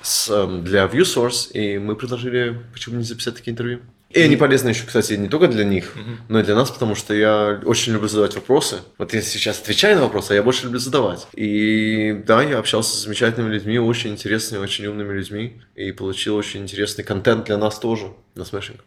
с, 0.02 0.28
эм, 0.30 0.64
для 0.64 0.84
ViewSource, 0.86 1.52
и 1.52 1.78
мы 1.78 1.96
предложили, 1.96 2.60
почему 2.72 2.96
не 2.96 3.04
записать 3.04 3.36
такие 3.36 3.52
интервью. 3.52 3.80
И 4.10 4.20
они 4.20 4.36
полезны 4.36 4.68
еще, 4.68 4.84
кстати, 4.84 5.14
не 5.14 5.28
только 5.28 5.48
для 5.48 5.64
них, 5.64 5.94
но 6.28 6.40
и 6.40 6.42
для 6.42 6.54
нас, 6.54 6.70
потому 6.70 6.94
что 6.94 7.14
я 7.14 7.60
очень 7.64 7.94
люблю 7.94 8.08
задавать 8.08 8.34
вопросы. 8.34 8.80
Вот 8.98 9.14
я 9.14 9.22
сейчас 9.22 9.60
отвечаю 9.60 9.96
на 9.96 10.02
вопросы, 10.02 10.32
а 10.32 10.34
я 10.34 10.42
больше 10.42 10.64
люблю 10.64 10.78
задавать. 10.78 11.26
И 11.34 12.22
да, 12.26 12.42
я 12.42 12.58
общался 12.58 12.94
с 12.94 13.04
замечательными 13.04 13.54
людьми, 13.54 13.78
очень 13.78 14.10
интересными, 14.10 14.60
очень 14.60 14.86
умными 14.86 15.14
людьми, 15.14 15.62
и 15.74 15.92
получил 15.92 16.36
очень 16.36 16.62
интересный 16.62 17.04
контент 17.04 17.46
для 17.46 17.56
нас 17.56 17.78
тоже 17.78 18.08
на 18.34 18.42
Smashing. 18.42 18.80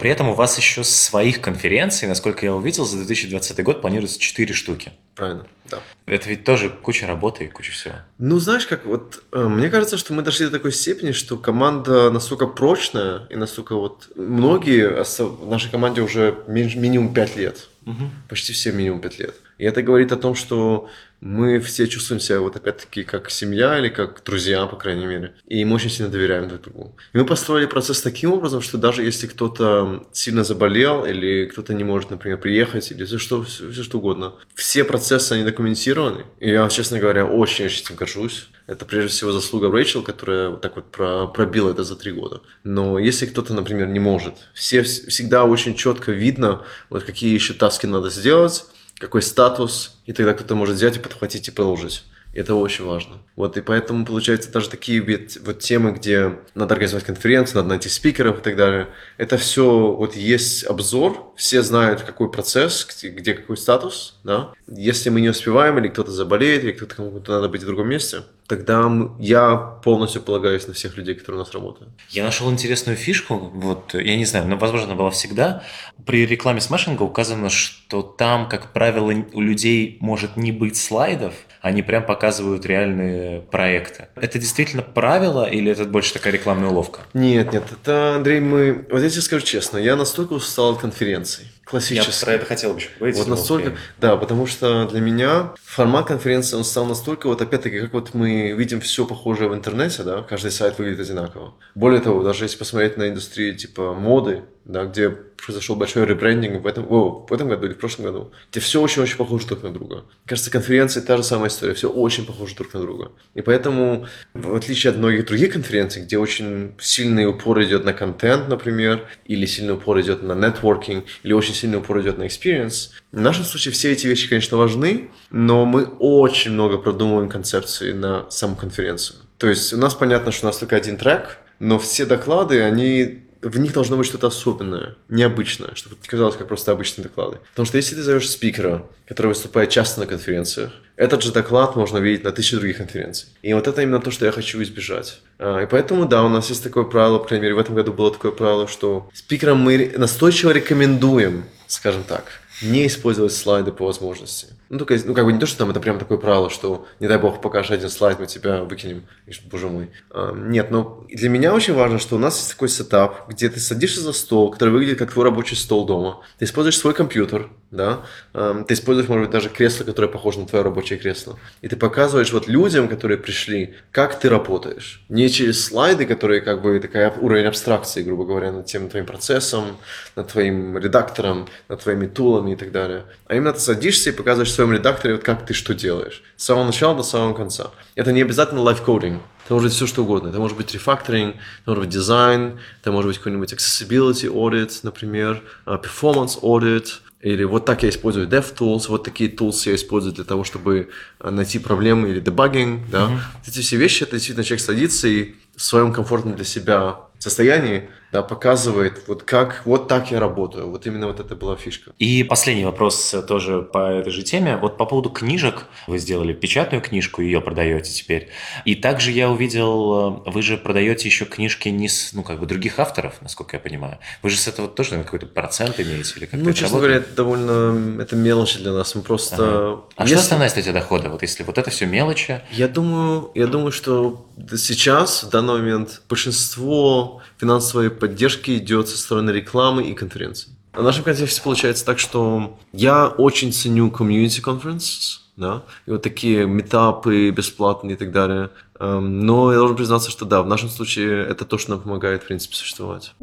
При 0.00 0.10
этом 0.10 0.30
у 0.30 0.34
вас 0.34 0.56
еще 0.56 0.82
своих 0.82 1.42
конференций, 1.42 2.08
насколько 2.08 2.46
я 2.46 2.54
увидел, 2.54 2.86
за 2.86 2.96
2020 2.96 3.62
год 3.62 3.82
планируется 3.82 4.18
4 4.18 4.54
штуки. 4.54 4.92
Правильно, 5.14 5.46
да. 5.70 5.80
Это 6.06 6.30
ведь 6.30 6.44
тоже 6.44 6.70
куча 6.70 7.06
работы 7.06 7.44
и 7.44 7.48
куча 7.48 7.72
всего. 7.72 7.96
Ну, 8.16 8.38
знаешь, 8.38 8.66
как 8.66 8.86
вот, 8.86 9.22
э, 9.30 9.44
мне 9.44 9.68
кажется, 9.68 9.98
что 9.98 10.14
мы 10.14 10.22
дошли 10.22 10.46
до 10.46 10.52
такой 10.52 10.72
степени, 10.72 11.12
что 11.12 11.36
команда 11.36 12.10
настолько 12.10 12.46
прочная 12.46 13.26
и 13.28 13.36
настолько 13.36 13.76
вот... 13.76 14.08
Многие 14.16 15.04
в 15.04 15.50
нашей 15.50 15.70
команде 15.70 16.00
уже 16.00 16.34
минимум 16.46 17.12
5 17.12 17.36
лет. 17.36 17.68
Угу. 17.84 18.10
Почти 18.30 18.54
все 18.54 18.72
минимум 18.72 19.02
5 19.02 19.18
лет. 19.18 19.34
И 19.58 19.64
это 19.64 19.82
говорит 19.82 20.12
о 20.12 20.16
том, 20.16 20.34
что 20.34 20.88
мы 21.20 21.60
все 21.60 21.86
чувствуем 21.86 22.20
себя 22.20 22.40
вот 22.40 22.56
опять-таки 22.56 23.04
как 23.04 23.30
семья 23.30 23.78
или 23.78 23.88
как 23.88 24.22
друзья, 24.24 24.66
по 24.66 24.76
крайней 24.76 25.06
мере. 25.06 25.34
И 25.46 25.64
мы 25.64 25.76
очень 25.76 25.90
сильно 25.90 26.10
доверяем 26.10 26.48
друг 26.48 26.62
другу. 26.62 26.96
И 27.12 27.18
мы 27.18 27.26
построили 27.26 27.66
процесс 27.66 28.00
таким 28.00 28.32
образом, 28.32 28.62
что 28.62 28.78
даже 28.78 29.02
если 29.02 29.26
кто-то 29.26 30.06
сильно 30.12 30.44
заболел 30.44 31.04
или 31.04 31.46
кто-то 31.46 31.74
не 31.74 31.84
может, 31.84 32.10
например, 32.10 32.38
приехать 32.38 32.90
или 32.90 33.04
все 33.04 33.18
что, 33.18 33.42
все, 33.42 33.70
все 33.70 33.82
что 33.82 33.98
угодно, 33.98 34.34
все 34.54 34.84
процессы, 34.84 35.32
они 35.32 35.44
документированы. 35.44 36.24
И 36.38 36.50
я, 36.50 36.68
честно 36.68 36.98
говоря, 36.98 37.26
очень-очень 37.26 37.84
этим 37.84 37.96
горжусь. 37.96 38.48
Это 38.66 38.84
прежде 38.84 39.08
всего 39.08 39.32
заслуга 39.32 39.70
Рэйчел, 39.70 40.02
которая 40.02 40.50
вот 40.50 40.60
так 40.60 40.76
вот 40.76 40.90
про, 40.90 41.26
пробила 41.26 41.70
это 41.70 41.84
за 41.84 41.96
три 41.96 42.12
года. 42.12 42.40
Но 42.64 42.98
если 42.98 43.26
кто-то, 43.26 43.52
например, 43.52 43.88
не 43.88 43.98
может, 43.98 44.34
все 44.54 44.82
всегда 44.82 45.44
очень 45.44 45.74
четко 45.74 46.12
видно, 46.12 46.64
вот 46.88 47.02
какие 47.02 47.34
еще 47.34 47.52
таски 47.52 47.86
надо 47.86 48.10
сделать, 48.10 48.64
какой 49.00 49.22
статус, 49.22 49.98
и 50.06 50.12
тогда 50.12 50.34
кто-то 50.34 50.54
может 50.54 50.76
взять 50.76 50.96
и 50.96 51.00
подхватить 51.00 51.48
и 51.48 51.50
продолжить. 51.50 52.04
Это 52.32 52.54
очень 52.54 52.84
важно. 52.84 53.16
Вот, 53.34 53.56
и 53.56 53.60
поэтому, 53.60 54.06
получается, 54.06 54.52
даже 54.52 54.70
такие 54.70 55.00
ведь, 55.00 55.38
вот 55.44 55.58
темы, 55.58 55.90
где 55.90 56.38
надо 56.54 56.74
организовать 56.74 57.04
конференцию, 57.04 57.56
надо 57.56 57.70
найти 57.70 57.88
спикеров 57.88 58.38
и 58.38 58.42
так 58.42 58.54
далее, 58.54 58.88
это 59.16 59.36
все, 59.36 59.90
вот 59.92 60.14
есть 60.14 60.64
обзор, 60.64 61.32
все 61.34 61.62
знают, 61.62 62.02
какой 62.02 62.30
процесс, 62.30 62.86
где, 62.88 63.08
где 63.08 63.34
какой 63.34 63.56
статус, 63.56 64.20
да. 64.22 64.52
Если 64.68 65.10
мы 65.10 65.20
не 65.20 65.30
успеваем, 65.30 65.78
или 65.78 65.88
кто-то 65.88 66.12
заболеет, 66.12 66.62
или 66.62 66.72
кто-то 66.72 66.94
кому-то 66.94 67.32
надо 67.32 67.48
быть 67.48 67.62
в 67.62 67.66
другом 67.66 67.88
месте, 67.88 68.22
тогда 68.50 68.90
я 69.20 69.54
полностью 69.56 70.22
полагаюсь 70.22 70.66
на 70.66 70.74
всех 70.74 70.96
людей, 70.96 71.14
которые 71.14 71.40
у 71.40 71.44
нас 71.44 71.54
работают. 71.54 71.92
Я 72.08 72.24
нашел 72.24 72.50
интересную 72.50 72.96
фишку, 72.96 73.36
вот, 73.36 73.94
я 73.94 74.16
не 74.16 74.24
знаю, 74.24 74.48
но, 74.48 74.56
возможно, 74.56 74.88
она 74.88 74.96
была 74.96 75.10
всегда. 75.10 75.62
При 76.04 76.26
рекламе 76.26 76.60
смешинга 76.60 77.04
указано, 77.04 77.48
что 77.48 78.02
там, 78.02 78.48
как 78.48 78.72
правило, 78.72 79.14
у 79.32 79.40
людей 79.40 79.98
может 80.00 80.36
не 80.36 80.50
быть 80.50 80.76
слайдов, 80.76 81.32
они 81.60 81.82
прям 81.82 82.04
показывают 82.04 82.66
реальные 82.66 83.42
проекты. 83.42 84.08
Это 84.16 84.40
действительно 84.40 84.82
правило 84.82 85.48
или 85.48 85.70
это 85.70 85.84
больше 85.84 86.12
такая 86.12 86.32
рекламная 86.32 86.70
уловка? 86.70 87.02
Нет, 87.14 87.52
нет, 87.52 87.64
это, 87.70 88.16
Андрей, 88.16 88.40
мы... 88.40 88.84
Вот 88.90 89.00
я 89.00 89.10
тебе 89.10 89.22
скажу 89.22 89.46
честно, 89.46 89.78
я 89.78 89.94
настолько 89.94 90.32
устал 90.32 90.72
от 90.72 90.80
конференций 90.80 91.46
классический. 91.70 92.12
Я 92.12 92.24
про 92.24 92.32
это 92.34 92.46
хотел 92.46 92.72
бы 92.72 92.80
еще 92.80 92.88
поговорить. 92.90 93.16
Вот 93.16 93.28
настолько, 93.28 93.76
да, 94.00 94.16
потому 94.16 94.46
что 94.46 94.88
для 94.88 95.00
меня 95.00 95.54
формат 95.62 96.06
конференции, 96.06 96.56
он 96.56 96.64
стал 96.64 96.84
настолько, 96.84 97.28
вот 97.28 97.40
опять-таки, 97.40 97.80
как 97.80 97.92
вот 97.92 98.14
мы 98.14 98.52
видим 98.52 98.80
все 98.80 99.06
похожее 99.06 99.48
в 99.48 99.54
интернете, 99.54 100.02
да, 100.02 100.22
каждый 100.22 100.50
сайт 100.50 100.78
выглядит 100.78 101.00
одинаково. 101.00 101.54
Более 101.74 102.00
того, 102.00 102.22
даже 102.22 102.44
если 102.44 102.58
посмотреть 102.58 102.96
на 102.96 103.08
индустрию 103.08 103.56
типа 103.56 103.94
моды, 103.94 104.42
да, 104.64 104.84
где 104.84 105.10
произошел 105.10 105.76
большой 105.76 106.06
ребрендинг 106.06 106.62
в 106.62 106.66
этом, 106.66 106.86
о, 106.90 107.26
в 107.28 107.32
этом 107.32 107.48
году 107.48 107.66
или 107.66 107.74
в 107.74 107.78
прошлом 107.78 108.06
году, 108.06 108.32
где 108.50 108.60
все 108.60 108.80
очень-очень 108.80 109.16
похоже 109.16 109.46
друг 109.46 109.62
на 109.62 109.72
друга. 109.72 110.04
Кажется, 110.26 110.50
конференции 110.50 111.00
та 111.00 111.16
же 111.16 111.22
самая 111.22 111.48
история, 111.48 111.74
все 111.74 111.90
очень 111.90 112.26
похоже 112.26 112.54
друг 112.54 112.72
на 112.74 112.80
друга. 112.80 113.12
И 113.34 113.40
поэтому, 113.42 114.06
в 114.34 114.54
отличие 114.54 114.90
от 114.90 114.98
многих 114.98 115.26
других 115.26 115.52
конференций, 115.52 116.02
где 116.02 116.18
очень 116.18 116.74
сильный 116.78 117.26
упор 117.26 117.62
идет 117.62 117.84
на 117.84 117.92
контент, 117.92 118.48
например, 118.48 119.08
или 119.24 119.46
сильный 119.46 119.74
упор 119.74 120.00
идет 120.00 120.22
на 120.22 120.34
нетворкинг, 120.34 121.04
или 121.22 121.32
очень 121.32 121.54
сильный 121.60 121.78
упор 121.78 122.00
идет 122.00 122.18
на 122.18 122.24
experience, 122.24 122.90
в 123.12 123.20
нашем 123.20 123.44
случае 123.44 123.72
все 123.72 123.92
эти 123.92 124.06
вещи, 124.06 124.28
конечно, 124.28 124.56
важны, 124.56 125.10
но 125.30 125.64
мы 125.64 125.84
очень 125.84 126.52
много 126.52 126.78
продумываем 126.78 127.28
концепции 127.28 127.92
на 127.92 128.30
саму 128.30 128.56
конференцию. 128.56 129.18
То 129.38 129.48
есть 129.48 129.72
у 129.72 129.76
нас 129.76 129.94
понятно, 129.94 130.32
что 130.32 130.46
у 130.46 130.48
нас 130.48 130.58
только 130.58 130.76
один 130.76 130.96
трек, 130.96 131.38
но 131.58 131.78
все 131.78 132.06
доклады, 132.06 132.62
они 132.62 133.24
в 133.42 133.58
них 133.58 133.72
должно 133.72 133.96
быть 133.96 134.06
что-то 134.06 134.26
особенное, 134.26 134.96
необычное, 135.08 135.70
чтобы 135.74 135.96
не 136.00 136.08
казалось 136.08 136.36
как 136.36 136.48
просто 136.48 136.72
обычные 136.72 137.04
доклады. 137.04 137.38
Потому 137.50 137.66
что 137.66 137.76
если 137.76 137.94
ты 137.94 138.02
зовешь 138.02 138.28
спикера, 138.28 138.86
который 139.06 139.28
выступает 139.28 139.70
часто 139.70 140.00
на 140.00 140.06
конференциях, 140.06 140.72
этот 140.96 141.22
же 141.22 141.32
доклад 141.32 141.76
можно 141.76 141.98
видеть 141.98 142.24
на 142.24 142.32
тысяче 142.32 142.56
других 142.56 142.76
конференций. 142.76 143.28
И 143.42 143.54
вот 143.54 143.66
это 143.66 143.80
именно 143.80 144.00
то, 144.00 144.10
что 144.10 144.26
я 144.26 144.32
хочу 144.32 144.62
избежать. 144.62 145.20
А, 145.38 145.62
и 145.62 145.66
поэтому, 145.66 146.06
да, 146.06 146.22
у 146.22 146.28
нас 146.28 146.50
есть 146.50 146.62
такое 146.62 146.84
правило, 146.84 147.18
по 147.18 147.28
крайней 147.28 147.44
мере, 147.44 147.54
в 147.54 147.58
этом 147.58 147.74
году 147.74 147.92
было 147.92 148.12
такое 148.12 148.32
правило, 148.32 148.68
что 148.68 149.08
спикерам 149.14 149.58
мы 149.58 149.92
настойчиво 149.96 150.50
рекомендуем, 150.50 151.44
скажем 151.66 152.04
так, 152.04 152.24
не 152.60 152.86
использовать 152.86 153.32
слайды 153.32 153.72
по 153.72 153.86
возможности. 153.86 154.48
Ну, 154.70 154.78
только, 154.78 154.96
ну, 155.04 155.14
как 155.14 155.24
бы 155.24 155.32
не 155.32 155.40
то, 155.40 155.46
что 155.46 155.58
там 155.58 155.70
это 155.70 155.80
прям 155.80 155.98
такое 155.98 156.16
правило, 156.16 156.48
что, 156.48 156.86
не 157.00 157.08
дай 157.08 157.18
бог, 157.18 157.40
покажешь 157.40 157.72
один 157.72 157.90
слайд, 157.90 158.20
мы 158.20 158.26
тебя 158.26 158.62
выкинем. 158.62 159.02
Боже 159.50 159.68
мой. 159.68 159.90
А, 160.10 160.32
нет, 160.32 160.70
но 160.70 161.04
для 161.08 161.28
меня 161.28 161.52
очень 161.52 161.74
важно, 161.74 161.98
что 161.98 162.14
у 162.14 162.18
нас 162.20 162.36
есть 162.38 162.50
такой 162.50 162.68
сетап, 162.68 163.28
где 163.28 163.48
ты 163.48 163.58
садишься 163.58 164.00
за 164.00 164.12
стол, 164.12 164.52
который 164.52 164.70
выглядит 164.70 164.98
как 164.98 165.12
твой 165.12 165.24
рабочий 165.24 165.56
стол 165.56 165.86
дома. 165.86 166.20
Ты 166.38 166.44
используешь 166.44 166.78
свой 166.78 166.94
компьютер, 166.94 167.48
да, 167.72 168.02
а, 168.32 168.62
ты 168.62 168.74
используешь, 168.74 169.08
может 169.08 169.24
быть, 169.24 169.32
даже 169.32 169.48
кресло, 169.48 169.82
которое 169.82 170.06
похоже 170.06 170.38
на 170.38 170.46
твое 170.46 170.62
рабочее 170.62 171.00
кресло. 171.00 171.36
И 171.62 171.68
ты 171.68 171.74
показываешь 171.74 172.32
вот 172.32 172.46
людям, 172.46 172.86
которые 172.86 173.18
пришли, 173.18 173.74
как 173.90 174.20
ты 174.20 174.28
работаешь. 174.28 175.04
Не 175.08 175.28
через 175.30 175.64
слайды, 175.64 176.06
которые 176.06 176.42
как 176.42 176.62
бы 176.62 176.78
такая 176.78 177.10
уровень 177.10 177.46
абстракции, 177.46 178.04
грубо 178.04 178.24
говоря, 178.24 178.52
над 178.52 178.66
тем 178.66 178.88
твоим 178.88 179.06
процессом, 179.06 179.78
над 180.14 180.28
твоим 180.28 180.78
редактором, 180.78 181.48
над 181.68 181.82
твоими 181.82 182.06
тулами, 182.06 182.52
и 182.52 182.56
так 182.56 182.70
далее. 182.70 183.04
А 183.26 183.34
именно 183.34 183.52
ты 183.52 183.58
садишься 183.58 184.10
и 184.10 184.12
показываешь 184.12 184.59
своем 184.60 184.72
редакторе, 184.72 185.14
вот 185.14 185.24
как 185.24 185.46
ты 185.46 185.54
что 185.54 185.74
делаешь. 185.74 186.22
С 186.36 186.44
самого 186.44 186.66
начала 186.66 186.94
до 186.94 187.02
самого 187.02 187.32
конца. 187.32 187.70
Это 187.94 188.12
не 188.12 188.20
обязательно 188.20 188.60
лайфкодинг. 188.60 189.22
Это 189.44 189.54
может 189.54 189.68
быть 189.68 189.74
все 189.74 189.86
что 189.86 190.02
угодно. 190.02 190.28
Это 190.28 190.38
может 190.38 190.56
быть 190.56 190.74
рефакторинг, 190.74 191.34
это 191.34 191.70
может 191.70 191.84
быть 191.84 191.94
дизайн, 191.94 192.58
это 192.82 192.92
может 192.92 193.08
быть 193.08 193.18
какой-нибудь 193.18 193.52
accessibility 193.54 194.30
audit, 194.30 194.80
например, 194.82 195.42
а, 195.64 195.76
performance 195.76 196.40
audit, 196.42 196.88
или 197.22 197.44
вот 197.44 197.64
так 197.64 197.82
я 197.82 197.88
использую 197.88 198.28
DevTools, 198.28 198.88
вот 198.88 199.02
такие 199.04 199.30
tools 199.30 199.68
я 199.68 199.74
использую 199.74 200.14
для 200.14 200.24
того, 200.24 200.44
чтобы 200.44 200.90
а, 201.18 201.30
найти 201.30 201.58
проблемы 201.58 202.10
или 202.10 202.20
дебагинг, 202.20 202.90
да. 202.90 203.06
Mm-hmm. 203.06 203.48
Эти 203.48 203.60
все 203.60 203.76
вещи, 203.76 204.02
это 204.02 204.12
действительно 204.12 204.44
человек 204.44 204.64
садится 204.64 205.08
и 205.08 205.34
в 205.56 205.62
своем 205.62 205.92
комфортном 205.92 206.36
для 206.36 206.44
себя 206.44 206.96
состоянии 207.18 207.88
да, 208.12 208.22
показывает, 208.22 209.04
вот 209.06 209.22
как, 209.22 209.62
вот 209.64 209.86
так 209.88 210.10
я 210.10 210.18
работаю. 210.18 210.68
Вот 210.68 210.86
именно 210.86 211.06
вот 211.06 211.20
это 211.20 211.36
была 211.36 211.56
фишка. 211.56 211.92
И 211.98 212.24
последний 212.24 212.64
вопрос 212.64 213.14
тоже 213.28 213.62
по 213.62 213.90
этой 213.90 214.10
же 214.10 214.22
теме. 214.22 214.56
Вот 214.56 214.76
по 214.76 214.84
поводу 214.84 215.10
книжек. 215.10 215.66
Вы 215.86 215.98
сделали 215.98 216.32
печатную 216.32 216.82
книжку, 216.82 217.22
ее 217.22 217.40
продаете 217.40 217.92
теперь. 217.92 218.28
И 218.64 218.74
также 218.74 219.12
я 219.12 219.30
увидел, 219.30 220.22
вы 220.26 220.42
же 220.42 220.56
продаете 220.56 221.08
еще 221.08 221.24
книжки 221.24 221.68
не 221.68 221.88
с, 221.88 222.12
ну, 222.12 222.22
как 222.22 222.40
бы 222.40 222.46
других 222.46 222.78
авторов, 222.78 223.14
насколько 223.20 223.56
я 223.56 223.60
понимаю. 223.60 223.98
Вы 224.22 224.30
же 224.30 224.36
с 224.36 224.48
этого 224.48 224.68
тоже 224.68 224.90
наверное, 224.90 225.04
какой-то 225.04 225.26
процент 225.26 225.78
имеете? 225.78 226.14
Или 226.16 226.26
как 226.26 226.40
ну, 226.40 226.52
честно 226.52 226.78
говоря, 226.78 226.96
это 226.96 227.14
довольно, 227.14 228.00
это 228.02 228.16
мелочи 228.16 228.58
для 228.58 228.72
нас. 228.72 228.94
Мы 228.94 229.02
просто... 229.02 229.36
Ага. 229.36 229.82
А 229.96 230.02
если... 230.02 230.14
что 230.14 230.24
основная 230.24 230.48
статья 230.48 230.72
дохода? 230.72 231.10
Вот 231.10 231.22
если 231.22 231.44
вот 231.44 231.58
это 231.58 231.70
все 231.70 231.86
мелочи? 231.86 232.40
Я 232.50 232.66
думаю, 232.66 233.30
я 233.34 233.46
думаю, 233.46 233.70
что 233.70 234.26
сейчас, 234.56 235.22
в 235.22 235.30
данный 235.30 235.54
момент, 235.54 236.02
большинство 236.08 237.22
финансовой 237.38 237.90
поддержки 238.00 238.56
идет 238.56 238.88
со 238.88 238.98
стороны 238.98 239.30
рекламы 239.30 239.84
и 239.84 239.94
конференций. 239.94 240.52
В 240.72 240.82
нашем 240.82 241.04
контексте 241.04 241.42
получается 241.42 241.84
так, 241.84 241.98
что 241.98 242.58
я 242.72 243.08
очень 243.08 243.52
ценю 243.52 243.88
community 243.88 244.42
conferences, 244.42 245.18
да, 245.36 245.62
и 245.86 245.90
вот 245.90 246.02
такие 246.02 246.46
метапы 246.46 247.30
бесплатные 247.30 247.94
и 247.94 247.98
так 247.98 248.12
далее. 248.12 248.50
Эм, 248.78 249.26
но 249.26 249.52
я 249.52 249.58
должен 249.58 249.76
признаться, 249.76 250.10
что 250.10 250.24
да, 250.24 250.42
в 250.42 250.46
нашем 250.46 250.68
случае 250.68 251.26
это 251.26 251.44
то, 251.44 251.58
что 251.58 251.72
нам 251.72 251.80
помогает, 251.80 252.22
в 252.22 252.26
принципе, 252.26 252.54
существовать. 252.54 253.14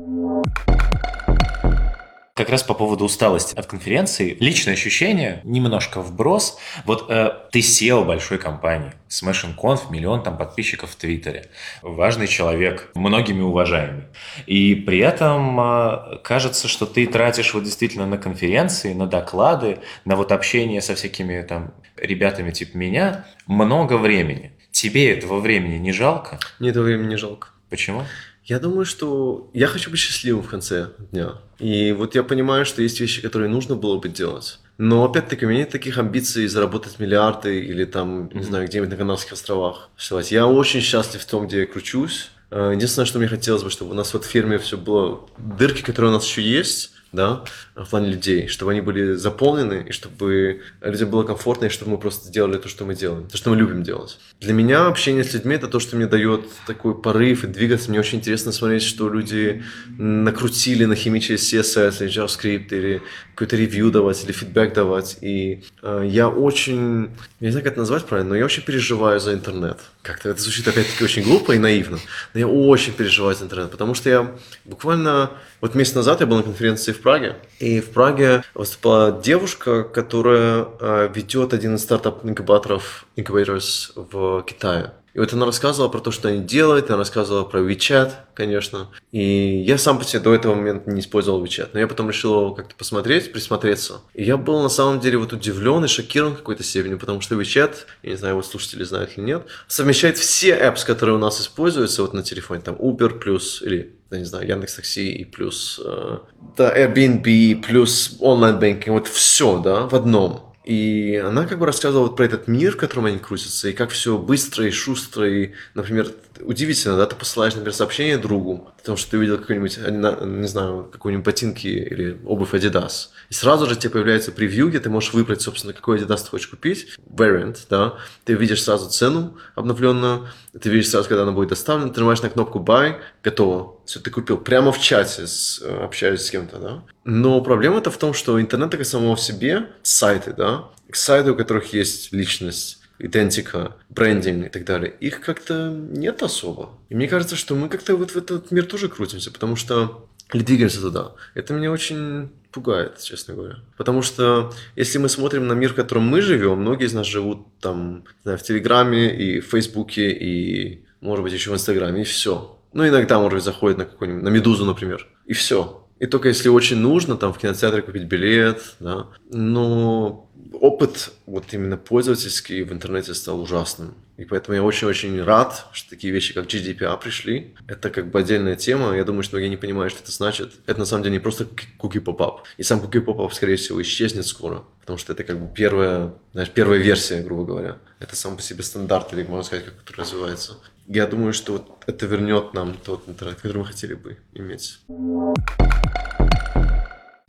Как 2.37 2.49
раз 2.49 2.61
по 2.61 2.75
поводу 2.75 3.05
усталости 3.05 3.55
от 3.55 3.65
конференции, 3.65 4.37
личное 4.39 4.75
ощущение, 4.75 5.41
немножко 5.43 6.03
вброс. 6.03 6.59
Вот 6.85 7.07
э, 7.09 7.31
ты 7.51 7.61
SEO 7.61 8.05
большой 8.05 8.37
компании, 8.37 8.93
Smashing 9.09 9.55
Conf, 9.57 9.89
миллион 9.89 10.21
там 10.21 10.37
подписчиков 10.37 10.91
в 10.91 10.95
Твиттере, 10.97 11.49
важный 11.81 12.27
человек, 12.27 12.91
многими 12.93 13.41
уважаемый. 13.41 14.03
И 14.45 14.75
при 14.75 14.99
этом 14.99 15.59
э, 15.59 16.19
кажется, 16.23 16.67
что 16.67 16.85
ты 16.85 17.07
тратишь 17.07 17.55
вот 17.55 17.63
действительно 17.63 18.05
на 18.05 18.19
конференции, 18.19 18.93
на 18.93 19.07
доклады, 19.07 19.79
на 20.05 20.15
вот 20.15 20.31
общение 20.31 20.81
со 20.83 20.93
всякими 20.93 21.41
там 21.41 21.73
ребятами 21.95 22.51
типа 22.51 22.77
меня 22.77 23.25
много 23.47 23.97
времени. 23.97 24.51
Тебе 24.69 25.11
этого 25.11 25.39
времени 25.39 25.77
не 25.77 25.91
жалко? 25.91 26.37
Мне 26.59 26.69
этого 26.69 26.83
времени 26.83 27.07
не 27.07 27.17
жалко. 27.17 27.47
Почему? 27.71 28.03
Я 28.47 28.59
думаю, 28.59 28.85
что 28.85 29.49
я 29.53 29.67
хочу 29.67 29.91
быть 29.91 29.99
счастливым 29.99 30.41
в 30.41 30.49
конце 30.49 30.91
дня. 31.11 31.33
И 31.59 31.91
вот 31.91 32.15
я 32.15 32.23
понимаю, 32.23 32.65
что 32.65 32.81
есть 32.81 32.97
вещи, 33.01 33.21
которые 33.21 33.49
нужно 33.49 33.75
было 33.75 33.97
бы 33.97 34.07
делать. 34.07 34.59
Но 34.77 35.03
опять-таки 35.03 35.45
у 35.45 35.49
меня 35.49 35.59
нет 35.59 35.69
таких 35.69 35.97
амбиций 35.97 36.47
заработать 36.47 36.97
миллиарды 36.97 37.59
или 37.59 37.83
там, 37.83 38.29
не 38.33 38.43
знаю, 38.43 38.65
где-нибудь 38.67 38.91
на 38.91 38.95
Канарских 38.95 39.33
островах. 39.33 39.89
Я 40.29 40.47
очень 40.47 40.79
счастлив 40.79 41.21
в 41.21 41.25
том, 41.25 41.45
где 41.47 41.61
я 41.61 41.65
кручусь. 41.67 42.29
Э, 42.49 42.71
единственное, 42.73 43.05
что 43.05 43.19
мне 43.19 43.27
хотелось 43.27 43.63
бы, 43.63 43.69
чтобы 43.69 43.91
у 43.91 43.95
нас 43.95 44.13
вот 44.13 44.23
в 44.23 44.29
ферме 44.29 44.59
все 44.59 44.77
было... 44.77 45.27
Дырки, 45.37 45.81
которые 45.81 46.11
у 46.11 46.13
нас 46.13 46.25
еще 46.25 46.41
есть, 46.41 46.91
да, 47.11 47.43
в 47.75 47.85
плане 47.85 48.09
людей, 48.09 48.47
чтобы 48.47 48.71
они 48.71 48.81
были 48.81 49.13
заполнены, 49.13 49.85
и 49.87 49.91
чтобы 49.91 50.61
людям 50.81 51.09
было 51.09 51.23
комфортно, 51.23 51.65
и 51.65 51.69
чтобы 51.69 51.91
мы 51.91 51.97
просто 51.97 52.31
делали 52.31 52.57
то, 52.57 52.67
что 52.67 52.85
мы 52.85 52.95
делаем, 52.95 53.27
то, 53.27 53.37
что 53.37 53.49
мы 53.49 53.55
любим 53.55 53.83
делать. 53.83 54.19
Для 54.39 54.53
меня 54.53 54.87
общение 54.87 55.23
с 55.23 55.33
людьми– 55.33 55.55
это 55.57 55.67
то, 55.67 55.79
что 55.79 55.95
мне 55.95 56.07
дает 56.07 56.41
такой 56.65 56.99
порыв 56.99 57.43
и 57.43 57.47
двигаться. 57.47 57.89
Мне 57.89 57.99
очень 57.99 58.19
интересно 58.19 58.51
смотреть, 58.51 58.83
что 58.83 59.09
люди 59.09 59.63
накрутили 59.97 60.85
на 60.85 60.95
химиче 60.95 61.35
CSS 61.35 62.03
или 62.03 62.09
JavaScript, 62.09 62.67
или 62.69 63.01
какой-то 63.33 63.55
ревью 63.55 63.91
давать, 63.91 64.23
или 64.23 64.31
фидбэк 64.31 64.73
давать. 64.73 65.17
И 65.21 65.63
э, 65.81 66.03
я 66.07 66.29
очень, 66.29 67.11
я 67.39 67.47
не 67.47 67.51
знаю, 67.51 67.63
как 67.63 67.73
это 67.73 67.79
назвать 67.79 68.05
правильно, 68.05 68.29
но 68.29 68.35
я 68.35 68.45
очень 68.45 68.63
переживаю 68.63 69.19
за 69.19 69.33
интернет. 69.33 69.79
Как-то 70.01 70.29
это 70.29 70.41
звучит 70.41 70.67
опять-таки 70.67 71.03
очень 71.03 71.23
глупо 71.23 71.51
и 71.51 71.59
наивно, 71.59 71.99
но 72.33 72.39
я 72.39 72.47
очень 72.47 72.93
переживаю 72.93 73.35
за 73.35 73.45
интернет, 73.45 73.71
потому 73.71 73.93
что 73.93 74.09
я 74.09 74.31
буквально, 74.65 75.31
вот 75.61 75.75
месяц 75.75 75.95
назад 75.95 76.21
я 76.21 76.25
был 76.25 76.37
на 76.37 76.43
конференции 76.43 76.93
в 76.97 77.01
Праге, 77.01 77.35
и 77.59 77.79
в 77.79 77.89
Праге 77.91 78.43
выступала 78.53 79.11
девушка, 79.11 79.83
которая 79.83 80.67
э, 80.79 81.09
ведет 81.13 81.53
один 81.53 81.75
из 81.75 81.83
стартап-инкубаторов 81.83 83.05
incubators 83.15 83.91
в 83.95 84.43
Китае. 84.43 84.93
И 85.17 85.19
вот 85.19 85.33
она 85.33 85.47
рассказывала 85.47 85.89
про 85.89 85.99
то, 85.99 86.11
что 86.11 86.29
они 86.29 86.43
делают, 86.43 86.89
она 86.89 86.99
рассказывала 86.99 87.43
про 87.43 87.59
WeChat, 87.59 88.11
конечно. 88.35 88.91
И 89.11 89.63
я 89.65 89.79
сам 89.79 89.97
по 89.97 90.03
себе 90.03 90.19
до 90.19 90.35
этого 90.35 90.53
момента 90.53 90.91
не 90.91 91.01
использовал 91.01 91.43
WeChat, 91.43 91.69
но 91.73 91.79
я 91.79 91.87
потом 91.87 92.07
решил 92.07 92.39
его 92.39 92.53
как-то 92.53 92.75
посмотреть, 92.75 93.31
присмотреться. 93.31 94.01
И 94.13 94.23
я 94.23 94.37
был 94.37 94.61
на 94.61 94.69
самом 94.69 94.99
деле 94.99 95.17
вот 95.17 95.33
удивлен 95.33 95.83
и 95.83 95.87
шокирован 95.87 96.35
в 96.35 96.37
какой-то 96.37 96.61
степени, 96.61 96.93
потому 96.93 97.21
что 97.21 97.33
WeChat, 97.33 97.73
я 98.03 98.11
не 98.11 98.15
знаю, 98.15 98.35
вот 98.35 98.45
слушатели 98.45 98.83
знают 98.83 99.17
или 99.17 99.25
нет, 99.25 99.47
совмещает 99.67 100.19
все 100.19 100.55
apps, 100.55 100.85
которые 100.85 101.15
у 101.15 101.19
нас 101.19 101.41
используются 101.41 102.03
вот 102.03 102.13
на 102.13 102.21
телефоне, 102.21 102.61
там 102.61 102.75
Uber 102.75 103.17
плюс 103.17 103.63
или 103.63 103.95
я 104.11 104.19
не 104.19 104.25
знаю, 104.25 104.47
Яндекс 104.47 104.75
Такси 104.75 105.11
и 105.13 105.25
плюс 105.25 105.81
э, 105.83 106.17
да, 106.55 106.77
Airbnb 106.77 107.63
плюс 107.63 108.17
online 108.19 108.51
banking, 108.51 108.93
вот 108.93 109.07
все, 109.07 109.59
да, 109.59 109.87
в 109.87 109.95
одном. 109.95 110.46
И 110.67 111.15
она 111.15 111.45
как 111.45 111.59
бы 111.59 111.65
рассказывала 111.65 112.07
вот 112.07 112.17
про 112.17 112.25
этот 112.25 112.49
мир, 112.49 112.73
в 112.73 112.77
котором 112.77 113.05
они 113.05 113.19
крутятся, 113.19 113.69
и 113.69 113.73
как 113.73 113.91
все 113.91 114.17
быстро 114.17 114.67
и 114.67 114.69
шустро, 114.69 115.25
и, 115.25 115.53
например, 115.75 116.11
удивительно, 116.41 116.97
да, 116.97 117.05
ты 117.05 117.15
посылаешь, 117.15 117.53
например, 117.53 117.73
сообщение 117.73 118.17
другу, 118.17 118.69
потому 118.77 118.97
что 118.97 119.11
ты 119.11 119.17
увидел 119.17 119.37
какой-нибудь, 119.37 119.77
не 119.77 120.47
знаю, 120.47 120.89
какой-нибудь 120.91 121.25
ботинки 121.25 121.67
или 121.67 122.19
обувь 122.25 122.53
Adidas, 122.53 123.09
и 123.29 123.33
сразу 123.33 123.67
же 123.67 123.75
тебе 123.75 123.91
появляется 123.91 124.31
превью, 124.31 124.69
где 124.69 124.79
ты 124.79 124.89
можешь 124.89 125.13
выбрать, 125.13 125.41
собственно, 125.41 125.73
какой 125.73 125.99
Adidas 125.99 126.23
ты 126.23 126.29
хочешь 126.29 126.47
купить, 126.47 126.87
variant, 127.09 127.57
да, 127.69 127.95
ты 128.25 128.33
видишь 128.33 128.63
сразу 128.63 128.89
цену 128.89 129.37
обновленную, 129.55 130.29
ты 130.59 130.69
видишь 130.69 130.89
сразу, 130.89 131.07
когда 131.07 131.23
она 131.23 131.31
будет 131.31 131.49
доставлена, 131.49 131.89
ты 131.89 131.99
нажимаешь 131.99 132.21
на 132.21 132.29
кнопку 132.29 132.59
buy, 132.59 132.95
готово, 133.23 133.75
все, 133.85 133.99
ты 133.99 134.09
купил 134.09 134.37
прямо 134.37 134.71
в 134.71 134.79
чате, 134.79 135.27
с, 135.27 135.61
э, 135.61 135.83
общаясь 135.83 136.25
с 136.25 136.29
кем-то, 136.29 136.57
да. 136.57 136.83
Но 137.03 137.41
проблема-то 137.41 137.91
в 137.91 137.97
том, 137.97 138.13
что 138.13 138.39
интернет 138.39 138.71
так 138.71 138.81
и 138.81 138.83
само 138.83 139.15
в 139.15 139.21
себе, 139.21 139.67
сайты, 139.81 140.33
да, 140.33 140.65
сайты, 140.91 141.31
у 141.31 141.35
которых 141.35 141.73
есть 141.73 142.13
личность, 142.13 142.79
идентика, 142.99 143.75
брендинг 143.89 144.47
и 144.47 144.49
так 144.49 144.65
далее, 144.65 144.93
их 144.99 145.21
как-то 145.21 145.69
нет 145.69 146.23
особо. 146.23 146.71
И 146.89 146.95
мне 146.95 147.07
кажется, 147.07 147.35
что 147.35 147.55
мы 147.55 147.69
как-то 147.69 147.95
вот 147.95 148.11
в 148.11 148.17
этот 148.17 148.51
мир 148.51 148.65
тоже 148.65 148.89
крутимся, 148.89 149.31
потому 149.31 149.55
что 149.55 150.07
или 150.33 150.43
двигаемся 150.43 150.81
туда. 150.81 151.13
Это 151.35 151.53
меня 151.53 151.71
очень 151.71 152.29
пугает, 152.51 152.99
честно 153.01 153.33
говоря. 153.33 153.55
Потому 153.77 154.01
что 154.01 154.53
если 154.75 154.97
мы 154.97 155.09
смотрим 155.09 155.47
на 155.47 155.53
мир, 155.53 155.71
в 155.71 155.75
котором 155.75 156.03
мы 156.03 156.21
живем, 156.21 156.59
многие 156.59 156.85
из 156.85 156.93
нас 156.93 157.07
живут 157.07 157.47
там, 157.61 158.03
знаю, 158.23 158.37
в 158.37 158.43
Телеграме 158.43 159.15
и 159.15 159.39
в 159.39 159.45
Фейсбуке 159.45 160.11
и, 160.11 160.83
может 160.99 161.23
быть, 161.23 161.33
еще 161.33 161.51
в 161.51 161.53
Инстаграме, 161.53 162.01
и 162.01 162.05
все. 162.05 162.59
Ну, 162.73 162.87
иногда, 162.87 163.19
может 163.19 163.35
быть, 163.35 163.43
заходит 163.43 163.77
на 163.77 163.85
какой-нибудь, 163.85 164.23
на 164.23 164.29
Медузу, 164.29 164.65
например, 164.65 165.07
и 165.25 165.33
все. 165.33 165.86
И 165.99 166.05
только 166.05 166.27
если 166.27 166.49
очень 166.49 166.77
нужно, 166.77 167.17
там 167.17 167.33
в 167.33 167.37
кинотеатре 167.39 167.81
купить 167.81 168.03
билет, 168.03 168.75
да. 168.79 169.07
Но 169.29 170.29
опыт 170.53 171.11
вот 171.25 171.45
именно 171.51 171.77
пользовательский 171.77 172.63
в 172.63 172.71
интернете 172.71 173.13
стал 173.13 173.41
ужасным. 173.41 173.95
И 174.17 174.25
поэтому 174.25 174.55
я 174.55 174.63
очень-очень 174.63 175.21
рад, 175.21 175.67
что 175.73 175.91
такие 175.91 176.11
вещи, 176.11 176.33
как 176.33 176.45
GDPR 176.45 176.99
пришли. 176.99 177.55
Это 177.67 177.91
как 177.91 178.09
бы 178.09 178.19
отдельная 178.19 178.55
тема. 178.55 178.95
Я 178.95 179.03
думаю, 179.03 179.21
что 179.21 179.35
многие 179.35 179.49
не 179.49 179.57
понимают, 179.57 179.93
что 179.93 180.01
это 180.01 180.11
значит. 180.11 180.53
Это 180.65 180.79
на 180.79 180.85
самом 180.85 181.03
деле 181.03 181.13
не 181.13 181.19
просто 181.19 181.47
cookie 181.79 182.03
pop-up. 182.03 182.39
И 182.57 182.63
сам 182.63 182.79
cookie 182.79 183.03
pop-up, 183.03 183.31
скорее 183.31 183.57
всего, 183.57 183.79
исчезнет 183.81 184.25
скоро. 184.25 184.63
Потому 184.81 184.97
что 184.97 185.13
это 185.13 185.23
как 185.23 185.39
бы 185.39 185.53
первая, 185.53 186.13
знаешь, 186.33 186.49
первая 186.49 186.79
версия, 186.79 187.21
грубо 187.21 187.45
говоря. 187.45 187.77
Это 187.99 188.15
сам 188.15 188.37
по 188.37 188.41
себе 188.41 188.63
стандарт, 188.63 189.13
или 189.13 189.23
можно 189.23 189.43
сказать, 189.43 189.65
как 189.65 189.75
это 189.83 190.01
развивается. 190.01 190.57
Я 190.87 191.05
думаю, 191.05 191.33
что 191.33 191.53
вот 191.53 191.83
это 191.85 192.05
вернет 192.05 192.53
нам 192.53 192.73
тот 192.73 193.09
интернет, 193.09 193.35
который 193.35 193.57
мы 193.57 193.65
хотели 193.65 193.93
бы 193.93 194.17
иметь. 194.33 194.79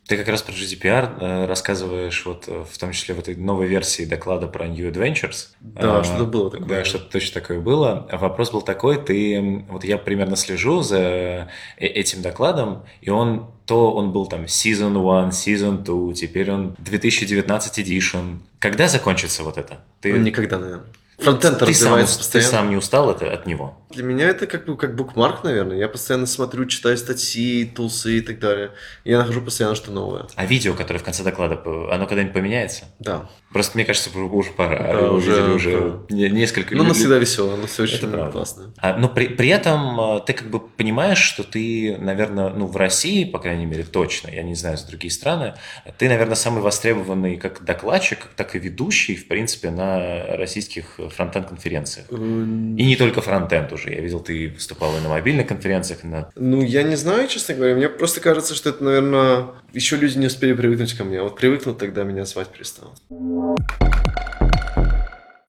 Ты 0.07 0.17
как 0.17 0.27
раз 0.27 0.41
про 0.41 0.53
GDPR 0.53 1.19
э, 1.19 1.45
рассказываешь 1.45 2.25
вот 2.25 2.45
э, 2.47 2.63
в 2.67 2.77
том 2.79 2.93
числе 2.93 3.13
в 3.13 3.19
этой 3.19 3.35
новой 3.35 3.67
версии 3.67 4.05
доклада 4.05 4.47
про 4.47 4.67
New 4.67 4.89
Adventures. 4.89 5.49
Да, 5.59 5.99
а, 5.99 6.03
что-то 6.03 6.23
было 6.25 6.49
такое. 6.49 6.67
Да, 6.67 6.83
что-то 6.83 7.11
точно 7.11 7.41
такое 7.41 7.59
было. 7.59 8.07
Вопрос 8.11 8.49
был 8.51 8.63
такой, 8.63 8.99
ты, 8.99 9.63
вот 9.69 9.83
я 9.83 9.99
примерно 9.99 10.35
слежу 10.35 10.81
за 10.81 10.97
э, 10.97 11.47
этим 11.77 12.23
докладом, 12.23 12.85
и 13.01 13.11
он 13.11 13.51
то 13.67 13.93
он 13.93 14.11
был 14.11 14.25
там 14.25 14.45
Season 14.45 14.97
1, 14.97 15.29
Season 15.29 15.83
2, 15.83 16.13
теперь 16.13 16.51
он 16.51 16.75
2019 16.79 17.77
Edition. 17.77 18.39
Когда 18.57 18.87
закончится 18.87 19.43
вот 19.43 19.59
это? 19.59 19.83
Ты... 20.01 20.13
Никогда, 20.13 20.57
наверное. 20.57 20.87
Фронтенд 21.21 21.59
ты 21.59 21.73
сам, 21.73 21.99
Ты 22.31 22.41
сам 22.41 22.69
не 22.69 22.75
устал 22.75 23.11
это, 23.11 23.31
от 23.31 23.45
него? 23.45 23.77
Для 23.89 24.03
меня 24.03 24.27
это 24.27 24.45
как 24.45 24.65
бы 24.65 24.77
как 24.77 24.95
букмарк, 24.95 25.43
наверное. 25.43 25.77
Я 25.77 25.89
постоянно 25.89 26.27
смотрю, 26.27 26.65
читаю 26.65 26.95
статьи, 26.97 27.65
тулсы 27.65 28.19
и 28.19 28.21
так 28.21 28.39
далее. 28.39 28.71
Я 29.03 29.17
нахожу 29.17 29.41
постоянно 29.41 29.75
что 29.75 29.91
новое. 29.91 30.27
А 30.35 30.45
видео, 30.45 30.75
которое 30.75 30.99
в 30.99 31.03
конце 31.03 31.23
доклада, 31.23 31.59
оно 31.91 32.05
когда-нибудь 32.05 32.33
поменяется? 32.33 32.85
Да. 32.99 33.29
Просто 33.51 33.77
мне 33.77 33.85
кажется, 33.85 34.11
уже 34.15 34.51
пора. 34.51 34.93
Да, 34.93 35.11
уже, 35.11 35.53
уже 35.53 36.01
да. 36.07 36.15
несколько 36.29 36.75
Ну, 36.75 36.83
оно 36.83 36.93
всегда 36.93 37.17
весело, 37.17 37.55
оно 37.55 37.65
все 37.65 37.83
очень 37.83 38.07
это 38.07 38.29
классно. 38.31 38.73
А, 38.77 38.95
но 38.95 39.09
при, 39.09 39.27
при 39.27 39.49
этом 39.49 39.99
а, 39.99 40.19
ты 40.19 40.33
как 40.33 40.51
бы 40.51 40.59
понимаешь, 40.59 41.17
что 41.17 41.43
ты, 41.43 41.97
наверное, 41.97 42.49
ну, 42.49 42.67
в 42.67 42.77
России, 42.77 43.23
по 43.23 43.39
крайней 43.39 43.65
мере, 43.65 43.83
точно, 43.83 44.29
я 44.29 44.43
не 44.43 44.53
знаю, 44.53 44.77
за 44.77 44.85
другие 44.87 45.09
страны, 45.09 45.55
ты, 45.97 46.09
наверное, 46.09 46.35
самый 46.35 46.61
востребованный 46.61 47.37
как 47.37 47.63
докладчик, 47.63 48.27
так 48.35 48.55
и 48.55 48.59
ведущий, 48.59 49.15
в 49.15 49.27
принципе, 49.27 49.71
на 49.71 50.37
российских 50.37 50.99
фронтенд-конференциях. 51.15 52.05
И 52.11 52.85
не 52.85 52.95
только 52.95 53.21
фронтенд 53.21 53.73
уже. 53.79 53.93
Я 53.93 54.01
видел, 54.01 54.19
ты 54.19 54.49
выступал 54.49 54.95
и 54.97 55.01
на 55.01 55.09
мобильных 55.09 55.47
конференциях. 55.47 56.03
И 56.03 56.07
на... 56.07 56.29
Ну, 56.35 56.61
я 56.61 56.83
не 56.83 56.95
знаю, 56.95 57.27
честно 57.27 57.55
говоря. 57.55 57.75
Мне 57.75 57.89
просто 57.89 58.21
кажется, 58.21 58.53
что 58.53 58.69
это, 58.69 58.83
наверное, 58.83 59.47
еще 59.73 59.95
люди 59.95 60.17
не 60.17 60.27
успели 60.27 60.53
привыкнуть 60.53 60.93
ко 60.93 61.03
мне. 61.03 61.21
Вот 61.21 61.37
привыкнут, 61.37 61.77
тогда 61.77 62.03
меня 62.03 62.25
звать 62.25 62.49
перестал. 62.49 62.93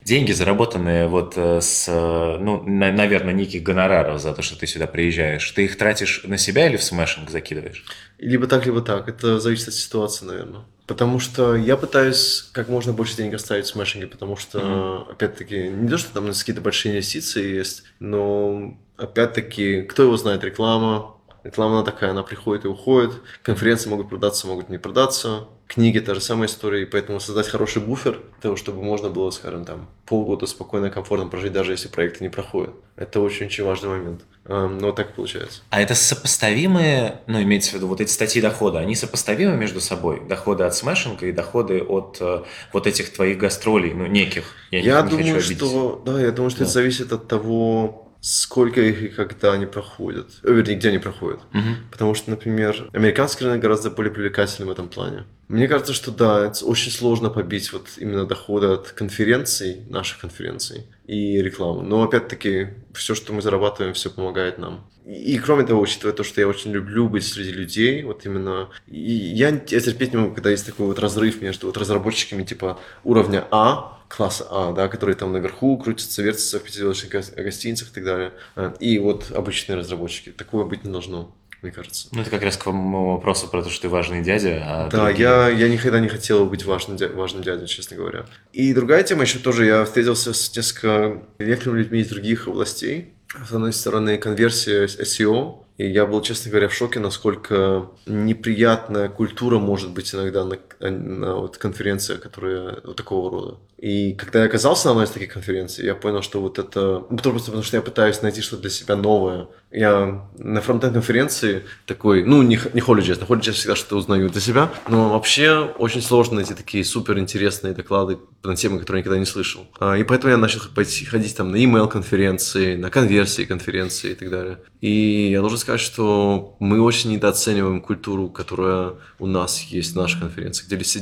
Деньги, 0.03 0.33
заработанные 0.33 1.07
вот 1.07 1.35
э, 1.37 1.61
с, 1.61 1.87
ну, 1.89 2.63
на, 2.63 2.91
наверное, 2.91 3.35
неких 3.35 3.63
гонораров 3.63 4.21
за 4.21 4.33
то, 4.33 4.43
что 4.43 4.59
ты 4.59 4.67
сюда 4.67 4.87
приезжаешь, 4.87 5.49
ты 5.51 5.65
их 5.65 5.77
тратишь 5.77 6.23
на 6.25 6.39
себя 6.39 6.67
или 6.67 6.77
в 6.77 6.83
смешинг 6.83 7.31
закидываешь? 7.31 7.85
Либо 8.19 8.47
так, 8.47 8.67
либо 8.67 8.81
так. 8.81 9.09
Это 9.09 9.39
зависит 9.39 9.69
от 9.69 9.75
ситуации, 9.75 10.25
наверное. 10.25 10.63
Потому 10.91 11.21
что 11.21 11.55
я 11.55 11.77
пытаюсь 11.77 12.49
как 12.51 12.69
можно 12.69 12.93
больше 12.93 13.17
денег 13.17 13.35
оставить 13.35 13.67
в 13.67 13.69
смешинге, 13.69 14.09
потому 14.09 14.35
что, 14.35 14.59
mm-hmm. 14.59 15.13
опять-таки, 15.13 15.69
не 15.69 15.89
то, 15.89 15.97
что 15.97 16.13
там 16.13 16.27
какие-то 16.33 16.61
большие 16.61 16.91
инвестиции 16.91 17.55
есть, 17.55 17.85
но, 18.01 18.77
опять-таки, 18.97 19.83
кто 19.83 20.03
его 20.03 20.17
знает, 20.17 20.43
реклама, 20.43 21.15
реклама 21.45 21.77
она 21.77 21.85
такая, 21.85 22.11
она 22.11 22.25
приходит 22.25 22.65
и 22.65 22.69
уходит, 22.69 23.13
конференции 23.45 23.89
могут 23.89 24.09
продаться, 24.09 24.49
могут 24.49 24.69
не 24.69 24.79
продаться, 24.79 25.47
книги 25.71 26.01
та 26.01 26.15
же 26.15 26.21
самая 26.21 26.49
история, 26.49 26.83
и 26.83 26.85
поэтому 26.85 27.21
создать 27.21 27.49
хороший 27.49 27.81
буфер 27.81 28.19
того, 28.43 28.57
чтобы 28.57 28.83
можно 28.83 29.09
было, 29.09 29.31
скажем, 29.31 29.65
там, 29.65 29.89
полгода 30.05 30.47
спокойно 30.47 30.87
и 30.87 30.91
комфортно 30.91 31.29
прожить, 31.29 31.53
даже 31.53 31.73
если 31.73 31.89
проекты 31.89 32.25
не 32.25 32.29
проходят. 32.29 32.75
Это 32.97 33.21
очень-очень 33.21 33.65
важный 33.65 33.89
момент. 33.89 34.23
Но 34.45 34.79
вот 34.81 34.97
так 34.97 35.15
получается. 35.15 35.61
А 35.71 35.81
это 35.81 35.95
сопоставимые, 35.95 37.21
ну, 37.29 37.41
имеется 37.41 37.71
в 37.71 37.75
виду, 37.75 37.87
вот 37.87 38.01
эти 38.01 38.11
статьи 38.11 38.43
дохода, 38.43 38.81
они 38.81 38.97
сопоставимы 38.97 39.57
между 39.57 39.81
собой? 39.81 40.21
Доходы 40.29 40.65
от 40.65 40.75
смешинга 40.75 41.27
и 41.27 41.33
доходы 41.33 41.83
от 41.83 42.19
э, 42.21 42.43
вот 42.73 42.87
этих 42.89 43.13
твоих 43.13 43.39
гастролей, 43.39 43.95
ну, 43.95 44.07
неких? 44.07 44.45
Я, 44.73 44.81
я 44.81 45.03
не, 45.03 45.11
думаю, 45.11 45.41
что, 45.41 46.03
да, 46.05 46.21
я 46.21 46.33
думаю, 46.33 46.51
что 46.51 46.61
да. 46.61 46.65
это 46.65 46.73
зависит 46.73 47.13
от 47.13 47.29
того, 47.29 48.10
сколько 48.21 48.81
их 48.81 49.03
и 49.03 49.09
когда 49.09 49.53
они 49.53 49.67
проходят, 49.67 50.29
э, 50.43 50.53
вернее, 50.53 50.77
где 50.77 50.89
они 50.91 50.99
проходят. 50.99 51.41
Угу. 51.55 51.91
Потому 51.91 52.15
что, 52.15 52.31
например, 52.31 52.89
американский 52.93 53.45
рынок 53.45 53.61
гораздо 53.61 53.91
более 53.91 54.13
привлекательный 54.13 54.69
в 54.69 54.71
этом 54.71 54.89
плане. 54.89 55.25
Мне 55.49 55.67
кажется, 55.67 55.95
что 55.95 56.13
да, 56.13 56.47
это 56.47 56.65
очень 56.65 56.93
сложно 56.93 57.31
побить 57.31 57.73
вот 57.73 57.89
именно 57.97 58.25
доходы 58.25 58.69
от 58.69 58.91
конференций, 58.91 59.83
наших 59.89 60.21
конференций 60.21 60.87
и 61.07 61.43
рекламы. 61.43 61.83
Но 61.83 62.03
опять-таки, 62.03 62.69
все, 62.95 63.15
что 63.15 63.33
мы 63.33 63.43
зарабатываем, 63.43 63.95
все 63.95 64.11
помогает 64.11 64.59
нам. 64.59 64.89
И, 65.07 65.39
кроме 65.39 65.65
того, 65.65 65.81
учитывая 65.81 66.15
то, 66.15 66.23
что 66.23 66.41
я 66.41 66.47
очень 66.47 66.71
люблю 66.71 67.09
быть 67.09 67.27
среди 67.27 67.51
людей, 67.51 68.03
вот 68.05 68.27
именно, 68.27 68.69
и 68.87 69.11
я, 69.11 69.49
я 69.49 69.81
терпеть 69.81 70.13
не 70.13 70.19
могу, 70.19 70.35
когда 70.35 70.51
есть 70.51 70.67
такой 70.67 70.87
вот 70.87 70.99
разрыв 70.99 71.41
между 71.41 71.67
вот 71.67 71.77
разработчиками 71.77 72.45
типа 72.45 72.79
уровня 73.03 73.45
А, 73.51 74.00
класса 74.11 74.47
А, 74.51 74.73
да, 74.73 74.89
которые 74.89 75.17
там 75.17 75.33
наверху 75.33 75.79
крутятся, 75.79 76.23
вертятся 76.23 76.59
в 76.59 76.63
пятизвездочных 76.65 77.35
гостиницах 77.37 77.89
и 77.91 77.93
так 77.93 78.05
далее, 78.05 78.33
э, 78.57 78.73
и 78.81 78.99
вот 78.99 79.31
обычные 79.31 79.77
разработчики. 79.77 80.31
Такого 80.31 80.65
быть 80.65 80.85
не 80.85 80.91
должно 80.91 81.35
мне 81.63 81.73
кажется. 81.73 82.09
Ну, 82.13 82.23
это 82.23 82.31
как 82.31 82.43
раз 82.43 82.57
к 82.57 82.65
моему 82.67 83.13
вопросу 83.13 83.47
про 83.47 83.63
то, 83.63 83.69
что 83.69 83.83
ты 83.83 83.89
важный 83.91 84.23
дядя. 84.23 84.63
А 84.65 84.89
да, 84.89 85.07
другие... 85.07 85.29
я, 85.29 85.49
я 85.51 85.69
никогда 85.69 86.01
не 86.01 86.09
хотел 86.09 86.47
быть 86.47 86.65
важным, 86.65 86.97
дядя, 86.97 87.15
важным 87.15 87.43
дядей, 87.43 87.67
честно 87.67 87.99
говоря. 87.99 88.25
И 88.55 88.73
другая 88.73 89.03
тема 89.03 89.23
еще 89.23 89.39
тоже, 89.41 89.67
я 89.67 89.85
встретился 89.85 90.33
с 90.33 90.57
несколько 90.57 91.23
некоторыми 91.39 91.81
людьми 91.81 92.01
из 92.01 92.09
других 92.09 92.49
областей. 92.49 93.13
С 93.47 93.53
одной 93.53 93.75
стороны, 93.75 94.17
конверсия 94.17 94.87
SEO, 94.87 95.65
и 95.77 95.87
я 95.87 96.05
был, 96.05 96.21
честно 96.21 96.51
говоря, 96.51 96.69
в 96.69 96.75
шоке, 96.75 96.99
насколько 96.99 97.89
неприятная 98.05 99.09
культура 99.09 99.59
может 99.59 99.93
быть 99.93 100.15
иногда 100.15 100.45
на, 100.45 100.59
на 100.91 101.37
вот 101.37 101.57
конференциях, 101.57 102.21
которые 102.21 102.81
вот 102.85 102.97
такого 102.97 103.31
рода. 103.31 103.57
И 103.81 104.13
когда 104.13 104.41
я 104.41 104.45
оказался 104.45 104.87
на 104.87 104.91
одной 104.91 105.07
из 105.07 105.11
таких 105.11 105.33
конференций, 105.33 105.87
я 105.87 105.95
понял, 105.95 106.21
что 106.21 106.43
вот 106.43 106.59
это... 106.59 107.03
Ну, 107.09 107.17
просто 107.17 107.47
потому 107.47 107.63
что 107.63 107.79
я 107.79 107.83
пытаюсь 107.83 108.21
найти 108.21 108.43
что-то 108.43 108.63
для 108.63 108.71
себя 108.71 108.95
новое. 108.95 109.49
Я 109.71 110.29
на 110.37 110.61
фронтенд 110.61 110.93
конференции 110.93 111.63
такой, 111.87 112.23
ну, 112.25 112.43
не, 112.43 112.61
не 112.75 112.81
HolyJS, 112.83 113.21
на 113.21 113.25
HolyJS 113.25 113.53
всегда 113.53 113.77
что-то 113.77 113.97
узнаю 113.97 114.29
для 114.29 114.41
себя, 114.41 114.71
но 114.89 115.09
вообще 115.09 115.73
очень 115.79 116.03
сложно 116.03 116.37
найти 116.37 116.53
такие 116.53 116.85
супер 116.85 117.19
интересные 117.19 117.73
доклады 117.73 118.19
на 118.43 118.55
темы, 118.55 118.81
которые 118.81 118.99
я 118.99 119.03
никогда 119.03 119.19
не 119.19 119.25
слышал. 119.25 119.67
А, 119.79 119.97
и 119.97 120.05
поэтому 120.05 120.33
я 120.33 120.37
начал 120.37 120.61
пойти, 120.75 121.07
ходить 121.07 121.35
там 121.35 121.51
на 121.51 121.57
email 121.57 121.89
конференции, 121.89 122.77
на 122.77 122.91
конверсии 122.91 123.45
конференции 123.45 124.11
и 124.11 124.15
так 124.15 124.29
далее. 124.29 124.59
И 124.83 125.31
я 125.31 125.41
должен 125.41 125.57
сказать, 125.57 125.81
что 125.81 126.57
мы 126.59 126.83
очень 126.83 127.13
недооцениваем 127.13 127.81
культуру, 127.81 128.29
которая 128.29 128.95
у 129.19 129.27
нас 129.27 129.63
есть 129.63 129.93
в 129.93 129.97
нашей 129.97 130.21
конференции, 130.21 130.67
где 130.67 130.77
все 130.77 131.01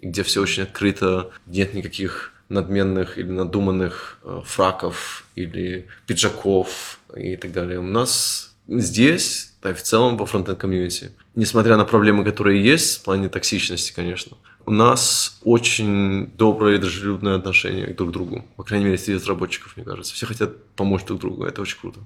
делятся 0.00 0.10
где 0.10 0.22
все 0.22 0.42
очень 0.42 0.62
открыто, 0.64 1.30
нет 1.46 1.74
никаких 1.74 2.32
надменных 2.48 3.18
или 3.18 3.30
надуманных 3.30 4.18
э, 4.24 4.40
фраков 4.44 5.24
или 5.36 5.86
пиджаков 6.06 6.98
и 7.16 7.36
так 7.36 7.52
далее. 7.52 7.78
У 7.78 7.84
нас 7.84 8.56
здесь, 8.66 9.52
да, 9.62 9.72
в 9.72 9.82
целом 9.82 10.16
во 10.16 10.26
фронтенд 10.26 10.58
комьюнити, 10.58 11.12
несмотря 11.36 11.76
на 11.76 11.84
проблемы, 11.84 12.24
которые 12.24 12.64
есть 12.64 13.00
в 13.00 13.04
плане 13.04 13.28
токсичности, 13.28 13.92
конечно, 13.92 14.36
у 14.66 14.72
нас 14.72 15.38
очень 15.44 16.26
доброе 16.36 16.76
и 16.76 16.78
дружелюбное 16.78 17.36
отношение 17.36 17.86
друг 17.94 18.10
к 18.10 18.12
другу. 18.12 18.44
По 18.56 18.64
крайней 18.64 18.86
мере, 18.86 18.98
среди 18.98 19.14
разработчиков, 19.14 19.76
мне 19.76 19.84
кажется. 19.84 20.14
Все 20.14 20.26
хотят 20.26 20.64
помочь 20.74 21.04
друг 21.04 21.20
другу. 21.20 21.44
Это 21.44 21.62
очень 21.62 21.78
круто. 21.78 22.00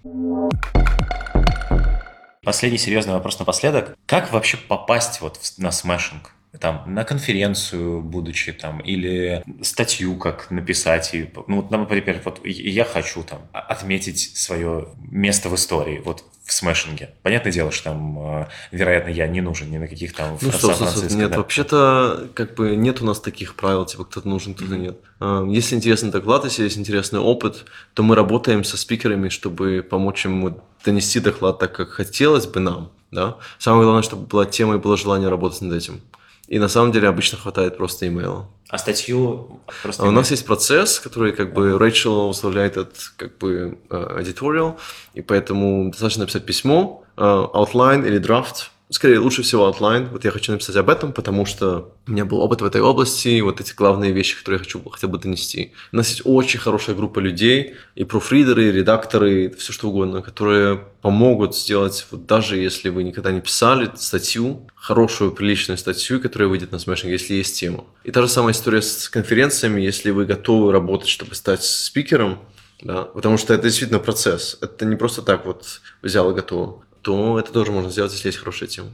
Последний 2.42 2.78
серьезный 2.78 3.14
вопрос 3.14 3.38
напоследок. 3.38 3.97
Как 4.07 4.32
вообще 4.32 4.57
попасть 4.57 5.20
вот 5.22 5.38
на 5.59 5.72
смешинг? 5.72 6.32
Там, 6.61 6.84
на 6.86 7.05
конференцию, 7.05 8.00
будучи 8.00 8.52
там, 8.52 8.80
или 8.80 9.42
статью 9.62 10.16
как 10.16 10.50
написать. 10.50 11.14
И, 11.14 11.30
ну, 11.46 11.57
вот, 11.57 11.70
например, 11.70 12.20
вот 12.24 12.40
я 12.44 12.84
хочу 12.84 13.22
там 13.22 13.40
отметить 13.52 14.36
свое 14.36 14.88
место 14.98 15.48
в 15.48 15.55
истории, 15.55 16.00
вот 16.05 16.24
в 16.44 16.52
смешинге. 16.52 17.14
Понятное 17.22 17.52
дело, 17.52 17.70
что 17.70 17.84
там, 17.84 18.18
э, 18.18 18.46
вероятно, 18.70 19.09
я 19.09 19.26
не 19.26 19.40
нужен 19.40 19.70
ни 19.70 19.78
на 19.78 19.88
каких 19.88 20.12
там 20.12 20.36
ну, 20.42 20.52
стоп, 20.52 20.74
стоп, 20.74 20.88
стоп. 20.88 21.11
Нет, 21.12 21.30
да. 21.30 21.38
вообще-то, 21.38 22.28
как 22.34 22.55
бы, 22.55 22.76
нет 22.76 23.00
у 23.00 23.07
нас 23.07 23.18
таких 23.18 23.55
правил, 23.55 23.86
типа, 23.86 24.05
кто-то 24.05 24.28
нужен, 24.28 24.55
кто-то 24.55 24.76
нет. 24.76 24.98
А, 25.20 25.42
если 25.46 25.74
интересный 25.74 26.11
доклад, 26.11 26.44
если 26.44 26.64
есть 26.64 26.76
интересный 26.76 27.18
опыт, 27.18 27.64
то 27.94 28.02
мы 28.02 28.14
работаем 28.14 28.62
со 28.62 28.76
спикерами, 28.76 29.30
чтобы 29.30 29.86
помочь 29.88 30.26
им 30.26 30.59
донести 30.84 31.18
доклад 31.18 31.59
так, 31.59 31.74
как 31.74 31.88
хотелось 31.88 32.46
бы 32.46 32.61
нам. 32.61 32.92
Да? 33.11 33.38
Самое 33.59 33.84
главное, 33.84 34.02
чтобы 34.02 34.26
была 34.26 34.44
тема 34.44 34.74
и 34.74 34.78
было 34.78 34.98
желание 34.98 35.30
работать 35.30 35.62
над 35.62 35.72
этим. 35.72 36.02
И 36.47 36.59
на 36.59 36.68
самом 36.68 36.92
деле 36.92 37.09
обычно 37.09 37.38
хватает 37.38 37.76
просто 37.76 38.07
имейла. 38.07 38.49
А 38.68 38.78
статью 38.78 39.61
просто... 39.82 40.03
А 40.03 40.09
у 40.09 40.11
нас 40.11 40.30
есть 40.30 40.45
процесс, 40.45 41.01
который 41.01 41.32
как 41.32 41.55
бы 41.55 41.78
Рэйчел 41.78 42.28
возглавляет 42.28 42.76
этот 42.76 43.12
как 43.16 43.38
бы 43.38 43.78
editorial, 43.88 44.76
и 45.14 45.22
поэтому 45.22 45.90
достаточно 45.90 46.22
написать 46.22 46.45
письмо, 46.45 47.03
outline 47.16 48.07
или 48.07 48.18
драфт, 48.18 48.70
скорее 48.91 49.18
лучше 49.18 49.43
всего 49.43 49.68
outline. 49.68 50.09
Вот 50.11 50.24
я 50.24 50.30
хочу 50.30 50.53
написать 50.53 50.76
об 50.76 50.91
этом, 50.91 51.12
потому 51.12 51.47
что 51.47 51.95
у 52.07 52.11
меня 52.11 52.24
был 52.24 52.41
опыт 52.41 52.61
в 52.61 52.64
этой 52.64 52.80
области, 52.80 53.28
и 53.28 53.41
вот 53.41 53.61
эти 53.61 53.72
главные 53.72 54.12
вещи, 54.12 54.39
которые 54.39 54.59
я 54.59 54.64
хочу 54.64 54.82
хотя 54.89 55.09
бы 55.09 55.18
донести. 55.18 55.72
У 55.93 55.97
нас 55.97 56.11
есть 56.11 56.22
очень 56.24 56.61
хорошая 56.61 56.95
группа 56.95 57.18
людей, 57.18 57.74
и 57.95 58.05
профридеры, 58.05 58.68
и 58.68 58.72
редакторы, 58.72 59.45
и 59.45 59.49
все 59.55 59.72
что 59.72 59.89
угодно, 59.89 60.22
которые 60.22 60.80
помогут 61.01 61.57
сделать, 61.57 62.07
вот 62.11 62.26
даже 62.26 62.57
если 62.57 62.89
вы 62.89 63.05
никогда 63.05 63.32
не 63.32 63.41
писали 63.41 63.91
статью, 63.97 64.66
хорошую, 64.74 65.32
приличную 65.32 65.78
статью, 65.78 66.20
которая 66.20 66.49
выйдет 66.49 66.72
на 66.72 66.76
Smashing, 66.76 67.11
если 67.11 67.35
есть 67.35 67.59
тема. 67.59 67.85
И 68.05 68.11
та 68.11 68.22
же 68.22 68.28
самая 68.28 68.53
история 68.53 68.82
с 68.82 69.09
конференциями, 69.09 69.80
если 69.80 70.11
вы 70.11 70.26
готовы 70.26 70.72
работать, 70.72 71.09
чтобы 71.09 71.35
стать 71.35 71.62
спикером, 71.62 72.39
да, 72.82 73.03
потому 73.03 73.39
что 73.39 73.55
это 73.55 73.64
действительно 73.64 73.99
процесс. 73.99 74.59
Это 74.61 74.85
не 74.85 74.97
просто 74.97 75.22
так 75.22 75.47
вот 75.47 75.80
взял 76.03 76.30
и 76.30 76.35
готово 76.35 76.85
то 77.05 77.38
это 77.38 77.52
тоже 77.52 77.70
можно 77.70 77.90
сделать, 77.90 78.12
если 78.12 78.28
есть 78.28 78.38
хорошая 78.38 78.68
тема. 78.68 78.88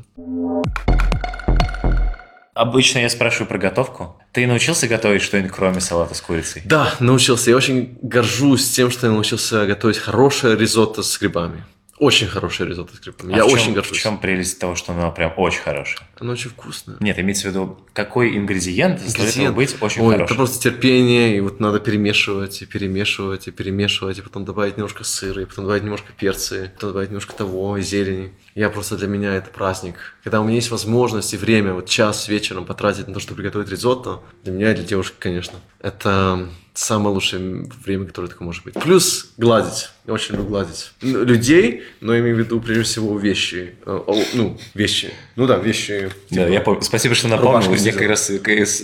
Обычно 2.54 2.98
я 2.98 3.08
спрашиваю 3.08 3.46
про 3.46 3.58
готовку. 3.58 4.20
Ты 4.32 4.46
научился 4.46 4.88
готовить 4.88 5.22
что-нибудь, 5.22 5.52
кроме 5.52 5.80
салата 5.80 6.14
с 6.14 6.20
курицей? 6.20 6.62
Да, 6.64 6.92
научился. 6.98 7.50
Я 7.50 7.56
очень 7.56 7.96
горжусь 8.02 8.68
тем, 8.68 8.90
что 8.90 9.06
я 9.06 9.12
научился 9.12 9.64
готовить 9.66 9.96
хорошее 9.96 10.58
ризотто 10.58 11.02
с 11.02 11.18
грибами. 11.18 11.64
Очень 12.00 12.28
хорошее 12.28 12.66
ризотто 12.66 12.96
с 12.96 13.00
грибами. 13.00 13.34
А 13.34 13.36
я 13.36 13.44
чем, 13.44 13.52
очень 13.52 13.74
горжусь. 13.74 13.98
В 13.98 14.00
чем 14.00 14.16
прелесть 14.16 14.58
того, 14.58 14.74
что 14.74 14.92
оно 14.94 15.12
прям 15.12 15.34
очень 15.36 15.60
хорошее? 15.60 16.08
Оно 16.18 16.32
очень 16.32 16.48
вкусное. 16.48 16.96
Нет, 16.98 17.18
имеется 17.18 17.48
в 17.48 17.50
виду, 17.50 17.78
какой 17.92 18.38
ингредиент, 18.38 19.02
ингредиент. 19.02 19.54
быть 19.54 19.76
очень 19.82 20.00
Ой, 20.00 20.14
хорошим? 20.14 20.24
Это 20.24 20.34
просто 20.34 20.62
терпение, 20.62 21.36
и 21.36 21.40
вот 21.40 21.60
надо 21.60 21.78
перемешивать, 21.78 22.62
и 22.62 22.64
перемешивать, 22.64 23.48
и 23.48 23.50
перемешивать, 23.50 24.16
и 24.16 24.22
потом 24.22 24.46
добавить 24.46 24.78
немножко 24.78 25.04
сыра, 25.04 25.42
и 25.42 25.44
потом 25.44 25.66
добавить 25.66 25.82
немножко 25.82 26.10
перца, 26.16 26.64
и 26.64 26.68
потом 26.68 26.90
добавить 26.90 27.10
немножко 27.10 27.34
того, 27.34 27.76
и 27.76 27.82
зелени. 27.82 28.32
Я 28.54 28.70
просто 28.70 28.96
для 28.96 29.06
меня 29.06 29.34
это 29.34 29.50
праздник. 29.50 29.96
Когда 30.24 30.40
у 30.40 30.44
меня 30.44 30.54
есть 30.54 30.70
возможность 30.70 31.34
и 31.34 31.36
время, 31.36 31.74
вот 31.74 31.86
час 31.86 32.28
вечером 32.28 32.64
потратить 32.64 33.08
на 33.08 33.14
то, 33.14 33.20
чтобы 33.20 33.42
приготовить 33.42 33.68
ризотто, 33.68 34.22
для 34.42 34.54
меня 34.54 34.72
и 34.72 34.74
для 34.74 34.84
девушки, 34.84 35.16
конечно, 35.18 35.58
это 35.80 36.48
самое 36.80 37.14
лучшее 37.14 37.68
время, 37.84 38.06
которое 38.06 38.28
только 38.28 38.42
может 38.42 38.64
быть. 38.64 38.74
Плюс 38.74 39.32
гладить. 39.36 39.90
Я 40.06 40.14
очень 40.14 40.34
люблю 40.34 40.48
гладить. 40.48 40.92
Людей, 41.02 41.82
но 42.00 42.18
имею 42.18 42.36
в 42.36 42.38
виду 42.38 42.60
прежде 42.60 42.84
всего 42.84 43.18
вещи. 43.18 43.74
Э, 43.84 44.00
ну, 44.32 44.58
вещи. 44.74 45.12
Ну 45.36 45.46
да, 45.46 45.58
вещи. 45.58 46.10
Типа, 46.30 46.42
да, 46.42 46.48
я 46.48 46.60
помню. 46.60 46.80
Спасибо, 46.82 47.14
что 47.14 47.28
напомнил. 47.28 47.70
Мне 47.70 47.92
как 47.92 48.08
раз, 48.08 48.30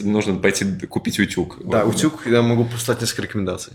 нужно 0.03 0.37
пойти 0.37 0.67
купить 0.87 1.19
утюг. 1.19 1.59
Да, 1.65 1.85
утюг. 1.85 2.27
Я 2.27 2.43
могу 2.43 2.65
послать 2.65 3.01
несколько 3.01 3.23
рекомендаций. 3.23 3.73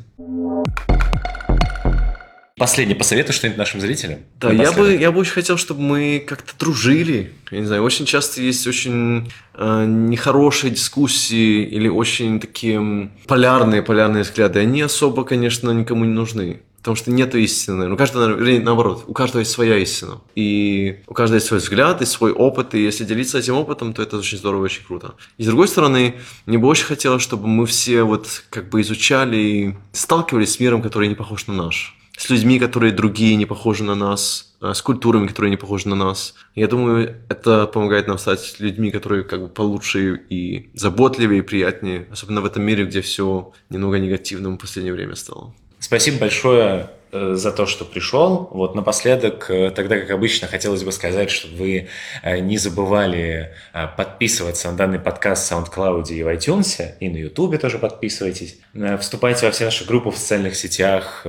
Последний 2.61 2.93
посоветуй 2.93 3.33
что-нибудь 3.33 3.57
нашим 3.57 3.81
зрителям. 3.81 4.19
Да, 4.39 4.51
я 4.51 4.71
бы, 4.71 4.95
я 4.95 5.11
бы 5.11 5.21
очень 5.21 5.31
хотел, 5.31 5.57
чтобы 5.57 5.81
мы 5.81 6.23
как-то 6.23 6.53
дружили. 6.59 7.33
Я 7.49 7.61
не 7.61 7.65
знаю, 7.65 7.81
очень 7.81 8.05
часто 8.05 8.39
есть 8.39 8.67
очень 8.67 9.31
э, 9.55 9.85
нехорошие 9.87 10.69
дискуссии 10.69 11.63
или 11.63 11.87
очень 11.87 12.39
такие 12.39 13.09
полярные, 13.25 13.81
полярные 13.81 14.21
взгляды. 14.21 14.59
Они 14.59 14.83
особо, 14.83 15.23
конечно, 15.23 15.71
никому 15.71 16.05
не 16.05 16.13
нужны. 16.13 16.61
Потому 16.77 16.95
что 16.95 17.09
нету 17.09 17.39
истины. 17.39 17.87
Ну, 17.87 17.97
каждого, 17.97 18.27
наоборот, 18.37 19.05
у 19.07 19.13
каждого 19.13 19.39
есть 19.39 19.51
своя 19.51 19.79
истина. 19.79 20.21
И 20.35 20.99
у 21.07 21.15
каждого 21.15 21.37
есть 21.37 21.47
свой 21.47 21.61
взгляд 21.61 22.03
и 22.03 22.05
свой 22.05 22.31
опыт. 22.31 22.75
И 22.75 22.83
если 22.83 23.05
делиться 23.05 23.39
этим 23.39 23.55
опытом, 23.55 23.91
то 23.95 24.03
это 24.03 24.17
очень 24.17 24.37
здорово 24.37 24.61
и 24.61 24.65
очень 24.65 24.85
круто. 24.85 25.15
И 25.39 25.43
с 25.43 25.47
другой 25.47 25.67
стороны, 25.67 26.13
мне 26.45 26.59
бы 26.59 26.67
очень 26.67 26.85
хотелось, 26.85 27.23
чтобы 27.23 27.47
мы 27.47 27.65
все 27.65 28.03
вот 28.03 28.43
как 28.51 28.69
бы 28.69 28.81
изучали 28.81 29.37
и 29.37 29.75
сталкивались 29.93 30.53
с 30.53 30.59
миром, 30.59 30.83
который 30.83 31.07
не 31.07 31.15
похож 31.15 31.47
на 31.47 31.55
наш 31.55 31.97
с 32.21 32.29
людьми, 32.29 32.59
которые 32.59 32.93
другие, 32.93 33.35
не 33.35 33.47
похожи 33.47 33.83
на 33.83 33.95
нас, 33.95 34.53
э, 34.61 34.73
с 34.75 34.81
культурами, 34.83 35.25
которые 35.25 35.49
не 35.49 35.57
похожи 35.57 35.89
на 35.89 35.95
нас. 35.95 36.35
Я 36.53 36.67
думаю, 36.67 37.15
это 37.29 37.65
помогает 37.65 38.07
нам 38.07 38.19
стать 38.19 38.59
людьми, 38.59 38.91
которые 38.91 39.23
как 39.23 39.41
бы 39.41 39.47
получше 39.47 40.21
и 40.29 40.69
заботливее, 40.75 41.39
и 41.39 41.41
приятнее, 41.41 42.05
особенно 42.11 42.41
в 42.41 42.45
этом 42.45 42.63
мире, 42.63 42.85
где 42.85 43.01
все 43.01 43.51
немного 43.71 43.97
негативным 43.97 44.57
в 44.57 44.61
последнее 44.61 44.93
время 44.93 45.15
стало. 45.15 45.55
Спасибо 45.79 46.19
большое 46.19 46.91
за 47.11 47.51
то, 47.51 47.65
что 47.65 47.85
пришел. 47.85 48.49
Вот 48.51 48.75
напоследок, 48.75 49.49
э, 49.49 49.71
тогда, 49.71 49.99
как 49.99 50.11
обычно, 50.11 50.47
хотелось 50.47 50.83
бы 50.83 50.91
сказать, 50.91 51.29
чтобы 51.29 51.55
вы 51.55 51.87
э, 52.23 52.39
не 52.39 52.57
забывали 52.57 53.53
подписываться 53.97 54.71
на 54.71 54.77
данный 54.77 54.99
подкаст 54.99 55.49
в 55.49 55.53
SoundCloud 55.53 56.09
и 56.09 56.23
в 56.23 56.27
iTunes, 56.27 56.95
и 56.99 57.09
на 57.09 57.17
YouTube 57.17 57.59
тоже 57.59 57.79
подписывайтесь. 57.79 58.59
Вступайте 58.99 59.45
во 59.45 59.51
все 59.51 59.65
наши 59.65 59.85
группы 59.85 60.09
в 60.11 60.17
социальных 60.17 60.55
сетях. 60.55 61.25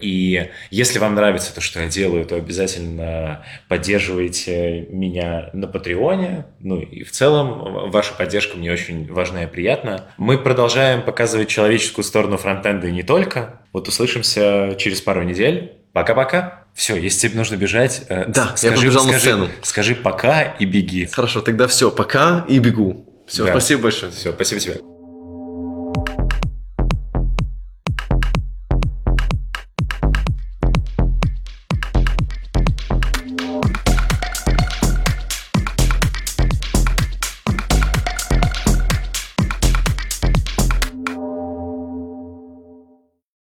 И 0.00 0.50
если 0.70 0.98
вам 0.98 1.14
нравится 1.14 1.54
то, 1.54 1.60
что 1.60 1.80
я 1.80 1.88
делаю, 1.88 2.24
то 2.24 2.36
обязательно 2.36 3.44
поддерживайте 3.68 4.86
меня 4.90 5.50
на 5.52 5.66
Патреоне. 5.66 6.46
Ну 6.60 6.80
и 6.80 7.02
в 7.04 7.12
целом 7.12 7.90
ваша 7.90 8.14
поддержка 8.14 8.56
мне 8.56 8.72
очень 8.72 9.12
важна 9.12 9.44
и 9.44 9.46
приятна. 9.46 10.06
Мы 10.16 10.38
продолжаем 10.38 11.02
показывать 11.02 11.48
человеческую 11.48 12.04
сторону 12.04 12.36
фронтенда 12.36 12.88
и 12.88 12.92
не 12.92 13.02
только. 13.02 13.61
Вот 13.72 13.88
услышимся 13.88 14.76
через 14.78 15.00
пару 15.00 15.22
недель. 15.22 15.72
Пока-пока. 15.92 16.64
Все, 16.74 16.96
если 16.96 17.28
тебе 17.28 17.38
нужно 17.38 17.56
бежать, 17.56 18.02
э, 18.08 18.24
Да, 18.28 18.54
я 18.62 18.72
побежал 18.72 19.04
на 19.04 19.18
сцену. 19.18 19.48
Скажи 19.62 19.94
пока 19.94 20.42
и 20.42 20.64
беги. 20.64 21.06
Хорошо, 21.06 21.40
тогда 21.42 21.66
все, 21.68 21.90
пока 21.90 22.46
и 22.48 22.58
бегу. 22.58 23.24
Все, 23.26 23.44
Да. 23.44 23.50
спасибо 23.52 23.82
большое. 23.82 24.10
Все, 24.12 24.32
спасибо 24.32 24.60
тебе. 24.60 24.91